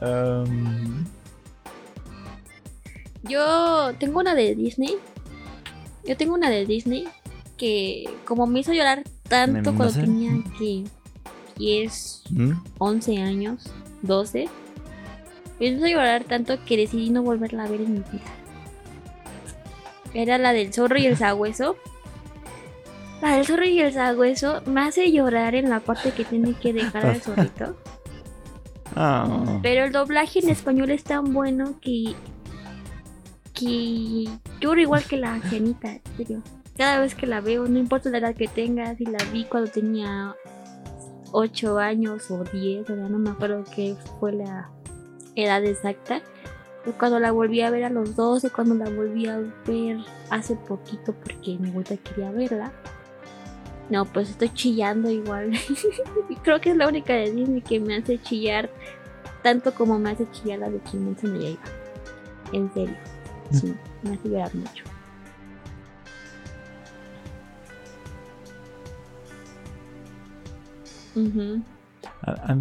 Um, 0.00 1.04
Yo 3.24 3.92
tengo 3.98 4.20
una 4.20 4.36
de 4.36 4.54
Disney. 4.54 4.96
Yo 6.06 6.16
tengo 6.16 6.34
una 6.34 6.50
de 6.50 6.64
Disney 6.66 7.08
que 7.56 8.08
como 8.24 8.46
me 8.46 8.60
hizo 8.60 8.72
llorar 8.72 9.02
tanto 9.28 9.74
cuando 9.74 9.90
sé. 9.92 10.02
tenía 10.02 10.32
que 10.56 10.84
10, 11.56 12.22
¿mm? 12.30 12.52
11 12.78 13.18
años, 13.22 13.64
12. 14.02 14.48
Me 15.60 15.66
hizo 15.66 15.86
llorar 15.86 16.24
tanto 16.24 16.64
que 16.64 16.76
decidí 16.76 17.10
no 17.10 17.22
volverla 17.22 17.64
a 17.64 17.68
ver 17.68 17.80
en 17.80 17.94
mi 17.94 17.98
vida. 17.98 18.32
Era 20.14 20.38
la 20.38 20.52
del 20.52 20.72
zorro 20.72 20.98
y 20.98 21.06
el 21.06 21.16
sagüeso. 21.16 21.76
La 23.20 23.36
del 23.36 23.46
zorro 23.46 23.64
y 23.64 23.80
el 23.80 23.92
sagüeso 23.92 24.62
me 24.66 24.82
hace 24.82 25.10
llorar 25.10 25.54
en 25.54 25.68
la 25.68 25.80
parte 25.80 26.12
que 26.12 26.24
tiene 26.24 26.54
que 26.54 26.72
dejar 26.72 27.06
al 27.06 27.20
zorrito. 27.20 27.76
Pero 29.62 29.84
el 29.84 29.92
doblaje 29.92 30.40
en 30.40 30.48
español 30.48 30.90
es 30.90 31.04
tan 31.04 31.32
bueno 31.32 31.78
que. 31.80 32.14
que 33.54 34.28
lloro 34.60 34.80
igual 34.80 35.04
que 35.04 35.16
la 35.16 35.34
ancianita, 35.34 36.00
en. 36.16 36.42
Cada 36.76 37.00
vez 37.00 37.14
que 37.14 37.26
la 37.26 37.40
veo, 37.40 37.66
no 37.66 37.78
importa 37.78 38.08
la 38.10 38.18
edad 38.18 38.34
que 38.34 38.48
tenga, 38.48 38.94
si 38.94 39.04
la 39.04 39.18
vi 39.32 39.44
cuando 39.44 39.70
tenía 39.70 40.34
8 41.32 41.78
años 41.78 42.30
o 42.30 42.44
10, 42.44 42.90
o 42.90 42.94
sea, 42.94 43.08
no 43.08 43.18
me 43.18 43.30
acuerdo 43.30 43.64
qué 43.74 43.96
fue 44.18 44.32
la 44.32 44.70
edad 45.34 45.64
exacta. 45.64 46.22
Cuando 46.98 47.20
la 47.20 47.32
volví 47.32 47.60
a 47.60 47.70
ver 47.70 47.84
a 47.84 47.90
los 47.90 48.16
12, 48.16 48.50
cuando 48.50 48.74
la 48.74 48.88
volví 48.88 49.26
a 49.26 49.38
ver 49.66 49.98
hace 50.30 50.54
poquito 50.56 51.12
porque 51.12 51.58
mi 51.58 51.70
vuelta 51.70 51.96
quería 51.96 52.30
verla. 52.30 52.72
No, 53.90 54.04
pues 54.04 54.30
estoy 54.30 54.50
chillando 54.54 55.10
igual. 55.10 55.52
Creo 56.42 56.60
que 56.60 56.70
es 56.70 56.76
la 56.76 56.88
única 56.88 57.14
de 57.14 57.30
Disney 57.30 57.62
que 57.62 57.80
me 57.80 57.96
hace 57.96 58.20
chillar 58.20 58.70
tanto 59.42 59.72
como 59.72 59.98
me 59.98 60.10
hace 60.10 60.30
chillar 60.30 60.58
la 60.60 60.70
de 60.70 60.78
Kimetsu 60.80 61.28
no 61.28 61.40
Yaiba. 61.40 61.62
En 62.52 62.72
serio. 62.72 62.96
Sí, 63.50 63.74
me 64.02 64.14
hace 64.14 64.28
llorar 64.28 64.54
mucho. 64.54 64.84
Ujú. 71.26 71.62
a, 72.22 72.30
a- 72.52 72.58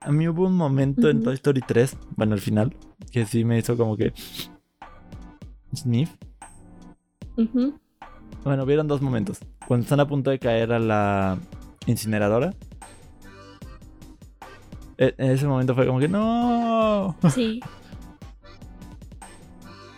a 0.00 0.12
mí 0.12 0.28
hubo 0.28 0.46
un 0.46 0.54
momento 0.56 1.08
en. 1.08 1.22
Toy 1.22 1.34
Story 1.34 1.62
3, 1.66 1.96
bueno, 2.16 2.34
al 2.34 2.40
final, 2.40 2.76
que 3.10 3.24
sí 3.24 3.42
me 3.44 3.58
hizo 3.58 3.76
como 3.76 3.96
que. 3.96 4.12
Sniff. 5.74 6.10
Ujú. 7.36 7.78
Bueno, 8.44 8.64
hubieron 8.64 8.86
dos 8.86 9.00
momentos. 9.00 9.38
Cuando 9.66 9.84
están 9.84 10.00
a 10.00 10.06
punto 10.06 10.30
de 10.30 10.38
caer 10.38 10.72
a 10.72 10.78
la 10.78 11.38
incineradora. 11.86 12.52
E- 14.98 15.14
En 15.16 15.30
ese 15.30 15.46
momento 15.46 15.74
fue 15.74 15.86
como 15.86 15.98
que 16.00 16.08
no. 16.08 17.16
Sí. 17.34 17.60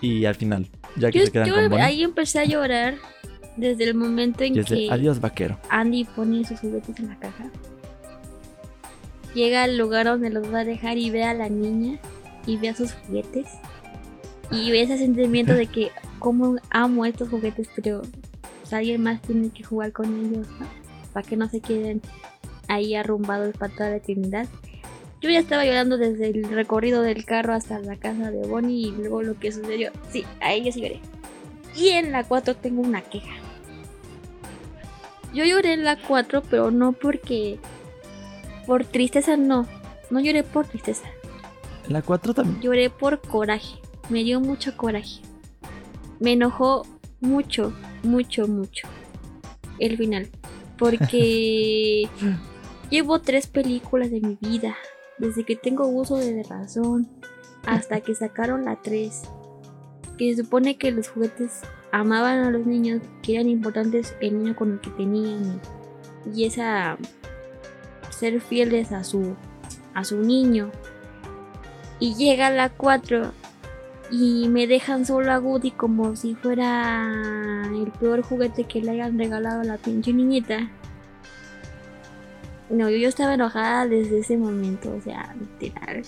Y 0.00 0.24
al 0.24 0.34
final, 0.36 0.68
ya 0.96 1.10
que 1.10 1.18
Yo, 1.20 1.26
se 1.26 1.32
quedan 1.32 1.48
yo 1.48 1.54
con 1.54 1.68
Bonnie, 1.70 1.82
ahí 1.84 2.02
empecé 2.02 2.38
a 2.40 2.44
llorar 2.44 2.94
desde 3.56 3.84
el 3.84 3.94
momento 3.94 4.44
en 4.44 4.62
que 4.62 4.88
adiós 4.90 5.20
vaquero. 5.20 5.58
Andy 5.68 6.04
pone 6.04 6.44
sus 6.44 6.60
juguetes 6.60 6.98
en 6.98 7.08
la 7.08 7.18
caja. 7.18 7.50
Llega 9.34 9.64
al 9.64 9.76
lugar 9.76 10.06
donde 10.06 10.30
los 10.30 10.52
va 10.52 10.60
a 10.60 10.64
dejar 10.64 10.96
y 10.98 11.10
ve 11.10 11.24
a 11.24 11.34
la 11.34 11.48
niña 11.48 11.98
y 12.46 12.56
ve 12.56 12.70
a 12.70 12.74
sus 12.74 12.92
juguetes. 12.92 13.46
Y 14.50 14.70
ve 14.70 14.82
ese 14.82 14.98
sentimiento 14.98 15.54
de 15.54 15.66
que 15.66 15.90
como 16.18 16.56
amo 16.70 17.04
estos 17.04 17.28
juguetes, 17.28 17.68
pero 17.74 18.02
pues, 18.60 18.72
alguien 18.72 19.02
más 19.02 19.20
tiene 19.22 19.50
que 19.50 19.62
jugar 19.62 19.92
con 19.92 20.06
ellos, 20.06 20.46
¿no? 20.58 20.66
Para 21.12 21.26
que 21.26 21.36
no 21.36 21.48
se 21.48 21.60
queden 21.60 22.00
ahí 22.68 22.94
arrumbados 22.94 23.56
para 23.56 23.74
toda 23.74 23.90
la 23.90 23.96
eternidad. 23.96 24.46
Yo 25.20 25.30
ya 25.30 25.38
estaba 25.38 25.64
llorando 25.64 25.98
desde 25.98 26.28
el 26.28 26.44
recorrido 26.44 27.02
del 27.02 27.24
carro 27.24 27.54
hasta 27.54 27.78
la 27.78 27.96
casa 27.96 28.30
de 28.30 28.46
Bonnie 28.46 28.88
y 28.88 28.90
luego 28.92 29.22
lo 29.22 29.38
que 29.38 29.50
sucedió. 29.50 29.90
Sí, 30.10 30.24
ahí 30.40 30.64
yo 30.64 30.72
sí 30.72 30.80
lloré. 30.80 31.00
Y 31.76 31.88
en 31.88 32.12
la 32.12 32.24
4 32.24 32.56
tengo 32.56 32.82
una 32.82 33.02
queja. 33.02 33.34
Yo 35.36 35.44
lloré 35.44 35.74
en 35.74 35.84
la 35.84 35.98
4, 36.00 36.42
pero 36.48 36.70
no 36.70 36.92
porque. 36.92 37.58
Por 38.66 38.86
tristeza, 38.86 39.36
no. 39.36 39.66
No 40.08 40.18
lloré 40.18 40.42
por 40.42 40.66
tristeza. 40.66 41.06
En 41.86 41.92
la 41.92 42.00
4 42.00 42.32
también. 42.32 42.62
Lloré 42.62 42.88
por 42.88 43.20
coraje. 43.20 43.78
Me 44.08 44.24
dio 44.24 44.40
mucho 44.40 44.74
coraje. 44.78 45.20
me 46.20 46.32
enojó 46.32 46.86
mucho, 47.20 47.74
mucho, 48.02 48.48
mucho 48.48 48.88
el 49.78 49.98
final. 49.98 50.26
Porque 50.78 52.08
llevo 52.90 53.20
tres 53.20 53.46
películas 53.46 54.10
de 54.10 54.22
mi 54.22 54.38
vida, 54.40 54.74
desde 55.18 55.44
que 55.44 55.54
tengo 55.54 55.86
uso 55.86 56.16
de 56.16 56.42
razón 56.44 57.08
hasta 57.66 58.00
que 58.00 58.14
sacaron 58.14 58.64
la 58.64 58.76
3. 58.76 59.22
Que 60.16 60.34
se 60.34 60.44
supone 60.44 60.78
que 60.78 60.92
los 60.92 61.08
juguetes 61.08 61.60
amaban 62.00 62.40
a 62.40 62.50
los 62.50 62.66
niños, 62.66 63.00
que 63.22 63.34
eran 63.34 63.48
importantes 63.48 64.14
el 64.20 64.38
niño 64.38 64.54
con 64.54 64.72
el 64.72 64.80
que 64.80 64.90
tenían 64.90 65.60
y, 66.34 66.44
esa 66.44 66.98
ser 68.10 68.40
fieles 68.40 68.92
a 68.92 69.02
su 69.04 69.34
a 69.94 70.04
su 70.04 70.18
niño. 70.18 70.70
Y 71.98 72.14
llega 72.14 72.50
la 72.50 72.68
4 72.68 73.32
y 74.10 74.48
me 74.48 74.66
dejan 74.66 75.06
solo 75.06 75.32
a 75.32 75.40
Woody 75.40 75.70
como 75.70 76.14
si 76.16 76.34
fuera 76.34 77.62
el 77.74 77.90
peor 77.92 78.20
juguete 78.22 78.64
que 78.64 78.82
le 78.82 78.90
hayan 78.90 79.18
regalado 79.18 79.62
a 79.62 79.64
la 79.64 79.78
pinche 79.78 80.12
niñita. 80.12 80.70
No, 82.68 82.90
yo 82.90 83.08
estaba 83.08 83.34
enojada 83.34 83.86
desde 83.86 84.18
ese 84.18 84.36
momento, 84.36 84.94
o 84.94 85.00
sea, 85.00 85.34
literal. 85.38 86.02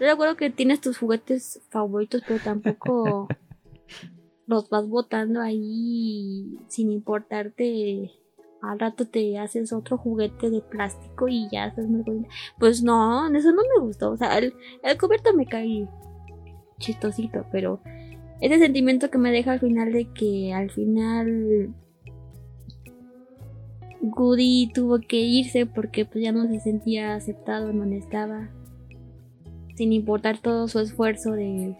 Yo 0.00 0.06
recuerdo 0.06 0.36
que 0.36 0.48
tienes 0.48 0.80
tus 0.80 0.96
juguetes 0.96 1.60
favoritos, 1.68 2.22
pero 2.26 2.40
tampoco 2.42 3.28
los 4.46 4.68
vas 4.68 4.88
botando 4.88 5.40
ahí 5.40 6.58
sin 6.68 6.90
importarte. 6.90 8.10
Al 8.62 8.78
rato 8.78 9.06
te 9.06 9.38
haces 9.38 9.72
otro 9.72 9.98
juguete 9.98 10.48
de 10.48 10.62
plástico 10.62 11.28
y 11.28 11.48
ya 11.52 11.66
estás 11.66 11.86
Pues 12.58 12.82
no, 12.82 13.26
eso 13.34 13.52
no 13.52 13.62
me 13.76 13.84
gustó. 13.84 14.12
O 14.12 14.16
sea, 14.16 14.38
el, 14.38 14.54
el 14.82 14.98
cubierto 14.98 15.34
me 15.34 15.46
cae 15.46 15.86
chistosito, 16.78 17.44
pero 17.52 17.80
ese 18.40 18.58
sentimiento 18.58 19.10
que 19.10 19.18
me 19.18 19.32
deja 19.32 19.52
al 19.52 19.60
final 19.60 19.92
de 19.92 20.06
que 20.12 20.52
al 20.52 20.70
final 20.70 21.74
Goody 24.00 24.70
tuvo 24.72 24.98
que 24.98 25.16
irse 25.16 25.66
porque 25.66 26.04
pues 26.04 26.24
ya 26.24 26.32
no 26.32 26.46
se 26.48 26.60
sentía 26.60 27.14
aceptado 27.14 27.70
en 27.70 27.78
donde 27.78 27.98
estaba, 27.98 28.50
sin 29.76 29.92
importar 29.92 30.38
todo 30.38 30.68
su 30.68 30.80
esfuerzo 30.80 31.32
de, 31.32 31.76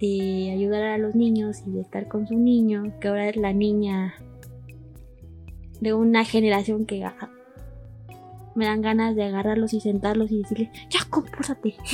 de 0.00 0.50
ayudar 0.52 0.82
a 0.82 0.98
los 0.98 1.14
niños 1.14 1.62
y 1.66 1.70
de 1.72 1.80
estar 1.82 2.08
con 2.08 2.26
su 2.26 2.38
niño, 2.38 2.94
que 3.00 3.08
ahora 3.08 3.28
es 3.28 3.36
la 3.36 3.52
niña 3.52 4.14
de 5.80 5.92
una 5.94 6.24
generación 6.24 6.86
que 6.86 7.04
me 8.54 8.64
dan 8.64 8.82
ganas 8.82 9.14
de 9.14 9.24
agarrarlos 9.24 9.74
y 9.74 9.80
sentarlos 9.80 10.30
y 10.30 10.38
decirle, 10.42 10.70
ya 10.88 11.00
compórtate. 11.08 11.74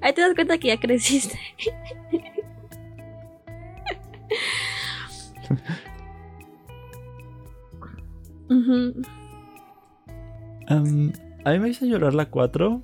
Ahí 0.00 0.12
te 0.12 0.20
das 0.20 0.34
cuenta 0.34 0.58
que 0.58 0.68
ya 0.68 0.78
creciste. 0.78 1.38
a 10.68 10.74
mí 10.76 11.58
me 11.58 11.68
hizo 11.68 11.86
llorar 11.86 12.14
la 12.14 12.26
4. 12.26 12.82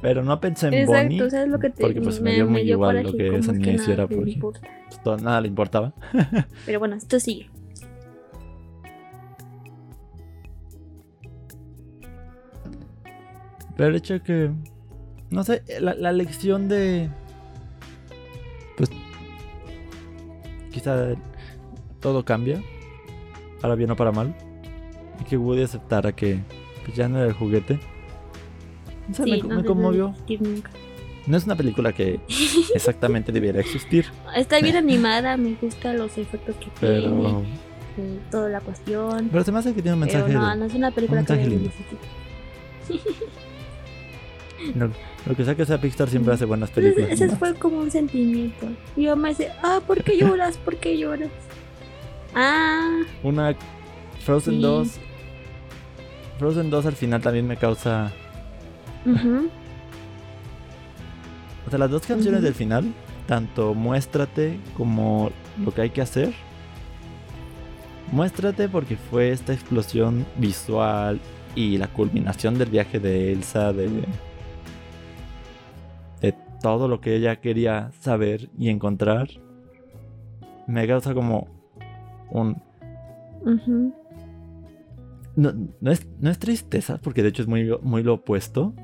Pero 0.00 0.22
no 0.22 0.40
pensé 0.40 0.68
en 0.68 0.74
Exacto, 0.74 1.02
Bonnie. 1.02 1.30
¿sabes 1.30 1.48
lo 1.48 1.58
que 1.58 1.70
te, 1.70 1.82
porque 1.82 2.00
pues 2.00 2.20
me, 2.20 2.34
dio 2.34 2.46
muy 2.46 2.60
igual 2.60 3.02
lo 3.02 3.12
que 3.12 3.36
esa 3.36 3.52
niña 3.52 3.72
hiciera. 3.72 4.06
Porque 4.06 4.38
pues, 5.02 5.22
nada 5.22 5.40
le 5.40 5.48
importaba. 5.48 5.92
pero 6.66 6.78
bueno, 6.78 6.94
esto 6.94 7.18
sigue. 7.18 7.50
Pero 13.76 13.90
el 13.90 13.96
hecho 13.96 14.22
que 14.22 14.50
no 15.30 15.44
sé, 15.44 15.62
la, 15.80 16.12
lección 16.12 16.68
de... 16.68 17.10
Pues... 18.76 18.90
Quizá 20.72 21.14
todo 22.00 22.24
cambia. 22.24 22.62
Para 23.60 23.74
bien 23.74 23.90
o 23.90 23.96
para 23.96 24.12
mal. 24.12 24.34
Y 25.20 25.24
que 25.24 25.36
Woody 25.36 25.62
aceptara 25.62 26.12
que 26.12 26.40
pues, 26.84 26.96
ya 26.96 27.08
no 27.08 27.18
era 27.18 27.26
el 27.26 27.34
juguete. 27.34 27.78
Me, 29.24 29.64
conmovió. 29.64 30.14
No 31.26 31.36
es 31.36 31.44
una 31.44 31.56
película 31.56 31.92
que 31.92 32.20
exactamente 32.74 33.32
debiera 33.32 33.60
existir. 33.60 34.06
Está 34.34 34.60
bien 34.60 34.76
animada, 34.76 35.36
me 35.36 35.56
gustan 35.60 35.98
los 35.98 36.16
efectos 36.16 36.56
que 36.56 36.68
Pero... 36.80 37.10
tiene. 37.10 37.68
Toda 38.30 38.48
la 38.48 38.60
cuestión. 38.60 39.28
Pero 39.30 39.42
se 39.42 39.50
me 39.50 39.58
hace 39.58 39.74
que 39.74 39.82
tiene 39.82 39.94
un 39.94 40.00
mensaje. 40.00 40.32
no, 40.32 40.54
no 40.54 40.64
es 40.66 40.74
una 40.74 40.92
película 40.92 41.24
que 41.24 41.34
no, 44.74 44.90
lo 45.26 45.36
que 45.36 45.44
sea 45.44 45.54
que 45.54 45.64
sea 45.64 45.80
Pixar 45.80 46.08
siempre 46.08 46.34
hace 46.34 46.44
buenas 46.44 46.70
películas. 46.70 47.10
Ese, 47.10 47.28
fue 47.36 47.54
como 47.54 47.78
un 47.78 47.90
sentimiento. 47.90 48.66
Mi 48.96 49.06
mamá 49.06 49.28
dice, 49.28 49.50
ah, 49.62 49.80
¿por 49.86 50.02
qué 50.02 50.16
lloras? 50.16 50.56
¿Por 50.58 50.76
qué 50.76 50.98
lloras? 50.98 51.30
Ah. 52.34 53.02
Una 53.22 53.54
Frozen 54.24 54.60
2. 54.60 54.88
Frozen 56.38 56.70
2 56.70 56.86
al 56.86 56.94
final 56.94 57.20
también 57.20 57.46
me 57.46 57.56
causa... 57.56 58.12
O 61.66 61.70
sea, 61.70 61.78
las 61.78 61.90
dos 61.90 62.06
canciones 62.06 62.42
del 62.42 62.54
final, 62.54 62.92
tanto 63.26 63.74
Muéstrate 63.74 64.58
como 64.76 65.30
Lo 65.62 65.72
que 65.72 65.82
hay 65.82 65.90
que 65.90 66.02
hacer. 66.02 66.32
Muéstrate 68.10 68.68
porque 68.68 68.96
fue 68.96 69.30
esta 69.30 69.52
explosión 69.52 70.24
visual 70.36 71.20
y 71.54 71.76
la 71.76 71.88
culminación 71.88 72.56
del 72.56 72.70
viaje 72.70 73.00
de 73.00 73.32
Elsa, 73.32 73.72
de 73.72 73.90
todo 76.60 76.88
lo 76.88 77.00
que 77.00 77.14
ella 77.14 77.40
quería 77.40 77.90
saber 78.00 78.50
y 78.58 78.68
encontrar, 78.68 79.28
me 80.66 80.86
causa 80.86 81.14
como 81.14 81.48
un... 82.30 82.60
no, 85.36 85.52
no, 85.80 85.90
es, 85.90 86.06
no 86.20 86.30
es 86.30 86.38
tristeza, 86.38 86.98
porque 86.98 87.22
de 87.22 87.28
hecho 87.28 87.42
es 87.42 87.48
muy, 87.48 87.70
muy 87.82 88.02
lo 88.02 88.14
opuesto. 88.14 88.74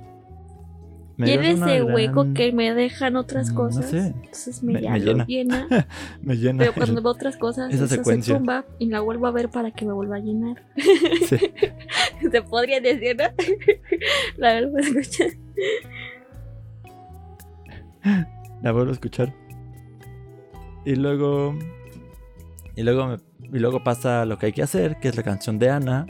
Me 1.16 1.50
ese 1.50 1.82
hueco 1.82 2.34
que 2.34 2.52
me 2.52 2.74
dejan 2.74 3.16
otras 3.16 3.52
mm, 3.52 3.54
cosas. 3.54 3.92
Entonces 3.92 4.62
me, 4.62 4.80
llena. 4.80 5.26
me 6.22 6.36
llena. 6.36 6.58
Pero 6.58 6.74
cuando 6.74 7.02
veo 7.02 7.12
otras 7.12 7.36
cosas, 7.36 7.72
esa 7.72 7.86
secuencia. 7.86 8.34
se 8.34 8.38
tumba 8.38 8.64
y 8.78 8.86
la 8.86 9.00
vuelvo 9.00 9.26
a 9.28 9.30
ver 9.30 9.48
para 9.48 9.70
que 9.70 9.84
me 9.84 9.92
vuelva 9.92 10.16
a 10.16 10.18
llenar. 10.20 10.62
se 12.30 12.42
podría 12.42 12.80
decir, 12.80 13.16
¿no? 13.16 13.24
la 14.38 14.60
vuelvo 14.60 14.76
a 14.76 14.80
escuchar. 14.80 15.28
la 18.62 18.72
vuelvo 18.72 18.90
a 18.90 18.94
escuchar. 18.94 19.32
Y 20.84 20.96
luego. 20.96 21.56
Y 22.76 22.82
luego, 22.82 23.16
y 23.40 23.58
luego 23.60 23.84
pasa 23.84 24.24
lo 24.24 24.36
que 24.38 24.46
hay 24.46 24.52
que 24.52 24.62
hacer, 24.62 24.98
que 24.98 25.08
es 25.08 25.16
la 25.16 25.22
canción 25.22 25.60
de 25.60 25.70
Ana. 25.70 26.06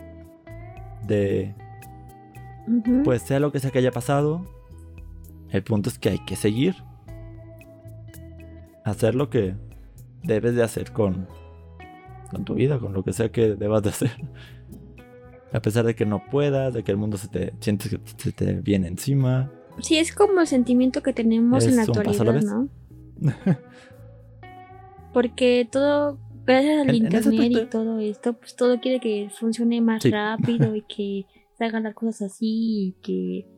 De. 1.06 1.54
Pues 3.04 3.20
sea 3.20 3.38
lo 3.38 3.52
que 3.52 3.60
sea 3.60 3.70
que 3.70 3.80
haya 3.80 3.92
pasado. 3.92 4.53
El 5.54 5.62
punto 5.62 5.88
es 5.88 6.00
que 6.00 6.08
hay 6.08 6.18
que 6.18 6.34
seguir. 6.34 6.74
Hacer 8.84 9.14
lo 9.14 9.30
que 9.30 9.54
debes 10.24 10.56
de 10.56 10.64
hacer 10.64 10.90
con, 10.90 11.28
con 12.32 12.44
tu 12.44 12.54
vida, 12.54 12.80
con 12.80 12.92
lo 12.92 13.04
que 13.04 13.12
sea 13.12 13.30
que 13.30 13.54
debas 13.54 13.84
de 13.84 13.90
hacer. 13.90 14.10
A 15.52 15.62
pesar 15.62 15.86
de 15.86 15.94
que 15.94 16.06
no 16.06 16.24
puedas, 16.28 16.74
de 16.74 16.82
que 16.82 16.90
el 16.90 16.96
mundo 16.96 17.18
se 17.18 17.28
te 17.28 17.54
sientes 17.60 17.88
que 17.88 18.00
se 18.16 18.32
te 18.32 18.54
viene 18.54 18.88
encima. 18.88 19.52
Sí, 19.78 19.96
es 19.96 20.12
como 20.12 20.40
el 20.40 20.48
sentimiento 20.48 21.04
que 21.04 21.12
tenemos 21.12 21.64
en 21.64 21.76
la 21.76 21.82
actualidad, 21.82 22.42
¿no? 22.42 22.68
Porque 25.12 25.68
todo, 25.70 26.18
gracias 26.44 26.88
al 26.88 26.96
internet 26.96 27.52
y 27.52 27.66
todo 27.66 28.00
esto, 28.00 28.32
pues 28.32 28.56
todo 28.56 28.80
quiere 28.80 28.98
que 28.98 29.30
funcione 29.30 29.80
más 29.80 30.02
rápido 30.02 30.74
y 30.74 30.82
que 30.82 31.26
se 31.56 31.64
hagan 31.64 31.84
las 31.84 31.94
cosas 31.94 32.32
así 32.32 32.88
y 32.88 32.92
que, 33.00 33.53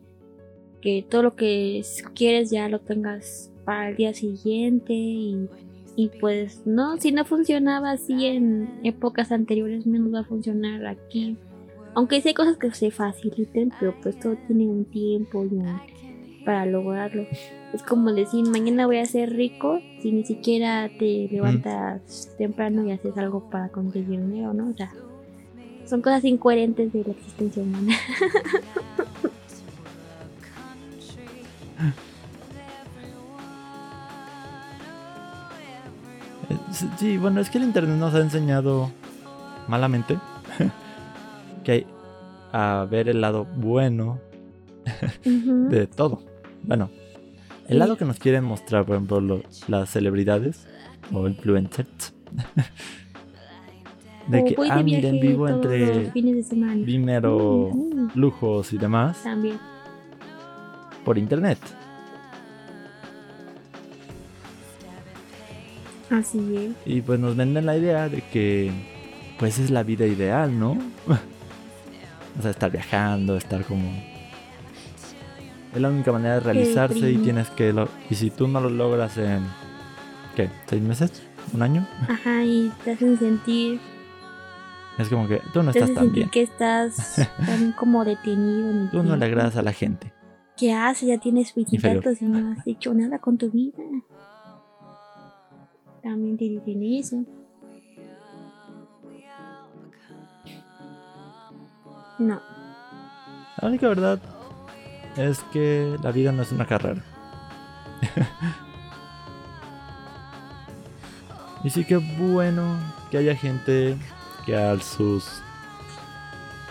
que 0.80 1.04
todo 1.08 1.22
lo 1.22 1.36
que 1.36 1.84
quieres 2.14 2.50
ya 2.50 2.68
lo 2.68 2.80
tengas 2.80 3.50
para 3.64 3.90
el 3.90 3.96
día 3.96 4.14
siguiente 4.14 4.92
y, 4.92 5.48
y 5.96 6.10
pues 6.20 6.62
no, 6.66 6.98
si 6.98 7.12
no 7.12 7.24
funcionaba 7.24 7.92
así 7.92 8.26
en 8.26 8.80
épocas 8.84 9.32
anteriores, 9.32 9.86
menos 9.86 10.14
va 10.14 10.20
a 10.20 10.24
funcionar 10.24 10.86
aquí. 10.86 11.36
Aunque 11.94 12.20
sí 12.20 12.28
hay 12.28 12.34
cosas 12.34 12.58
que 12.58 12.70
se 12.72 12.90
faciliten, 12.90 13.72
pero 13.80 13.94
pues 14.02 14.18
todo 14.20 14.36
tiene 14.46 14.66
un 14.66 14.84
tiempo 14.84 15.44
y 15.44 15.54
un 15.54 15.80
para 16.46 16.64
lograrlo. 16.64 17.26
Es 17.74 17.82
como 17.82 18.12
decir, 18.12 18.46
mañana 18.46 18.86
voy 18.86 18.98
a 18.98 19.04
ser 19.04 19.34
rico 19.34 19.80
si 20.00 20.12
ni 20.12 20.24
siquiera 20.24 20.88
te 20.98 21.28
levantas 21.30 22.32
temprano 22.38 22.86
y 22.86 22.92
haces 22.92 23.18
algo 23.18 23.50
para 23.50 23.68
conseguir 23.68 24.20
dinero, 24.20 24.54
¿no? 24.54 24.70
O 24.70 24.74
sea, 24.74 24.92
son 25.84 26.00
cosas 26.00 26.24
incoherentes 26.24 26.92
de 26.92 27.04
la 27.04 27.10
existencia 27.10 27.62
humana. 27.62 27.94
Sí, 36.98 37.16
bueno, 37.16 37.40
es 37.40 37.50
que 37.50 37.58
el 37.58 37.64
internet 37.64 37.96
nos 37.96 38.14
ha 38.14 38.20
enseñado 38.20 38.90
malamente 39.68 40.18
que 41.64 41.72
hay 41.72 41.86
a 42.52 42.86
ver 42.88 43.08
el 43.08 43.20
lado 43.20 43.44
bueno 43.56 44.18
de 45.34 45.86
todo. 45.88 46.22
Bueno, 46.62 46.90
el 47.68 47.78
lado 47.78 47.96
que 47.96 48.04
nos 48.04 48.18
quieren 48.18 48.44
mostrar, 48.44 48.84
por 48.84 48.94
ejemplo, 48.96 49.20
lo- 49.20 49.42
las 49.68 49.90
celebridades 49.90 50.66
o 51.12 51.26
influencers. 51.26 52.14
de 54.28 54.44
que, 54.44 54.56
ah, 54.70 54.82
miren, 54.82 55.20
vivo 55.20 55.48
entre 55.48 56.10
dinero, 56.84 57.70
lujos 58.14 58.72
y 58.72 58.78
demás 58.78 59.22
También. 59.22 59.58
Por 61.06 61.16
internet. 61.18 61.58
Así 66.10 66.38
es. 66.56 66.72
Y 66.84 67.00
pues 67.00 67.18
nos 67.18 67.36
venden 67.36 67.64
la 67.64 67.76
idea 67.76 68.08
de 68.08 68.20
que 68.22 68.70
pues 69.38 69.58
es 69.58 69.70
la 69.70 69.82
vida 69.82 70.06
ideal, 70.06 70.58
¿no? 70.58 70.72
o 72.38 72.42
sea, 72.42 72.50
estar 72.50 72.70
viajando, 72.70 73.36
estar 73.36 73.64
como... 73.64 73.84
Es 75.74 75.80
la 75.80 75.88
única 75.90 76.10
manera 76.12 76.34
de 76.34 76.40
realizarse 76.40 77.10
y 77.10 77.18
tienes 77.18 77.50
que... 77.50 77.72
Lo... 77.72 77.88
Y 78.10 78.14
si 78.14 78.30
tú 78.30 78.48
no 78.48 78.60
lo 78.60 78.70
logras 78.70 79.16
en... 79.18 79.46
¿Qué? 80.34 80.48
¿Seis 80.66 80.82
meses? 80.82 81.22
¿Un 81.52 81.62
año? 81.62 81.86
Ajá, 82.08 82.44
y 82.44 82.72
te 82.84 82.92
hacen 82.92 83.18
sentir, 83.18 83.80
Es 84.98 85.08
como 85.08 85.28
que 85.28 85.40
tú 85.52 85.62
no 85.62 85.72
te 85.72 85.78
estás 85.78 85.82
hacen 85.84 85.94
tan 85.94 86.04
sentir 86.04 86.14
bien. 86.24 86.30
que 86.30 86.42
estás 86.42 87.28
tan 87.46 87.72
como 87.72 88.04
detenido. 88.04 88.70
en 88.70 88.78
el 88.82 88.90
Tú 88.90 88.96
no 88.98 89.02
le 89.02 89.08
tiempo. 89.08 89.24
agradas 89.26 89.56
a 89.56 89.62
la 89.62 89.72
gente. 89.72 90.12
¿Qué 90.56 90.72
haces? 90.72 91.08
Ya 91.08 91.18
tienes 91.18 91.48
Inferior. 91.56 92.02
veintitantos 92.02 92.22
y 92.22 92.24
no 92.26 92.52
has 92.52 92.66
hecho 92.66 92.94
nada 92.94 93.18
con 93.18 93.36
tu 93.36 93.50
vida. 93.50 93.82
También 96.02 96.38
te 96.38 96.44
dicen 96.44 96.82
eso. 96.82 97.24
No, 102.18 102.40
La 103.60 103.68
única 103.68 103.88
verdad 103.88 104.18
es 105.16 105.40
que 105.52 105.96
la 106.02 106.10
vida 106.12 106.32
no 106.32 106.40
es 106.42 106.50
una 106.52 106.66
carrera. 106.66 107.02
y 111.64 111.70
sí 111.70 111.84
que 111.84 111.96
bueno 111.98 112.78
que 113.10 113.18
haya 113.18 113.36
gente 113.36 113.96
que 114.46 114.56
a 114.56 114.78
sus 114.80 115.42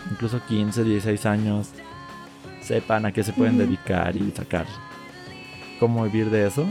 incluso 0.10 0.40
15, 0.48 0.84
16 0.84 1.26
años 1.28 1.70
sepan 2.66 3.06
a 3.06 3.12
qué 3.12 3.24
se 3.24 3.34
pueden 3.34 3.58
dedicar 3.58 4.16
y 4.16 4.32
sacar 4.32 4.66
cómo 5.80 6.04
vivir 6.04 6.30
de 6.30 6.48
eso. 6.48 6.66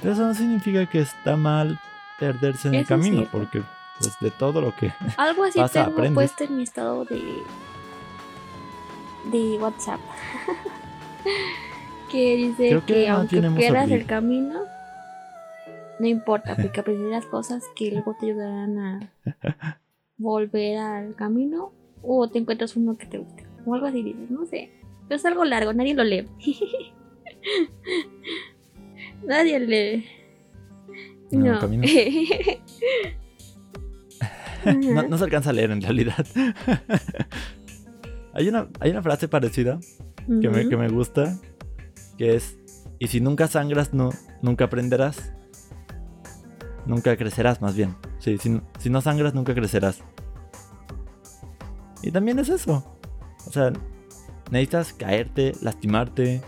Pero 0.00 0.14
eso 0.14 0.26
no 0.26 0.34
significa 0.34 0.86
que 0.86 1.00
está 1.00 1.36
mal 1.36 1.78
perderse 2.18 2.68
en 2.68 2.74
el 2.74 2.80
Eso 2.80 2.88
camino, 2.88 3.26
porque 3.30 3.62
pues 3.98 4.18
de 4.20 4.30
todo 4.32 4.60
lo 4.60 4.74
que 4.74 4.92
algo 5.16 5.44
así 5.44 5.58
Pasa, 5.58 5.84
tengo 5.84 5.98
aprendes. 5.98 6.14
puesto 6.14 6.44
en 6.44 6.56
mi 6.56 6.62
estado 6.64 7.04
de 7.04 7.22
de 9.30 9.58
WhatsApp. 9.60 10.00
que 12.10 12.36
dice 12.36 12.68
Creo 12.68 12.84
que 12.84 12.94
que, 12.94 13.08
no 13.08 13.16
aunque 13.16 13.40
pierdas 13.56 13.90
el 13.90 14.06
camino, 14.06 14.60
no 16.00 16.06
importa, 16.06 16.56
porque 16.60 16.80
aprenderás 16.80 17.26
cosas 17.26 17.62
que 17.76 17.92
luego 17.92 18.16
te 18.18 18.26
ayudarán 18.26 18.78
a 18.78 19.10
volver 20.16 20.78
al 20.78 21.14
camino 21.14 21.72
o 22.02 22.28
te 22.28 22.38
encuentras 22.38 22.76
uno 22.76 22.96
que 22.96 23.06
te 23.06 23.18
guste. 23.18 23.44
O 23.64 23.74
algo 23.74 23.86
así 23.86 24.02
dices, 24.02 24.30
no 24.30 24.44
sé. 24.46 24.70
Pero 25.08 25.16
es 25.16 25.24
algo 25.24 25.44
largo, 25.44 25.72
nadie 25.72 25.94
lo 25.94 26.04
lee. 26.04 26.26
nadie 29.26 29.58
lee. 29.60 30.04
No, 31.32 31.58
No. 35.08 35.18
se 35.18 35.24
alcanza 35.24 35.50
a 35.50 35.52
leer 35.52 35.72
en 35.72 35.82
realidad. 35.82 36.24
hay, 38.34 38.48
una, 38.48 38.68
hay 38.80 38.90
una 38.92 39.02
frase 39.02 39.26
parecida 39.26 39.80
que 40.40 40.48
me, 40.48 40.68
que 40.68 40.76
me 40.76 40.88
gusta, 40.88 41.36
que 42.16 42.36
es, 42.36 42.56
y 43.00 43.08
si 43.08 43.20
nunca 43.20 43.48
sangras, 43.48 43.92
no, 43.92 44.10
nunca 44.40 44.66
aprenderás. 44.66 45.32
Nunca 46.86 47.16
crecerás, 47.16 47.60
más 47.60 47.74
bien. 47.74 47.96
Sí, 48.18 48.38
si 48.38 48.90
no 48.90 49.00
sangras, 49.00 49.34
nunca 49.34 49.52
crecerás. 49.54 50.02
Y 52.02 52.10
también 52.10 52.38
es 52.38 52.48
eso. 52.48 52.84
O 53.46 53.52
sea, 53.52 53.72
necesitas 54.50 54.92
caerte, 54.92 55.52
lastimarte 55.60 56.42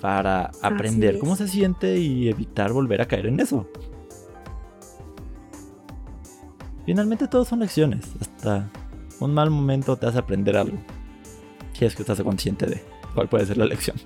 para 0.00 0.50
aprender 0.62 1.18
cómo 1.18 1.36
se 1.36 1.48
siente 1.48 1.98
y 1.98 2.28
evitar 2.28 2.72
volver 2.72 3.00
a 3.00 3.06
caer 3.06 3.26
en 3.26 3.40
eso. 3.40 3.68
Finalmente 6.84 7.26
todos 7.26 7.48
son 7.48 7.60
lecciones. 7.60 8.06
Hasta 8.20 8.70
un 9.20 9.34
mal 9.34 9.50
momento 9.50 9.96
te 9.96 10.06
hace 10.06 10.18
aprender 10.18 10.56
algo. 10.56 10.78
Si 11.72 11.84
es 11.84 11.94
que 11.94 12.02
estás 12.02 12.20
consciente 12.22 12.66
de 12.66 12.82
cuál 13.14 13.28
puede 13.28 13.46
ser 13.46 13.58
la 13.58 13.66
lección. 13.66 13.96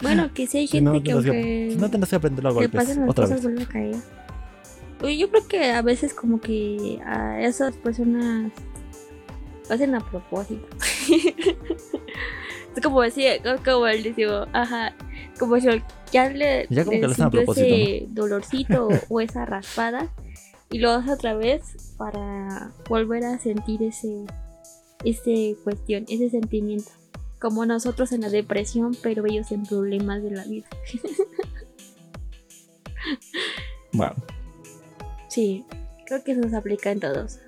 Bueno, 0.00 0.32
que 0.32 0.46
si 0.48 0.58
hay 0.58 0.66
Si 0.66 0.78
gente 0.78 0.90
no, 0.90 1.22
que 1.22 1.30
que, 1.30 1.70
si 1.72 1.76
no 1.76 1.90
tendrás 1.90 2.10
que 2.10 2.16
aprenderlo 2.16 2.50
a 2.50 2.52
que 2.52 2.58
golpes 2.66 2.96
las 2.96 3.08
otra 3.08 3.24
cosas 3.26 3.44
vez. 3.44 3.66
a 3.66 3.68
caer. 3.68 3.96
Yo 5.18 5.30
creo 5.30 5.48
que 5.48 5.70
a 5.72 5.82
veces 5.82 6.14
como 6.14 6.40
que 6.40 7.00
a 7.04 7.40
esas 7.40 7.76
personas 7.76 8.52
lo 9.70 9.74
hacen 9.76 9.94
a 9.94 10.00
propósito. 10.00 10.66
es 12.76 12.82
como 12.82 13.02
decía, 13.02 13.40
como 13.64 13.86
él 13.86 14.02
decía, 14.02 14.48
ajá, 14.52 14.96
como 15.38 15.60
si 15.60 15.68
ya 16.12 16.28
le, 16.28 16.66
Ya 16.68 16.84
como 16.84 16.96
le 16.96 17.00
que 17.00 17.06
lo 17.06 17.12
hacen 17.12 17.24
a 17.24 17.30
sintió 17.30 17.44
propósito, 17.44 17.66
ese 17.66 18.06
dolorcito 18.08 18.88
o 19.08 19.20
esa 19.20 19.46
raspada 19.46 20.08
y 20.70 20.78
lo 20.78 20.90
hace 20.90 21.12
otra 21.12 21.34
vez 21.34 21.94
para 21.96 22.72
volver 22.88 23.24
a 23.24 23.38
sentir 23.38 23.84
ese 23.84 24.26
ese 25.04 25.56
cuestión, 25.62 26.04
ese 26.08 26.30
sentimiento. 26.30 26.90
Como 27.40 27.64
nosotros 27.64 28.10
en 28.10 28.22
la 28.22 28.28
depresión, 28.28 28.96
pero 29.02 29.24
ellos 29.24 29.52
en 29.52 29.64
problemas 29.64 30.22
de 30.22 30.30
la 30.32 30.44
vida. 30.44 30.66
Bueno, 33.92 34.14
Sí, 35.28 35.64
creo 36.06 36.24
que 36.24 36.32
eso 36.32 36.48
se 36.48 36.56
aplica 36.56 36.90
en 36.90 36.98
todos. 37.00 37.38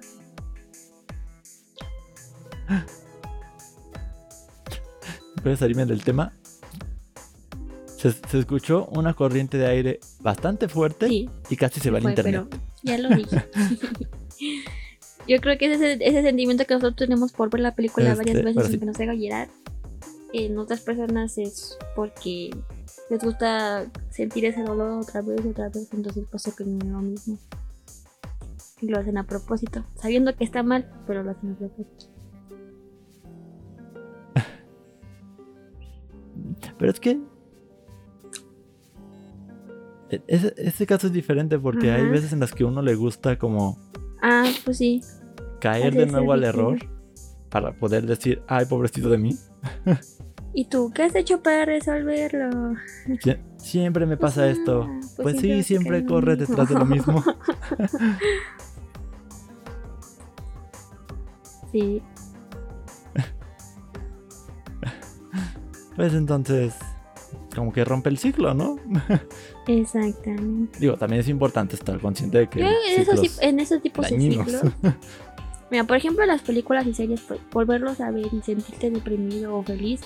Voy 5.43 5.53
a 5.53 5.57
salirme 5.57 5.87
del 5.87 6.03
tema. 6.05 6.33
Se, 7.97 8.11
se 8.13 8.39
escuchó 8.39 8.87
una 8.87 9.15
corriente 9.15 9.59
de 9.59 9.67
aire 9.67 10.01
bastante 10.21 10.69
fuerte 10.69 11.07
Sí, 11.09 11.31
y 11.51 11.57
casi 11.57 11.79
se 11.81 11.91
va 11.91 11.99
el 11.99 12.03
fue, 12.03 12.13
internet. 12.13 12.47
pero 12.51 12.63
ya 12.83 12.99
lo 12.99 13.09
dije. 13.15 13.45
Yo 15.29 15.41
creo 15.41 15.57
que 15.57 15.73
ese, 15.73 15.99
ese 16.01 16.23
sentimiento 16.23 16.65
que 16.65 16.75
nosotros 16.75 16.97
tenemos 16.97 17.31
por 17.33 17.49
ver 17.49 17.61
la 17.61 17.75
película 17.77 18.11
Este, 18.13 18.25
varias 18.25 18.45
veces 18.45 18.73
sí. 18.73 18.79
que 18.81 18.87
nos 18.87 18.99
haga 18.99 19.15
llorar, 19.15 19.49
en 20.33 20.59
otras 20.59 20.81
personas 20.81 21.39
es 21.39 21.77
porque 21.95 22.51
les 23.09 23.23
gusta 23.23 23.87
sentir 24.11 24.47
ese 24.47 24.63
dolor 24.63 25.01
otra 25.03 25.21
vez 25.23 25.45
y 25.45 25.51
otra 25.51 25.69
vez, 25.69 25.89
entonces 25.93 26.25
pasa 26.29 26.51
que 26.57 26.65
no 26.65 26.79
es 26.79 26.91
lo 26.91 26.99
mismo. 27.03 27.39
Y 28.81 28.89
lo 28.89 28.99
hacen 28.99 29.17
a 29.17 29.25
propósito, 29.25 29.85
sabiendo 30.01 30.35
que 30.35 30.43
está 30.43 30.65
mal, 30.65 30.91
pero 31.07 31.23
lo 31.23 31.31
hacen 31.31 31.53
a 31.53 31.55
propósito. 31.55 32.07
Pero 36.79 36.91
es 36.91 37.01
que. 37.01 37.21
e- 40.11 40.23
Ese, 40.27 40.55
ese 40.57 40.87
caso 40.87 41.07
es 41.07 41.13
diferente 41.13 41.59
porque 41.59 41.91
hay 41.91 42.07
veces 42.09 42.33
en 42.33 42.41
las 42.41 42.53
que 42.53 42.65
uno 42.65 42.83
le 42.83 42.95
gusta 42.95 43.39
como 43.39 43.79
Ah, 44.23 44.45
pues 44.65 44.79
sí. 44.79 45.01
caer 45.61 45.95
de 45.95 46.07
nuevo 46.07 46.33
al 46.33 46.45
error 46.45 46.79
para 47.51 47.73
poder 47.73 48.07
decir, 48.07 48.43
ay, 48.49 48.67
pobrecito 48.67 49.09
de 49.11 49.19
mí. 49.19 49.37
¿Y 50.55 50.67
tú 50.67 50.93
qué 50.95 51.05
has 51.05 51.15
hecho 51.15 51.43
para 51.43 51.65
resolverlo? 51.65 52.75
Sie- 53.23 53.39
siempre 53.57 54.05
me 54.05 54.17
pasa 54.19 54.43
Pues 54.43 54.59
esto. 54.59 54.87
nada, 54.87 55.01
Pues 55.23 55.41
sí, 55.41 55.63
siempre 55.63 55.91
caer 55.91 56.03
en 56.03 56.09
lo 56.09 56.15
corre 56.15 56.37
mismo. 56.37 56.47
detrás 56.47 56.69
de 56.69 56.75
lo 56.79 56.85
mismo. 56.87 57.25
Sí, 61.73 62.03
Pues 65.97 66.15
entonces, 66.15 66.75
como 67.55 67.73
que 67.73 67.85
rompe 67.85 68.09
el 68.09 68.19
ciclo, 68.19 68.55
¿no? 68.55 68.77
exactamente. 69.67 70.79
Digo, 70.79 70.97
también 70.97 71.21
es 71.21 71.29
importante 71.29 71.77
estar 71.77 71.99
consciente 72.01 72.39
de 72.39 72.49
que 72.49 72.61
Yo 72.61 72.67
en 72.67 73.61
esos, 73.61 73.77
en 73.77 73.81
tipos 73.83 74.09
dañinos. 74.09 74.47
de 74.47 74.53
ciclos. 74.53 74.75
Mira, 75.71 75.85
por 75.85 75.97
ejemplo, 75.97 76.25
las 76.27 76.43
películas 76.43 76.87
y 76.87 76.93
series, 76.93 77.21
pues, 77.23 77.41
volverlos 77.51 78.01
a 78.01 78.11
ver 78.11 78.27
y 78.33 78.43
sentirte 78.43 78.91
deprimido 78.91 79.57
o 79.57 79.63
feliz, 79.63 80.03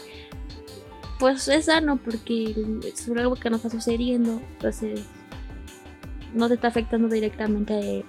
pues 1.19 1.49
es 1.49 1.65
sano 1.65 1.97
porque 1.97 2.55
es 2.87 3.09
algo 3.09 3.35
que 3.35 3.51
nos 3.51 3.65
está 3.65 3.71
sucediendo. 3.71 4.41
Entonces, 4.53 5.01
no 6.35 6.49
te 6.49 6.55
está 6.55 6.69
afectando 6.69 7.09
directamente 7.09 8.05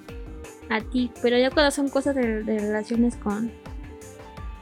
a, 0.70 0.76
a 0.76 0.82
ti. 0.82 1.12
Pero 1.22 1.38
ya 1.40 1.50
cuando 1.50 1.72
son 1.72 1.90
cosas 1.90 2.16
de, 2.16 2.44
de 2.44 2.60
relaciones 2.60 3.16
con, 3.16 3.52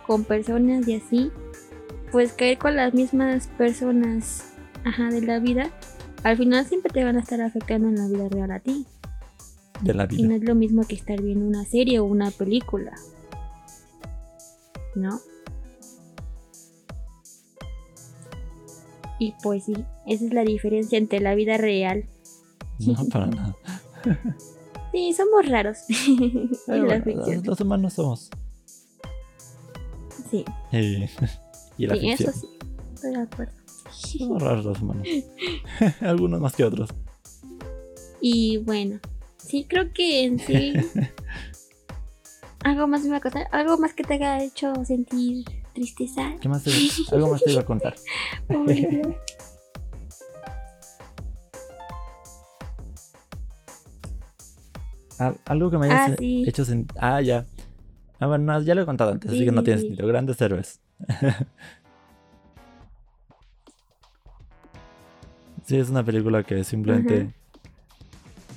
con 0.07 0.23
personas 0.23 0.87
y 0.87 0.95
así, 0.95 1.31
pues 2.15 2.31
caer 2.31 2.57
con 2.57 2.77
las 2.77 2.93
mismas 2.93 3.47
personas 3.57 4.45
ajá, 4.85 5.09
de 5.09 5.19
la 5.21 5.39
vida, 5.39 5.69
al 6.23 6.37
final 6.37 6.65
siempre 6.65 6.89
te 6.93 7.03
van 7.03 7.17
a 7.17 7.19
estar 7.19 7.41
afectando 7.41 7.89
en 7.89 7.95
la 7.95 8.07
vida 8.07 8.29
real 8.29 8.51
a 8.51 8.59
ti. 8.61 8.85
de 9.81 9.93
la 9.93 10.05
Y 10.05 10.15
vida. 10.15 10.29
no 10.29 10.35
es 10.35 10.43
lo 10.45 10.55
mismo 10.55 10.87
que 10.87 10.95
estar 10.95 11.21
viendo 11.21 11.45
una 11.45 11.65
serie 11.65 11.99
o 11.99 12.05
una 12.05 12.31
película. 12.31 12.93
¿No? 14.95 15.19
Y 19.19 19.33
pues 19.43 19.65
sí, 19.65 19.73
esa 20.07 20.23
es 20.23 20.33
la 20.33 20.45
diferencia 20.45 20.97
entre 20.97 21.19
la 21.19 21.35
vida 21.35 21.57
real. 21.57 22.05
No, 22.79 22.95
para 23.09 23.27
nada. 23.27 23.55
Sí, 24.93 25.11
somos 25.11 25.45
raros. 25.49 25.79
Pero 26.67 26.85
bueno, 26.85 27.03
los, 27.43 27.59
humanos 27.59 27.91
somos. 27.91 28.29
Sí, 30.31 30.45
Y, 30.71 31.09
y 31.77 31.87
la 31.87 31.95
sí, 31.95 32.01
ficción. 32.01 32.29
eso 32.29 32.39
sí. 32.39 32.47
Estoy 32.93 33.11
de 33.11 33.21
acuerdo. 33.21 33.53
Somos 33.91 34.41
raros 34.41 34.65
los 34.65 34.81
humanos. 34.81 35.07
Algunos 36.01 36.39
más 36.41 36.53
que 36.55 36.63
otros. 36.63 36.89
Y 38.21 38.57
bueno, 38.57 38.99
sí, 39.37 39.65
creo 39.69 39.91
que 39.93 40.23
en 40.25 40.39
sí. 40.39 40.73
algo 42.63 42.87
más 42.87 43.03
me 43.03 43.09
va 43.11 43.17
a 43.17 43.21
contar. 43.21 43.47
Algo 43.51 43.77
más 43.77 43.93
que 43.93 44.03
te 44.03 44.15
haya 44.15 44.41
hecho 44.43 44.73
sentir 44.85 45.45
tristeza. 45.73 46.33
¿Qué 46.41 46.49
más 46.49 46.63
te, 46.63 46.71
algo 47.11 47.29
más 47.29 47.43
te 47.43 47.51
iba 47.51 47.61
a 47.61 47.65
contar? 47.65 47.95
Al- 55.17 55.37
algo 55.45 55.71
que 55.71 55.77
me 55.77 55.85
hayas 55.87 56.11
Ah, 56.11 56.15
sí. 56.17 56.43
hecho 56.47 56.65
sentir. 56.65 56.97
Ah, 56.99 57.21
ya. 57.21 57.45
Ah, 58.19 58.27
bueno, 58.27 58.45
no, 58.53 58.61
ya 58.61 58.75
lo 58.75 58.81
he 58.81 58.85
contado 58.85 59.11
antes, 59.11 59.29
así 59.29 59.39
Sí, 59.39 59.45
que 59.45 59.51
no 59.51 59.63
tiene 59.63 59.81
sentido. 59.81 60.07
Grandes 60.07 60.39
héroes. 60.41 60.79
sí, 65.65 65.77
es 65.77 65.89
una 65.89 66.03
película 66.03 66.43
que 66.43 66.63
simplemente. 66.63 67.33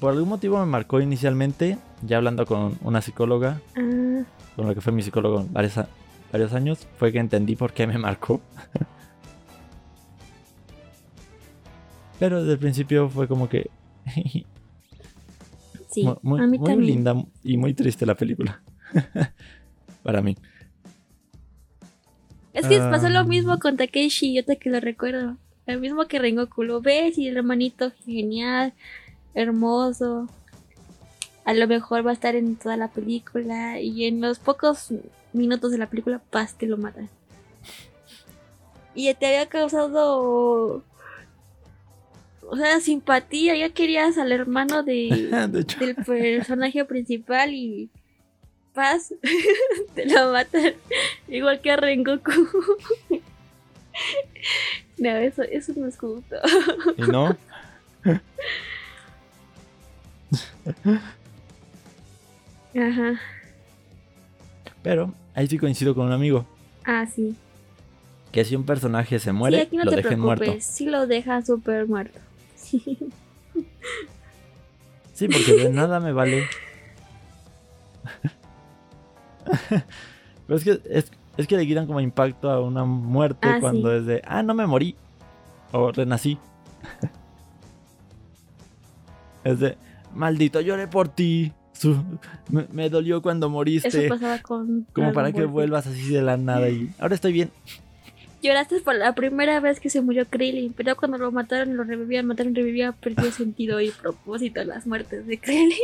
Por 0.01 0.13
algún 0.13 0.29
motivo 0.29 0.59
me 0.61 0.67
marcó 0.67 1.01
inicialmente, 1.01 1.79
ya 2.03 2.19
hablando 2.19 2.47
con 2.47 2.79
una 2.83 3.01
psicóloga, 3.03 3.61
Ah, 3.77 4.23
con 4.55 4.69
la 4.69 4.75
que 4.75 4.81
fue 4.81 4.93
mi 4.93 5.03
psicólogo 5.03 5.45
varios, 5.51 6.53
años, 6.53 6.87
fue 6.99 7.11
que 7.13 7.19
entendí 7.19 7.57
por 7.57 7.73
qué 7.73 7.87
me 7.87 7.99
marcó. 7.99 8.41
Pero 12.19 12.41
desde 12.41 12.53
el 12.55 12.59
principio 12.59 13.09
fue 13.09 13.29
como 13.29 13.49
que 13.49 13.71
sí, 15.89 16.05
muy, 16.23 16.41
a 16.41 16.47
mí 16.47 16.59
muy 16.59 16.69
también. 16.69 16.87
linda 16.95 17.15
y 17.43 17.57
muy 17.57 17.75
triste 17.75 18.07
la 18.07 18.15
película. 18.15 18.63
Para 20.03 20.23
mí. 20.23 20.37
Es 22.59 22.67
que 22.67 22.79
pasó 22.79 23.09
lo 23.09 23.21
Ah. 23.21 23.25
mismo 23.25 23.59
con 23.59 23.77
Takeshi, 23.77 24.35
yo 24.35 24.45
te 24.45 24.57
que 24.57 24.69
lo 24.69 24.81
recuerdo. 24.81 25.37
Lo 25.67 25.79
mismo 25.79 26.07
que 26.07 26.19
Rengoku, 26.19 26.65
lo 26.65 26.81
ves 26.81 27.19
y 27.19 27.29
el 27.29 27.37
hermanito 27.37 27.93
genial, 28.05 28.73
hermoso. 29.35 30.29
A 31.45 31.55
lo 31.55 31.69
mejor 31.69 32.05
va 32.05 32.11
a 32.11 32.15
estar 32.15 32.35
en 32.35 32.57
toda 32.57 32.77
la 32.77 32.89
película 32.89 33.81
y 33.81 34.07
en 34.07 34.21
los 34.21 34.39
pocos 34.39 34.89
minutos 35.33 35.71
de 35.71 35.79
la 35.79 35.89
película, 35.89 36.19
paz, 36.31 36.57
te 36.59 36.67
lo 36.67 36.77
matan. 36.79 37.09
Y 38.95 39.13
te 39.15 39.27
había 39.27 39.47
causado, 39.47 40.83
o 42.51 42.57
sea, 42.57 42.81
simpatía, 42.81 43.55
ya 43.57 43.69
querías 43.71 44.19
al 44.19 44.33
hermano 44.33 44.83
de, 44.83 45.09
de 45.51 45.61
hecho, 45.61 45.79
del 45.79 45.95
personaje 45.95 46.85
principal 46.85 47.55
y 47.55 47.89
paz 48.75 49.15
te 49.95 50.07
lo 50.07 50.33
matan 50.33 50.75
igual 51.29 51.61
que 51.61 51.71
a 51.71 51.77
Rengoku 51.77 52.31
no 54.99 55.09
eso 55.11 55.43
eso 55.43 55.73
no 55.77 55.87
es 55.87 55.99
justo 55.99 56.37
y 56.97 57.03
no. 57.03 57.37
ajá 62.75 63.21
Pero 64.83 65.13
ahí 65.35 65.47
sí 65.47 65.59
coincido 65.59 65.95
con 65.95 66.07
un 66.07 66.13
amigo. 66.13 66.47
ah 66.85 67.07
sí 67.07 67.35
Que 68.33 68.45
si 68.45 68.55
un 68.57 68.65
personaje 68.65 69.19
se 69.19 69.25
sí 69.27 69.33
muere, 69.33 69.61
aquí 69.63 69.77
no 69.77 69.85
lo 69.85 69.91
te 69.91 69.97
dejen 69.97 70.21
preocupes 70.21 70.49
muerto. 70.49 70.65
sí 70.65 70.87
lo 70.87 71.07
dejan 71.07 71.45
súper 71.45 71.87
muerto 71.87 72.19
Sí, 75.15 75.27
porque 75.27 75.53
de 75.53 75.71
nada 75.71 75.99
me 75.99 76.13
vale. 76.13 76.47
Pero 80.47 80.57
es 80.59 80.63
que, 80.65 80.81
es, 80.89 81.11
es 81.39 81.47
que 81.47 81.57
le 81.57 81.67
quitan 81.67 81.87
como 81.87 82.01
impacto 82.01 82.51
a 82.51 82.61
una 82.61 82.85
muerte 82.85 83.49
Ah, 83.49 83.59
cuando 83.61 83.91
sí. 83.91 83.97
es 83.97 84.07
de, 84.07 84.23
ah, 84.27 84.43
no 84.43 84.53
me 84.55 84.67
morí. 84.67 84.95
O 85.73 85.91
renací. 85.93 86.37
es 89.45 89.61
de, 89.61 89.77
maldito, 90.15 90.61
lloré 90.61 90.87
por 90.89 91.09
ti. 91.09 91.53
Su- 91.73 92.03
me, 92.51 92.67
me 92.73 92.91
dolió 92.91 93.23
cuando 93.23 93.47
eso 93.47 93.53
moriste. 93.53 94.09
pasaba 94.09 94.39
con 94.41 94.87
Como 94.93 95.13
para 95.13 95.31
que 95.33 95.45
vuelvas 95.45 95.87
así 95.87 96.13
de 96.13 96.23
la 96.23 96.37
nada 96.37 96.69
y 96.69 96.91
ahora 96.99 97.15
estoy 97.15 97.33
bien. 97.33 97.51
lloraste 98.43 98.81
por 98.81 98.97
la 98.97 99.15
primera 99.15 99.61
vez 99.61 99.79
que 99.79 99.89
se 99.91 100.01
murió 100.01 100.27
Krillin 100.27 100.73
pero 100.73 100.97
cuando 100.97 101.19
lo 101.19 101.31
mataron 101.31 101.77
lo 101.77 101.85
revivían 101.85 102.27
mataron 102.27 102.53
revivían 102.55 102.95
perdió 102.95 103.31
sentido 103.31 103.81
y 103.81 103.91
propósito 103.91 104.63
las 104.65 104.87
muertes 104.89 105.25
de 105.29 105.39
Krillin 105.39 105.73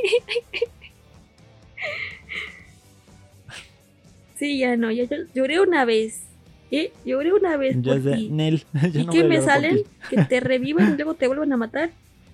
sí 4.37 4.59
ya 4.59 4.76
no 4.76 4.91
ya 4.91 5.05
yo- 5.05 5.24
lloré 5.35 5.61
una 5.61 5.85
vez 5.85 6.22
¿eh? 6.70 6.93
lloré 7.05 7.32
una 7.32 7.57
vez 7.57 7.76
Ya 7.80 7.95
por 7.95 8.12
ti. 8.14 8.28
Nel, 8.30 8.64
ya 8.93 9.01
¿Y 9.01 9.07
no 9.07 9.12
qué 9.12 9.22
voy 9.22 9.37
a 9.37 9.39
me 9.39 9.41
salen? 9.45 9.76
ti". 9.76 9.85
Que 10.11 10.24
te 10.24 10.41
revivan 10.51 10.95
y 10.95 10.97
luego 10.97 11.14
te 11.14 11.26
vuelvan 11.28 11.53
a 11.53 11.57
matar. 11.57 11.91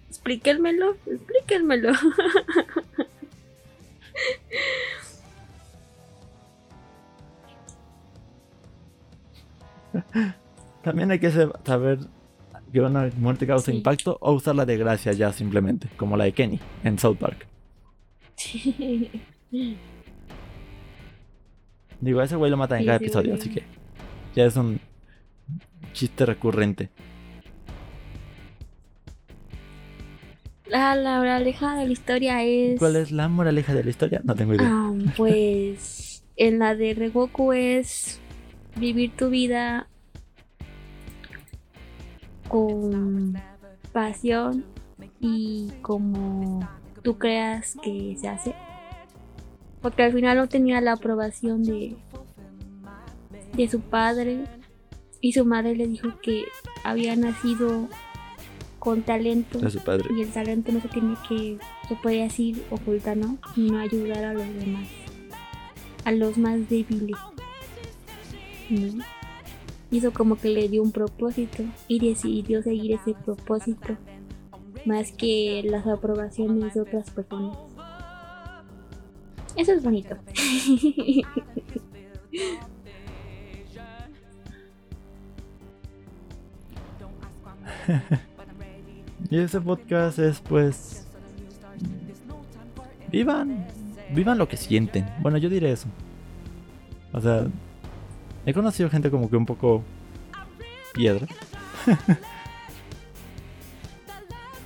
Explíquenmelo, 0.09 0.97
explíquenmelo. 1.07 1.93
También 10.83 11.11
hay 11.11 11.19
que 11.19 11.31
saber 11.31 11.99
que 12.73 12.81
una 12.81 13.11
muerte 13.19 13.47
causa 13.47 13.71
Sí. 13.71 13.77
impacto 13.79 14.17
o 14.21 14.33
usarla 14.33 14.65
de 14.65 14.77
gracia 14.77 15.13
ya 15.13 15.33
simplemente, 15.33 15.89
como 15.97 16.17
la 16.17 16.25
de 16.25 16.33
Kenny 16.33 16.61
en 16.85 16.99
South 16.99 17.17
Park. 17.19 17.47
Digo, 22.01 22.21
a 22.21 22.25
ese 22.25 22.37
güey 22.37 22.51
lo 22.51 22.57
matan 22.57 22.81
en 22.81 22.87
cada 22.87 22.99
sí, 22.99 23.05
episodio, 23.05 23.31
güey. 23.31 23.41
así 23.41 23.51
que 23.51 23.65
ya 24.35 24.45
es 24.45 24.57
un 24.57 24.81
chiste 25.93 26.25
recurrente. 26.25 26.91
La, 30.67 30.95
la 30.95 31.19
moraleja 31.19 31.75
de 31.75 31.87
la 31.87 31.93
historia 31.93 32.43
es. 32.45 32.79
¿Cuál 32.79 32.97
es 32.97 33.11
la 33.11 33.29
moraleja 33.29 33.75
de 33.75 33.83
la 33.85 33.91
historia? 33.91 34.21
No 34.25 34.35
tengo 34.35 34.55
idea. 34.55 34.69
Ah, 34.71 34.93
pues. 35.17 36.25
En 36.37 36.59
la 36.59 36.75
de 36.75 36.95
Regoku 36.95 37.53
es 37.53 38.21
vivir 38.77 39.11
tu 39.15 39.29
vida 39.29 39.89
con 42.49 43.39
pasión 43.93 44.65
y 45.21 45.71
como 45.83 46.67
tú 47.03 47.19
creas 47.19 47.77
que 47.83 48.17
se 48.19 48.29
hace. 48.29 48.55
Porque 49.81 50.03
al 50.03 50.13
final 50.13 50.37
no 50.37 50.49
tenía 50.49 50.81
la 50.81 50.93
aprobación 50.93 51.63
de, 51.63 51.97
de 53.55 53.69
su 53.69 53.81
padre 53.81 54.45
y 55.21 55.33
su 55.33 55.45
madre 55.45 55.75
le 55.77 55.87
dijo 55.87 56.09
que 56.23 56.45
había 56.85 57.17
nacido 57.17 57.89
con 58.79 59.03
talento 59.03 59.59
De 59.59 59.71
su 59.71 59.79
padre. 59.81 60.09
y 60.17 60.23
el 60.23 60.31
talento 60.31 60.73
no 60.73 60.81
se 60.81 60.89
tiene 60.89 61.15
que, 61.29 61.59
se 61.89 61.95
puede 61.97 62.23
decir, 62.23 62.65
ocultar, 62.71 63.17
¿no? 63.17 63.39
No 63.57 63.79
ayudar 63.79 64.25
a 64.25 64.33
los 64.35 64.47
demás, 64.55 64.89
a 66.05 66.13
los 66.13 66.39
más 66.39 66.69
débiles. 66.69 67.19
¿no? 68.71 69.05
Y 69.91 69.99
eso 69.99 70.13
como 70.13 70.37
que 70.37 70.49
le 70.49 70.69
dio 70.69 70.83
un 70.83 70.93
propósito 70.93 71.65
y 71.89 71.99
decidió 71.99 72.63
seguir 72.63 72.93
ese 72.93 73.15
propósito 73.15 73.99
más 74.87 75.13
que 75.13 75.63
las 75.65 75.87
aprobaciones 75.87 76.75
de 76.75 76.81
otras 76.81 77.11
personas. 77.11 77.59
Eso 79.61 79.75
es 79.75 79.83
bonito. 79.83 80.17
Y 89.31 89.39
ese 89.39 89.61
podcast 89.61 90.19
es 90.19 90.41
pues... 90.41 91.07
Vivan, 93.13 93.67
vivan 94.13 94.39
lo 94.39 94.49
que 94.49 94.57
sienten. 94.57 95.07
Bueno, 95.21 95.39
yo 95.39 95.49
diré 95.49 95.73
eso. 95.73 95.89
O 97.13 97.21
sea, 97.21 97.47
he 98.47 98.55
conocido 98.55 98.91
gente 98.91 99.11
como 99.11 99.29
que 99.29 99.37
un 99.37 99.47
poco 99.47 99.83
piedra. 100.95 101.27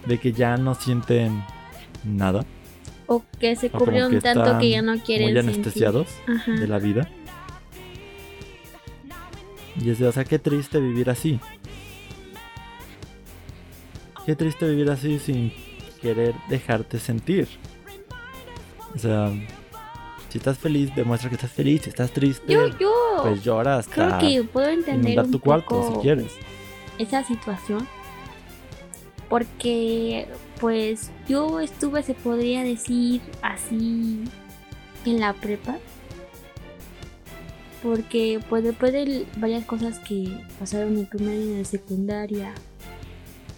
de 0.06 0.18
que 0.18 0.32
ya 0.32 0.56
no 0.56 0.74
sienten 0.74 1.42
nada. 2.04 2.44
O 3.06 3.22
que 3.38 3.54
se 3.56 3.70
cubrieron 3.70 4.12
que 4.12 4.20
tanto 4.20 4.58
que 4.58 4.70
ya 4.70 4.82
no 4.82 4.98
quieren 4.98 5.32
Muy 5.32 5.42
sentir. 5.42 5.54
anestesiados 5.54 6.08
Ajá. 6.26 6.52
de 6.52 6.66
la 6.68 6.78
vida. 6.78 7.08
Y 9.80 9.90
es 9.90 9.98
de, 9.98 10.06
o 10.06 10.12
sea, 10.12 10.24
qué 10.24 10.38
triste 10.38 10.78
vivir 10.80 11.10
así. 11.10 11.40
Qué 14.24 14.34
triste 14.36 14.66
vivir 14.68 14.90
así 14.90 15.18
sin 15.18 15.52
querer 16.00 16.34
dejarte 16.48 16.98
sentir. 16.98 17.48
O 18.94 18.98
sea, 18.98 19.30
si 20.30 20.38
estás 20.38 20.56
feliz, 20.58 20.94
demuestra 20.94 21.28
que 21.28 21.34
estás 21.34 21.50
feliz. 21.52 21.82
Si 21.82 21.90
estás 21.90 22.10
triste, 22.12 22.52
Yo, 22.52 22.66
yo 22.78 22.92
pues 23.22 23.42
llora 23.42 23.76
hasta 23.78 24.18
creo 24.18 24.18
que 24.18 24.44
puedo 24.48 24.68
entender 24.68 25.04
inundar 25.12 25.24
un 25.26 25.30
tu 25.32 25.40
cuarto 25.40 25.92
si 25.94 26.00
quieres. 26.00 26.32
esa 26.98 27.24
situación 27.24 27.86
porque 29.28 30.28
pues 30.64 31.10
yo 31.28 31.60
estuve, 31.60 32.02
se 32.02 32.14
podría 32.14 32.64
decir 32.64 33.20
así, 33.42 34.24
en 35.04 35.20
la 35.20 35.34
prepa. 35.34 35.76
Porque 37.82 38.40
pues 38.48 38.64
después 38.64 38.90
de 38.94 39.26
varias 39.36 39.66
cosas 39.66 39.98
que 39.98 40.26
pasaron 40.58 40.96
en 40.96 41.04
primaria 41.04 41.44
y 41.44 41.52
en 41.58 41.64
secundaria 41.66 42.54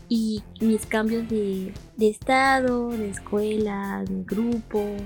y 0.09 0.43
mis 0.61 0.85
cambios 0.85 1.29
de, 1.29 1.73
de 1.97 2.09
estado, 2.09 2.89
de 2.89 3.11
escuela, 3.11 4.03
de 4.05 4.25
grupos 4.25 5.01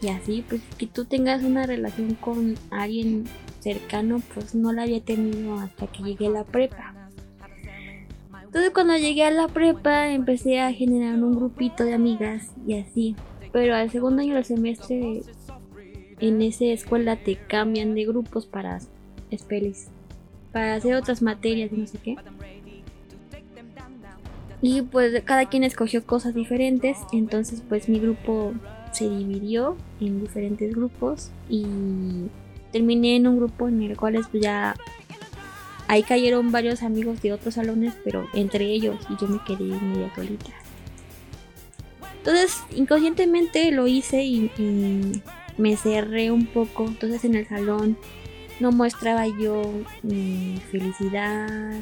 y 0.00 0.08
así, 0.08 0.42
pues 0.48 0.62
que 0.78 0.86
tú 0.86 1.04
tengas 1.04 1.42
una 1.42 1.66
relación 1.66 2.14
con 2.14 2.54
alguien 2.70 3.24
cercano, 3.60 4.22
pues 4.32 4.54
no 4.54 4.72
la 4.72 4.84
había 4.84 5.04
tenido 5.04 5.58
hasta 5.58 5.88
que 5.88 6.04
llegué 6.04 6.28
a 6.28 6.30
la 6.30 6.44
prepa. 6.44 6.97
Entonces 8.48 8.70
cuando 8.72 8.96
llegué 8.96 9.24
a 9.24 9.30
la 9.30 9.46
prepa 9.46 10.08
empecé 10.08 10.58
a 10.58 10.72
generar 10.72 11.22
un 11.22 11.36
grupito 11.36 11.84
de 11.84 11.92
amigas 11.92 12.50
y 12.66 12.78
así. 12.78 13.14
Pero 13.52 13.74
al 13.74 13.90
segundo 13.90 14.22
año 14.22 14.36
del 14.36 14.44
semestre 14.46 15.20
en 16.18 16.40
esa 16.40 16.64
escuela 16.64 17.16
te 17.16 17.36
cambian 17.36 17.94
de 17.94 18.06
grupos 18.06 18.46
para 18.46 18.78
espeles, 19.30 19.88
para 20.50 20.76
hacer 20.76 20.94
otras 20.94 21.20
materias 21.20 21.70
y 21.74 21.76
no 21.76 21.86
sé 21.86 21.98
qué. 21.98 22.16
Y 24.62 24.80
pues 24.80 25.22
cada 25.24 25.44
quien 25.44 25.62
escogió 25.62 26.06
cosas 26.06 26.34
diferentes, 26.34 26.96
entonces 27.12 27.62
pues 27.68 27.86
mi 27.90 28.00
grupo 28.00 28.54
se 28.92 29.10
dividió 29.10 29.76
en 30.00 30.22
diferentes 30.22 30.74
grupos 30.74 31.30
y 31.50 31.66
terminé 32.72 33.16
en 33.16 33.26
un 33.26 33.36
grupo 33.36 33.68
en 33.68 33.82
el 33.82 33.96
cual 33.98 34.14
pues 34.14 34.42
ya 34.42 34.74
Ahí 35.88 36.02
cayeron 36.02 36.52
varios 36.52 36.82
amigos 36.82 37.22
de 37.22 37.32
otros 37.32 37.54
salones, 37.54 37.94
pero 38.04 38.28
entre 38.34 38.66
ellos 38.66 38.96
y 39.08 39.16
yo 39.18 39.26
me 39.26 39.40
quedé 39.44 39.64
media 39.64 40.14
solita. 40.14 40.52
Entonces, 42.18 42.62
inconscientemente 42.76 43.70
lo 43.70 43.86
hice 43.86 44.22
y, 44.22 45.22
me 45.56 45.76
cerré 45.76 46.30
un 46.30 46.44
poco. 46.46 46.84
Entonces, 46.86 47.24
en 47.24 47.34
el 47.34 47.48
salón 47.48 47.96
no 48.60 48.70
mostraba 48.70 49.26
yo 49.26 49.62
mi 50.02 50.60
felicidad, 50.70 51.72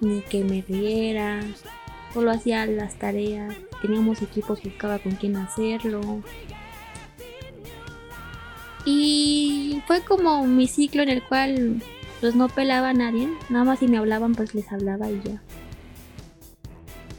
ni 0.00 0.22
que 0.22 0.42
me 0.42 0.62
riera. 0.62 1.42
Solo 2.14 2.30
hacía 2.30 2.64
las 2.64 2.98
tareas. 2.98 3.54
Teníamos 3.82 4.22
equipos, 4.22 4.62
buscaba 4.62 4.98
con 4.98 5.12
quién 5.12 5.36
hacerlo. 5.36 6.22
Y 8.86 9.82
fue 9.86 10.00
como 10.00 10.46
mi 10.46 10.66
ciclo 10.66 11.02
en 11.02 11.10
el 11.10 11.22
cual 11.22 11.82
pues 12.24 12.36
no 12.36 12.48
pelaba 12.48 12.88
a 12.88 12.94
nadie, 12.94 13.28
nada 13.50 13.66
más 13.66 13.80
si 13.80 13.86
me 13.86 13.98
hablaban 13.98 14.34
pues 14.34 14.54
les 14.54 14.72
hablaba 14.72 15.10
y 15.10 15.20
ya. 15.20 15.42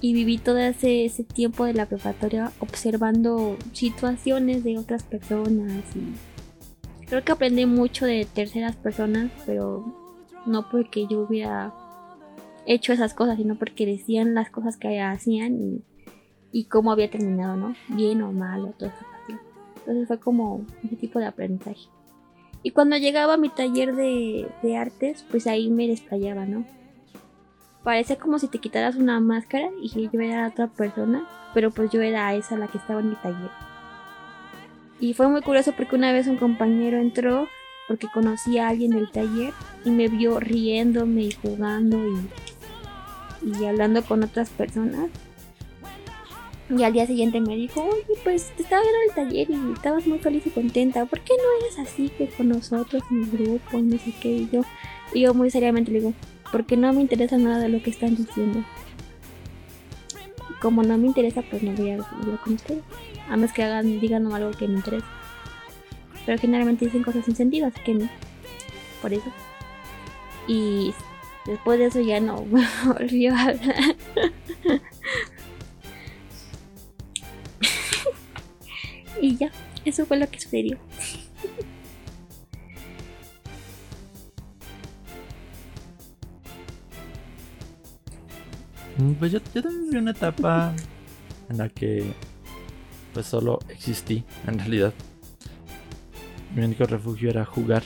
Y 0.01 0.16
viví 0.16 0.39
todo 0.39 0.58
ese, 0.58 1.08
tiempo 1.32 1.66
de 1.66 1.76
la 1.76 1.86
preparatoria 1.86 2.51
observando 2.58 3.56
situaciones 3.72 4.64
de 4.64 4.80
otras 4.80 5.03
personas 5.03 5.84
y 5.95 7.06
creo 7.06 7.24
que 7.24 7.32
aprendí 7.32 7.68
mucho 7.68 8.08
de 8.08 8.26
terceras 8.26 8.76
personas, 8.78 9.30
pero 9.45 9.86
no 10.47 10.72
porque 10.72 11.06
yo 11.06 11.20
hubiera 11.20 11.72
hecho 12.66 12.91
esas 12.91 13.14
cosas, 13.14 13.38
sino 13.38 13.60
porque 13.60 13.86
decían 13.86 14.34
las 14.34 14.49
cosas 14.49 14.76
que 14.76 14.99
hacían 14.99 15.62
y, 15.62 15.84
y 16.51 16.66
cómo 16.66 16.91
había 16.91 17.12
terminado, 17.12 17.56
¿no? 17.58 17.76
Bien 17.89 18.24
o 18.24 18.32
mal 18.32 18.62
o 18.62 18.68
todo 18.70 18.89
eso. 18.89 19.06
Entonces 19.78 20.08
fue 20.08 20.20
como 20.20 20.66
ese 20.84 20.95
tipo 20.95 21.20
de 21.20 21.28
aprendizaje. 21.28 21.95
Y 22.66 22.72
cuando 22.72 22.97
llegaba 22.97 23.36
a 23.36 23.38
mi 23.38 23.49
taller 23.49 23.95
de, 23.95 24.47
artes, 24.76 25.24
pues 25.30 25.45
ahí 25.45 25.70
me 25.70 25.88
desplayaba, 25.88 26.47
¿no? 26.47 26.66
Parece 27.84 28.18
como 28.18 28.39
si 28.39 28.47
te 28.47 28.57
quitaras 28.57 28.95
una 28.95 29.20
máscara 29.20 29.70
y 29.80 29.89
yo 29.89 30.20
era 30.20 30.47
otra 30.47 30.66
persona, 30.66 31.28
pero 31.53 31.70
pues 31.70 31.91
yo 31.91 32.01
era 32.01 32.34
esa 32.34 32.57
la 32.57 32.68
que 32.68 32.80
estaba 32.80 33.01
en 33.01 33.09
mi 33.09 33.16
taller. 33.18 33.51
Y 34.99 35.13
fue 35.13 35.28
muy 35.28 35.43
curioso 35.43 35.74
porque 35.78 35.95
una 35.95 36.11
vez 36.11 36.26
un 36.26 36.38
compañero 36.38 36.97
entró 36.97 37.47
porque 37.88 38.07
conocía 38.11 38.66
a 38.66 38.70
alguien 38.70 38.93
del 38.93 39.11
taller 39.11 39.53
y 39.86 39.91
me 39.91 40.07
vio 40.07 40.39
riéndome 40.39 41.22
y 41.22 41.32
jugando 41.34 41.99
y, 43.43 43.59
y 43.59 43.66
hablando 43.66 44.03
con 44.03 44.24
otras 44.24 44.49
personas. 44.49 45.11
Y 46.68 46.82
al 46.82 46.93
día 46.93 47.05
siguiente 47.05 47.39
me 47.41 47.55
dijo, 47.55 47.84
oye, 47.84 48.20
pues 48.24 48.51
te 48.55 48.63
estaba 48.63 48.82
viendo 48.82 48.99
el 49.07 49.16
taller 49.16 49.49
y 49.51 49.74
estabas 49.74 50.07
muy 50.07 50.18
feliz 50.18 50.47
y 50.47 50.49
contenta. 50.49 51.05
¿Por 51.05 51.22
qué 51.22 51.34
no 51.38 51.66
eres 51.66 51.80
así 51.80 52.09
que 52.09 52.28
con 52.28 52.49
nosotros 52.49 53.03
en 53.11 53.24
el 53.24 53.30
grupo? 53.30 53.78
No 53.78 53.97
sé 53.99 54.13
qué. 54.20 54.30
Y 54.30 54.49
yo, 54.51 54.61
y 55.13 55.22
yo 55.22 55.34
muy 55.36 55.51
seriamente 55.51 55.91
le 55.91 55.99
digo, 55.99 56.13
porque 56.51 56.76
no 56.76 56.91
me 56.91 57.01
interesa 57.01 57.38
nada 57.38 57.59
de 57.59 57.70
lo 57.70 57.84
que 57.84 57.91
están 57.91 58.16
diciendo. 58.16 58.63
Como 60.59 60.82
no 60.82 60.97
me 60.97 61.05
interesa, 61.05 61.43
pues 61.43 61.61
no 61.61 61.72
voy 61.74 61.91
a 61.91 61.93
hablar 61.95 62.39
con 62.43 62.53
ustedes. 62.53 62.84
A 63.30 63.36
menos 63.36 63.53
que 63.53 63.63
hagan, 63.63 63.99
digan 63.99 64.32
algo 64.34 64.49
que 64.51 64.68
me 64.68 64.78
interesa. 64.78 65.05
Pero 66.26 66.39
generalmente 66.39 66.86
dicen 66.86 67.03
cosas 67.03 67.26
sin 67.26 67.36
que 67.51 67.93
no. 67.93 68.09
Por 69.03 69.13
eso. 69.13 69.32
Y 70.47 70.95
después 71.45 71.78
de 71.78 71.86
eso 71.86 72.01
ya 72.01 72.20
no 72.20 72.43
volvió 72.86 73.36
a 73.36 73.41
hablar. 73.41 73.95
Y 79.22 79.38
ya, 79.38 79.49
eso 79.86 80.05
fue 80.05 80.18
lo 80.18 80.30
que 80.30 80.39
sucedió. 80.39 80.78
Mm, 88.97 89.13
pues 89.13 89.32
yo, 89.32 89.41
también 89.41 89.89
vi 89.89 89.97
una 89.97 90.11
etapa 90.11 90.74
en 91.49 91.57
la 91.57 91.70
que 91.70 92.13
pues 93.13 93.26
solo 93.26 93.59
existí, 93.70 94.24
en 94.47 94.59
realidad. 94.59 94.93
Mi 96.53 96.63
único 96.63 96.86
refugio 96.86 97.30
era 97.30 97.45
jugar. 97.45 97.84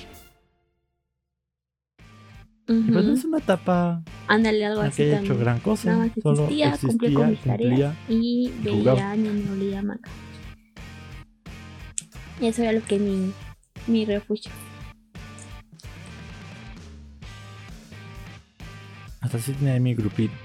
pues 2.66 3.06
es 3.06 3.26
una 3.26 3.40
etapa 3.40 4.04
Ándale, 4.30 4.64
algo 4.64 4.84
la 4.84 4.92
que 4.92 5.12
he 5.12 5.20
hecho 5.20 5.36
gran 5.40 5.60
cosa. 5.60 5.88
Nada 5.88 6.06
más 6.06 6.16
existía, 6.16 6.78
cumplía 6.80 7.14
con 7.16 7.30
mis 7.32 7.40
tareas 7.40 7.96
y 8.08 8.54
veía 8.62 9.10
anime 9.10 9.50
o 9.52 9.56
leía 9.56 9.82
manga. 9.82 10.08
Y 12.40 12.46
eso 12.46 12.62
era 12.62 12.74
lo 12.74 12.84
que 12.84 13.00
mi, 13.00 13.34
mi 13.88 14.06
refugio. 14.06 14.52
Hasta 19.20 19.38
así 19.38 19.52
tenía 19.54 19.80
mi 19.80 19.96
grupito, 19.96 20.36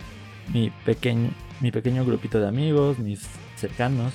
mi 0.55 0.73
pequeño, 0.87 1.29
mi 1.61 1.71
pequeño 1.71 2.07
grupito 2.07 2.41
de 2.41 2.49
amigos, 2.49 2.99
mis 2.99 3.21
cercanos. 3.57 4.15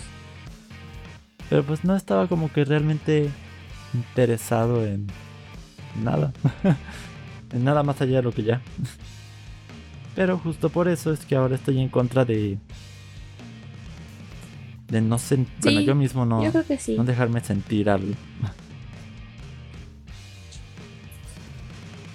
Pero 1.47 1.61
pues 1.61 1.83
no 1.83 1.95
estaba 1.95 2.25
como 2.25 2.51
que 2.51 2.65
realmente 2.65 3.29
interesado 3.93 4.83
en 4.83 5.05
nada. 6.03 6.33
en 7.53 7.63
nada 7.63 7.83
más 7.83 8.01
allá 8.01 8.17
de 8.17 8.23
lo 8.23 8.31
que 8.31 8.41
ya. 8.41 8.63
Pero 10.15 10.37
justo 10.37 10.69
por 10.69 10.87
eso 10.87 11.13
es 11.13 11.25
que 11.25 11.35
ahora 11.35 11.55
estoy 11.55 11.79
en 11.79 11.89
contra 11.89 12.25
de 12.25 12.57
de 14.89 15.01
no 15.01 15.19
sentir, 15.19 15.55
bueno, 15.63 15.81
yo 15.81 15.95
mismo 15.95 16.25
no, 16.25 16.41
no 16.41 17.03
dejarme 17.03 17.41
sentir 17.41 17.89
algo. 17.89 18.13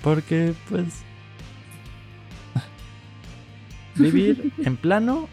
Porque, 0.03 0.55
pues, 0.69 1.03
vivir 3.95 4.53
en 4.59 4.77
plano, 4.77 5.29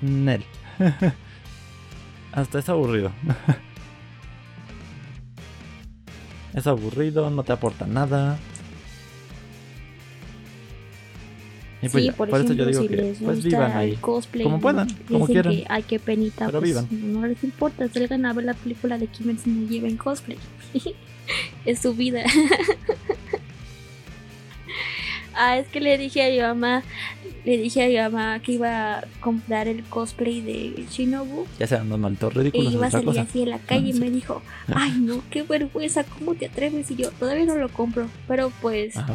Nel. 0.00 0.44
Hasta 2.32 2.58
es 2.58 2.68
aburrido. 2.68 3.12
es 6.54 6.66
aburrido, 6.66 7.30
no 7.30 7.44
te 7.44 7.52
aporta 7.52 7.86
nada. 7.86 8.38
Y 11.82 11.88
pues 11.88 12.04
sí, 12.04 12.10
por, 12.10 12.28
eso 12.28 12.52
yo 12.52 12.66
digo 12.66 12.86
que 12.86 13.14
pues 13.24 13.42
vivan 13.42 13.72
ahí. 13.72 13.96
Cosplay, 13.96 14.44
como 14.44 14.60
puedan, 14.60 14.88
como 15.08 15.26
quieran. 15.26 15.54
Que, 15.54 15.64
ay, 15.68 15.82
qué 15.82 15.98
penita. 15.98 16.46
Pero 16.46 16.60
pues, 16.60 16.70
vivan. 16.70 17.12
No 17.12 17.26
les 17.26 17.42
importa, 17.42 17.88
salgan 17.88 18.26
a 18.26 18.34
ver 18.34 18.44
la 18.44 18.54
película 18.54 18.98
de 18.98 19.06
Kimetsu 19.06 19.48
no 19.48 19.66
lleven 19.66 19.96
cosplay. 19.96 20.36
es 21.64 21.78
su 21.78 21.94
vida. 21.94 22.22
ah, 25.34 25.56
es 25.56 25.68
que 25.68 25.80
le 25.80 25.96
dije 25.96 26.22
a 26.22 26.28
mi 26.28 26.40
mamá, 26.40 26.82
le 27.46 27.56
dije 27.56 27.82
a 27.82 27.88
mi 27.88 27.96
mamá 27.96 28.40
que 28.40 28.52
iba 28.52 28.98
a 28.98 29.04
comprar 29.20 29.66
el 29.66 29.82
cosplay 29.84 30.42
de 30.42 30.84
Shinobu. 30.90 31.46
Ya 31.58 31.66
sean 31.66 31.88
los 31.88 31.98
malditos 31.98 32.34
ridículos. 32.34 32.72
Y 32.72 32.74
iba 32.74 32.88
a 32.88 32.90
salir 32.90 33.18
así 33.18 33.40
en 33.40 33.50
la 33.50 33.58
calle 33.58 33.88
y 33.88 33.94
me 33.94 34.10
dijo, 34.10 34.42
ay 34.74 34.98
no, 35.00 35.22
qué 35.30 35.44
vergüenza, 35.44 36.04
¿cómo 36.04 36.34
te 36.34 36.44
atreves? 36.44 36.90
Y 36.90 36.96
yo, 36.96 37.10
todavía 37.12 37.46
no 37.46 37.56
lo 37.56 37.70
compro, 37.70 38.06
pero 38.28 38.52
pues... 38.60 38.98
Ajá 38.98 39.14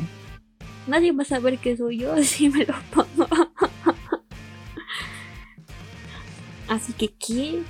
Nadie 0.87 1.11
va 1.11 1.23
a 1.23 1.25
saber 1.25 1.57
que 1.57 1.75
soy 1.77 1.99
yo 1.99 2.15
si 2.23 2.49
me 2.49 2.65
lo 2.65 2.75
pongo. 2.93 3.27
Así 6.67 6.93
que, 6.93 7.09
¿qué? 7.09 7.61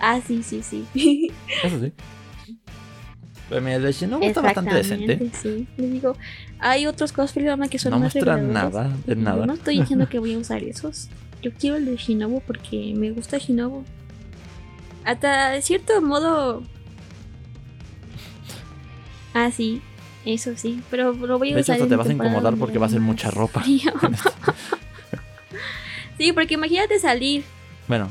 Ah, 0.00 0.20
sí, 0.24 0.42
sí, 0.42 0.62
sí. 0.62 0.86
Eso 1.62 1.80
sí. 1.80 1.92
Pero 3.48 3.60
mira, 3.60 3.76
el 3.76 3.82
de 3.82 3.92
Shinobu 3.92 4.24
está 4.24 4.40
bastante 4.40 4.74
decente. 4.74 5.30
Sí, 5.40 5.66
les 5.76 5.92
digo, 5.92 6.16
hay 6.58 6.86
otros 6.86 7.12
cosplay 7.12 7.46
que 7.68 7.78
son 7.78 7.90
No 7.92 7.98
más 7.98 8.14
nada, 8.14 8.90
de 9.06 9.16
nada. 9.16 9.46
No 9.46 9.54
estoy 9.54 9.80
diciendo 9.80 10.08
que 10.08 10.18
voy 10.18 10.34
a 10.34 10.38
usar 10.44 10.62
esos. 10.62 11.08
Yo 11.42 11.52
quiero 11.52 11.76
el 11.76 11.84
de 11.84 11.96
Shinobu 11.96 12.40
porque 12.40 12.94
me 12.96 13.10
gusta 13.10 13.38
Shinobu. 13.38 13.84
Hasta 15.04 15.50
de 15.50 15.62
cierto 15.62 16.00
modo. 16.00 16.62
Ah, 19.36 19.50
sí, 19.50 19.82
eso 20.26 20.52
sí. 20.56 20.80
Pero 20.90 21.12
lo 21.12 21.38
voy 21.38 21.52
a 21.52 21.54
De 21.54 21.60
hecho, 21.60 21.72
usar. 21.72 21.74
hasta 21.74 21.84
en 21.84 21.90
te 21.90 21.96
vas 21.96 22.08
a 22.08 22.12
incomodar 22.12 22.54
porque 22.56 22.78
va 22.78 22.86
a 22.86 22.90
ser 22.90 23.00
mucha 23.00 23.30
ropa. 23.30 23.62
sí, 26.18 26.32
porque 26.32 26.54
imagínate 26.54 26.98
salir. 26.98 27.44
Bueno, 27.88 28.08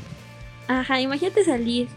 Ajá, 0.68 1.00
imagínate 1.00 1.44
salir 1.44 1.88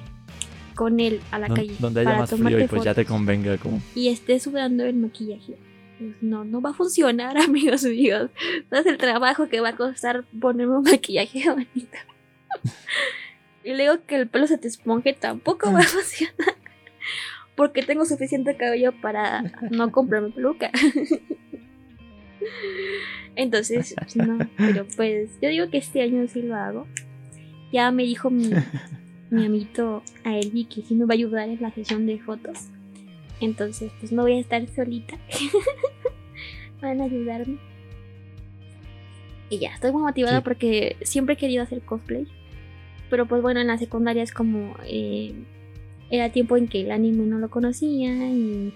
con 0.76 1.00
él 1.00 1.22
a 1.32 1.40
la 1.40 1.48
calle. 1.48 1.74
donde 1.80 2.02
haya 2.02 2.10
para 2.10 2.20
más 2.22 2.30
frío 2.30 2.60
y 2.60 2.68
pues 2.68 2.84
ya 2.84 2.94
te 2.94 3.06
convenga 3.06 3.58
como... 3.58 3.82
y 3.96 4.10
esté 4.10 4.40
sudando 4.40 4.84
el 4.84 4.96
maquillaje. 4.96 5.58
Pues 5.98 6.12
no, 6.22 6.44
no 6.46 6.62
va 6.62 6.72
a 6.72 6.74
funcionar, 6.74 7.38
amigos 7.38 7.84
míos. 7.84 8.30
No 8.70 8.78
es 8.80 8.86
el 8.86 8.98
trabajo 8.98 9.48
que 9.48 9.62
va 9.62 9.70
a 9.70 9.76
costar 9.76 10.26
ponerme 10.40 10.78
un 10.78 10.84
maquillaje 10.84 11.44
bonito. 11.50 11.98
y 13.64 13.74
luego 13.74 14.04
que 14.06 14.16
el 14.18 14.28
pelo 14.28 14.48
se 14.48 14.58
te 14.58 14.68
esponje 14.68 15.14
tampoco 15.14 15.72
va 15.72 15.80
a 15.80 15.84
funcionar. 15.84 16.57
Porque 17.58 17.82
tengo 17.84 18.06
suficiente 18.06 18.56
cabello 18.56 18.94
para 19.02 19.44
no 19.72 19.92
comprarme 19.92 20.30
peluca. 20.30 20.72
Entonces, 23.36 23.94
no, 24.16 24.38
pero 24.58 24.86
pues 24.96 25.32
yo 25.42 25.50
digo 25.50 25.70
que 25.70 25.78
este 25.78 26.02
año 26.02 26.26
sí 26.28 26.42
lo 26.44 26.56
hago. 26.56 26.88
Ya 27.74 27.92
me 27.92 28.04
dijo 28.04 28.30
mi, 28.30 28.50
mi 29.30 29.46
amito 29.46 30.02
a 30.24 30.38
Elvi 30.38 30.66
que 30.66 30.82
sí 30.84 30.96
me 30.96 31.06
va 31.06 31.14
a 31.14 31.16
ayudar 31.16 31.50
en 31.50 31.62
la 31.62 31.72
sesión 31.72 32.06
de 32.06 32.20
fotos. 32.20 32.70
Entonces, 33.42 33.92
pues 34.00 34.12
no 34.12 34.22
voy 34.24 34.34
a 34.34 34.40
estar 34.40 34.66
solita. 34.68 35.18
Van 36.82 37.02
a 37.02 37.06
ayudarme. 37.06 37.58
Y 39.50 39.60
ya, 39.60 39.70
estoy 39.74 39.92
muy 39.92 40.04
motivada 40.04 40.38
Sí. 40.40 40.44
porque 40.44 40.96
siempre 41.02 41.34
he 41.34 41.38
querido 41.38 41.64
hacer 41.64 41.82
cosplay. 41.82 42.28
Pero 43.10 43.26
pues 43.26 43.42
bueno, 43.42 43.60
en 43.62 43.68
la 43.68 43.78
secundaria 43.78 44.24
es 44.24 44.32
como... 44.32 44.76
eh, 44.86 45.34
era 46.10 46.32
tiempo 46.32 46.58
en 46.58 46.68
que 46.68 46.82
el 46.82 46.92
anime 46.92 47.26
no 47.26 47.40
lo 47.40 47.50
conocía 47.50 48.12
y, 48.30 48.74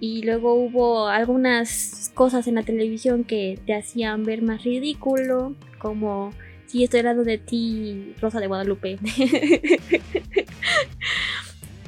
y 0.00 0.22
luego 0.22 0.54
hubo 0.54 1.08
algunas 1.08 2.10
cosas 2.14 2.46
en 2.46 2.54
la 2.56 2.62
televisión 2.62 3.24
que 3.24 3.58
te 3.66 3.74
hacían 3.74 4.24
ver 4.24 4.42
más 4.42 4.64
ridículo, 4.64 5.54
como 5.78 6.32
si 6.66 6.84
estoy 6.84 7.00
hablando 7.00 7.24
de 7.24 7.38
ti, 7.38 8.14
Rosa 8.20 8.40
de 8.40 8.46
Guadalupe. 8.46 8.98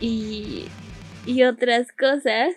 y, 0.01 0.65
y 1.27 1.43
otras 1.45 1.89
cosas, 1.93 2.55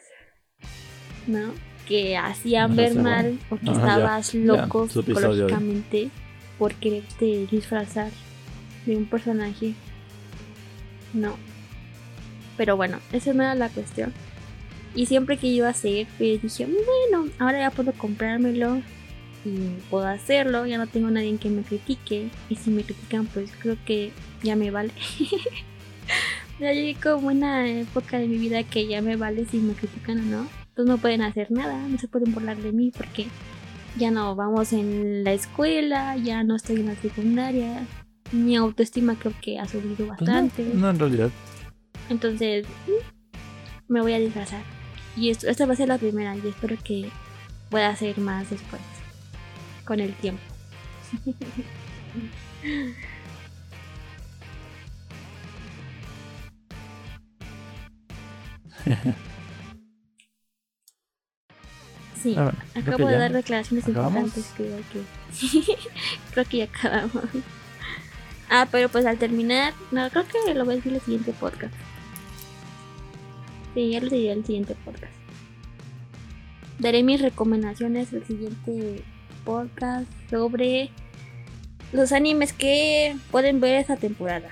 ¿no? 1.27 1.53
Que 1.87 2.17
hacían 2.17 2.75
ver 2.75 2.95
mal 2.95 3.37
o 3.49 3.57
que 3.57 3.65
ya, 3.65 3.71
estabas 3.73 4.31
ya, 4.33 4.39
loco 4.39 4.87
de- 4.87 4.93
psicológicamente 4.93 6.09
por 6.57 6.73
quererte 6.75 7.45
disfrazar 7.51 8.11
de 8.85 8.95
un 8.95 9.05
personaje. 9.05 9.73
No. 11.13 11.35
Pero 12.57 12.77
bueno, 12.77 12.99
esa 13.11 13.33
no 13.33 13.43
era 13.43 13.55
la 13.55 13.69
cuestión. 13.69 14.13
Y 14.95 15.07
siempre 15.07 15.37
que 15.37 15.47
iba 15.47 15.67
a 15.67 15.71
hacer, 15.71 16.05
pues 16.17 16.41
dije, 16.41 16.65
bueno, 16.67 17.29
ahora 17.39 17.59
ya 17.59 17.71
puedo 17.71 17.93
comprármelo 17.93 18.77
y 19.43 19.57
puedo 19.89 20.07
hacerlo, 20.07 20.65
ya 20.67 20.77
no 20.77 20.85
tengo 20.87 21.09
nadie 21.09 21.29
en 21.29 21.39
que 21.39 21.49
me 21.49 21.63
critique. 21.63 22.29
Y 22.49 22.55
si 22.55 22.69
me 22.69 22.83
critican, 22.83 23.25
pues 23.25 23.51
creo 23.59 23.75
que 23.85 24.11
ya 24.43 24.55
me 24.55 24.69
vale. 24.71 24.91
ya 26.59 26.71
llegué 26.73 26.95
como 27.01 27.27
una 27.27 27.67
época 27.67 28.19
de 28.19 28.27
mi 28.27 28.37
vida 28.37 28.63
que 28.63 28.87
ya 28.87 29.01
me 29.01 29.15
vale 29.15 29.45
si 29.45 29.57
me 29.57 29.73
critican 29.73 30.19
o 30.19 30.23
no. 30.23 30.47
Entonces 30.69 30.89
no 30.89 30.97
pueden 30.97 31.21
hacer 31.21 31.51
nada, 31.51 31.77
no 31.87 31.97
se 31.97 32.07
pueden 32.07 32.33
burlar 32.33 32.57
de 32.57 32.71
mí 32.71 32.91
porque 32.95 33.27
ya 33.97 34.09
no 34.11 34.35
vamos 34.35 34.73
en 34.73 35.23
la 35.23 35.33
escuela, 35.33 36.17
ya 36.17 36.43
no 36.43 36.55
estoy 36.55 36.77
en 36.77 36.87
la 36.87 36.95
secundaria. 36.95 37.85
Mi 38.31 38.55
autoestima 38.55 39.15
creo 39.15 39.33
que 39.41 39.59
ha 39.59 39.67
subido 39.67 39.95
Pues 39.95 40.07
no, 40.07 40.13
bastante. 40.13 40.65
no, 40.73 40.89
en 40.89 40.99
realidad. 40.99 41.29
Entonces, 42.13 42.67
me 43.87 44.01
voy 44.01 44.13
a 44.13 44.19
disfrazar. 44.19 44.61
Y 45.17 45.31
esto, 45.31 45.47
esta 45.49 45.65
va 45.65 45.73
a 45.73 45.75
ser 45.75 45.87
la 45.87 45.97
primera 45.97 46.35
y 46.35 46.47
espero 46.47 46.77
que 46.83 47.09
pueda 47.71 47.89
hacer 47.89 48.19
más 48.19 48.51
después. 48.51 48.81
Con 49.83 49.99
el 49.99 50.13
tiempo. 50.13 50.43
Sí, 62.21 62.35
Ah, 62.37 62.43
bueno, 62.43 62.57
creo 62.73 62.95
acabo 62.95 63.09
de 63.09 63.17
dar 63.17 63.33
declaraciones 63.33 63.87
acabamos. 63.87 64.37
importantes, 64.37 64.53
creo 64.55 64.77
que. 64.91 65.77
creo 66.33 66.45
que 66.45 66.57
ya 66.57 66.63
acabamos. 66.65 67.23
Ah, 68.49 68.67
pero 68.69 68.87
pues 68.87 69.03
al 69.07 69.17
terminar, 69.17 69.73
no, 69.89 70.07
creo 70.11 70.25
que 70.27 70.53
lo 70.53 70.63
voy 70.63 70.73
a 70.73 70.77
decir 70.77 70.91
en 70.91 70.97
el 70.97 71.01
siguiente 71.01 71.33
podcast. 71.33 71.73
Sí, 73.73 73.89
ya 73.89 74.01
lo 74.01 74.09
diré 74.09 74.31
en 74.31 74.39
el 74.39 74.45
siguiente 74.45 74.75
podcast. 74.85 75.13
Daré 76.79 77.01
mis 77.01 77.21
recomendaciones 77.21 78.13
el 78.13 78.25
siguiente 78.25 79.03
podcast 79.45 80.07
sobre 80.29 80.91
los 81.91 82.11
animes 82.11 82.53
que 82.53 83.15
pueden 83.31 83.59
ver 83.59 83.75
esta 83.75 83.95
temporada. 83.95 84.49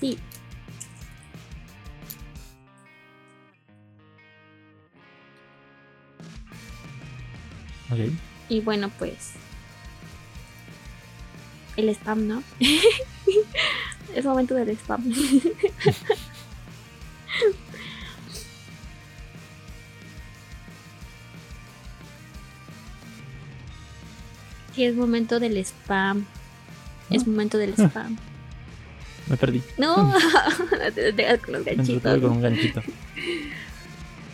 Sí. 0.00 0.18
Ok. 7.90 7.98
Y 8.48 8.60
bueno, 8.60 8.90
pues. 8.98 9.32
El 11.76 11.88
spam, 11.90 12.26
¿no? 12.26 12.42
es 14.14 14.24
momento 14.24 14.54
del 14.54 14.70
spam. 14.70 15.12
Es 24.86 24.94
momento 24.94 25.40
del 25.40 25.56
spam. 25.58 26.24
Es 27.10 27.26
momento 27.26 27.58
del 27.58 27.74
spam. 27.74 28.16
Me 29.28 29.36
perdí. 29.36 29.62
No, 29.76 29.96
no 29.96 30.14
te 30.94 31.12
dejas 31.12 31.40
con 31.40 31.54
los 31.54 31.64
ganchitos. 31.64 32.20
con 32.20 32.30
un 32.32 32.42
ganchito. 32.42 32.82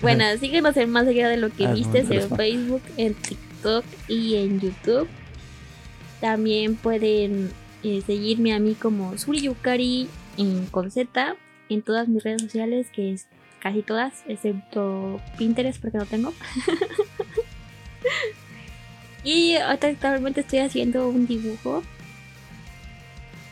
Bueno, 0.03 0.25
síguenos 0.39 0.77
en 0.77 0.91
más 0.91 1.07
allá 1.07 1.31
de 1.31 1.39
lo 1.39 1.49
que 1.49 1.67
Ah, 1.67 1.73
viste 1.73 2.01
en. 2.01 2.29
Facebook, 2.37 2.83
en 2.99 3.15
TikTok 3.15 3.85
y 4.07 4.35
en 4.35 4.61
YouTube. 4.61 5.09
También 6.21 6.75
pueden 6.77 7.51
eh, 7.83 8.03
seguirme 8.07 8.53
a 8.53 8.59
mí 8.59 8.75
como 8.75 9.17
Suri 9.17 9.41
Yukari 9.41 10.09
en 10.37 10.67
con 10.67 10.91
Z 10.91 11.37
en 11.71 11.81
todas 11.81 12.09
mis 12.09 12.23
redes 12.23 12.43
sociales, 12.43 12.89
que 12.93 13.13
es 13.15 13.29
casi 13.61 13.81
todas, 13.81 14.25
excepto 14.29 15.23
Pinterest 15.39 15.81
porque 15.81 15.97
no 15.97 16.05
tengo. 16.05 16.35
Y 19.25 19.57
actualmente 19.57 20.43
estoy 20.43 20.61
haciendo 20.61 21.09
un 21.09 21.27
dibujo 21.27 21.83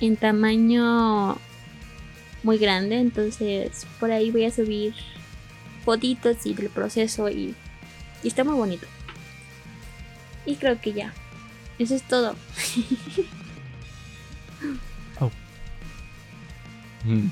en 0.01 0.17
tamaño 0.17 1.39
muy 2.43 2.59
grande, 2.59 2.99
entonces 2.99 3.87
por 3.99 4.11
ahí 4.13 4.31
voy 4.31 4.45
a 4.45 4.51
subir 4.51 4.95
fotitos 5.85 6.45
y 6.45 6.55
del 6.55 6.69
proceso 6.69 7.29
y, 7.29 7.55
y 8.23 8.29
está 8.29 8.45
muy 8.45 8.55
bonito. 8.55 8.87
Y 10.45 10.57
creo 10.57 10.81
que 10.81 10.93
ya. 10.93 11.13
Eso 11.79 11.95
es 11.95 12.03
todo. 12.03 12.37
Mm. 17.05 17.29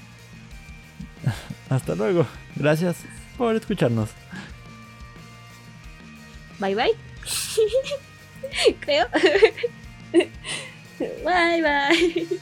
Hasta 1.70 1.94
luego. 1.94 2.26
Gracias 2.56 2.96
por 3.36 3.54
escucharnos. 3.54 4.10
Bye 6.58 6.74
bye. 6.74 6.96
Creo. 8.80 9.06
bye 11.24 11.62
bye. 11.62 12.40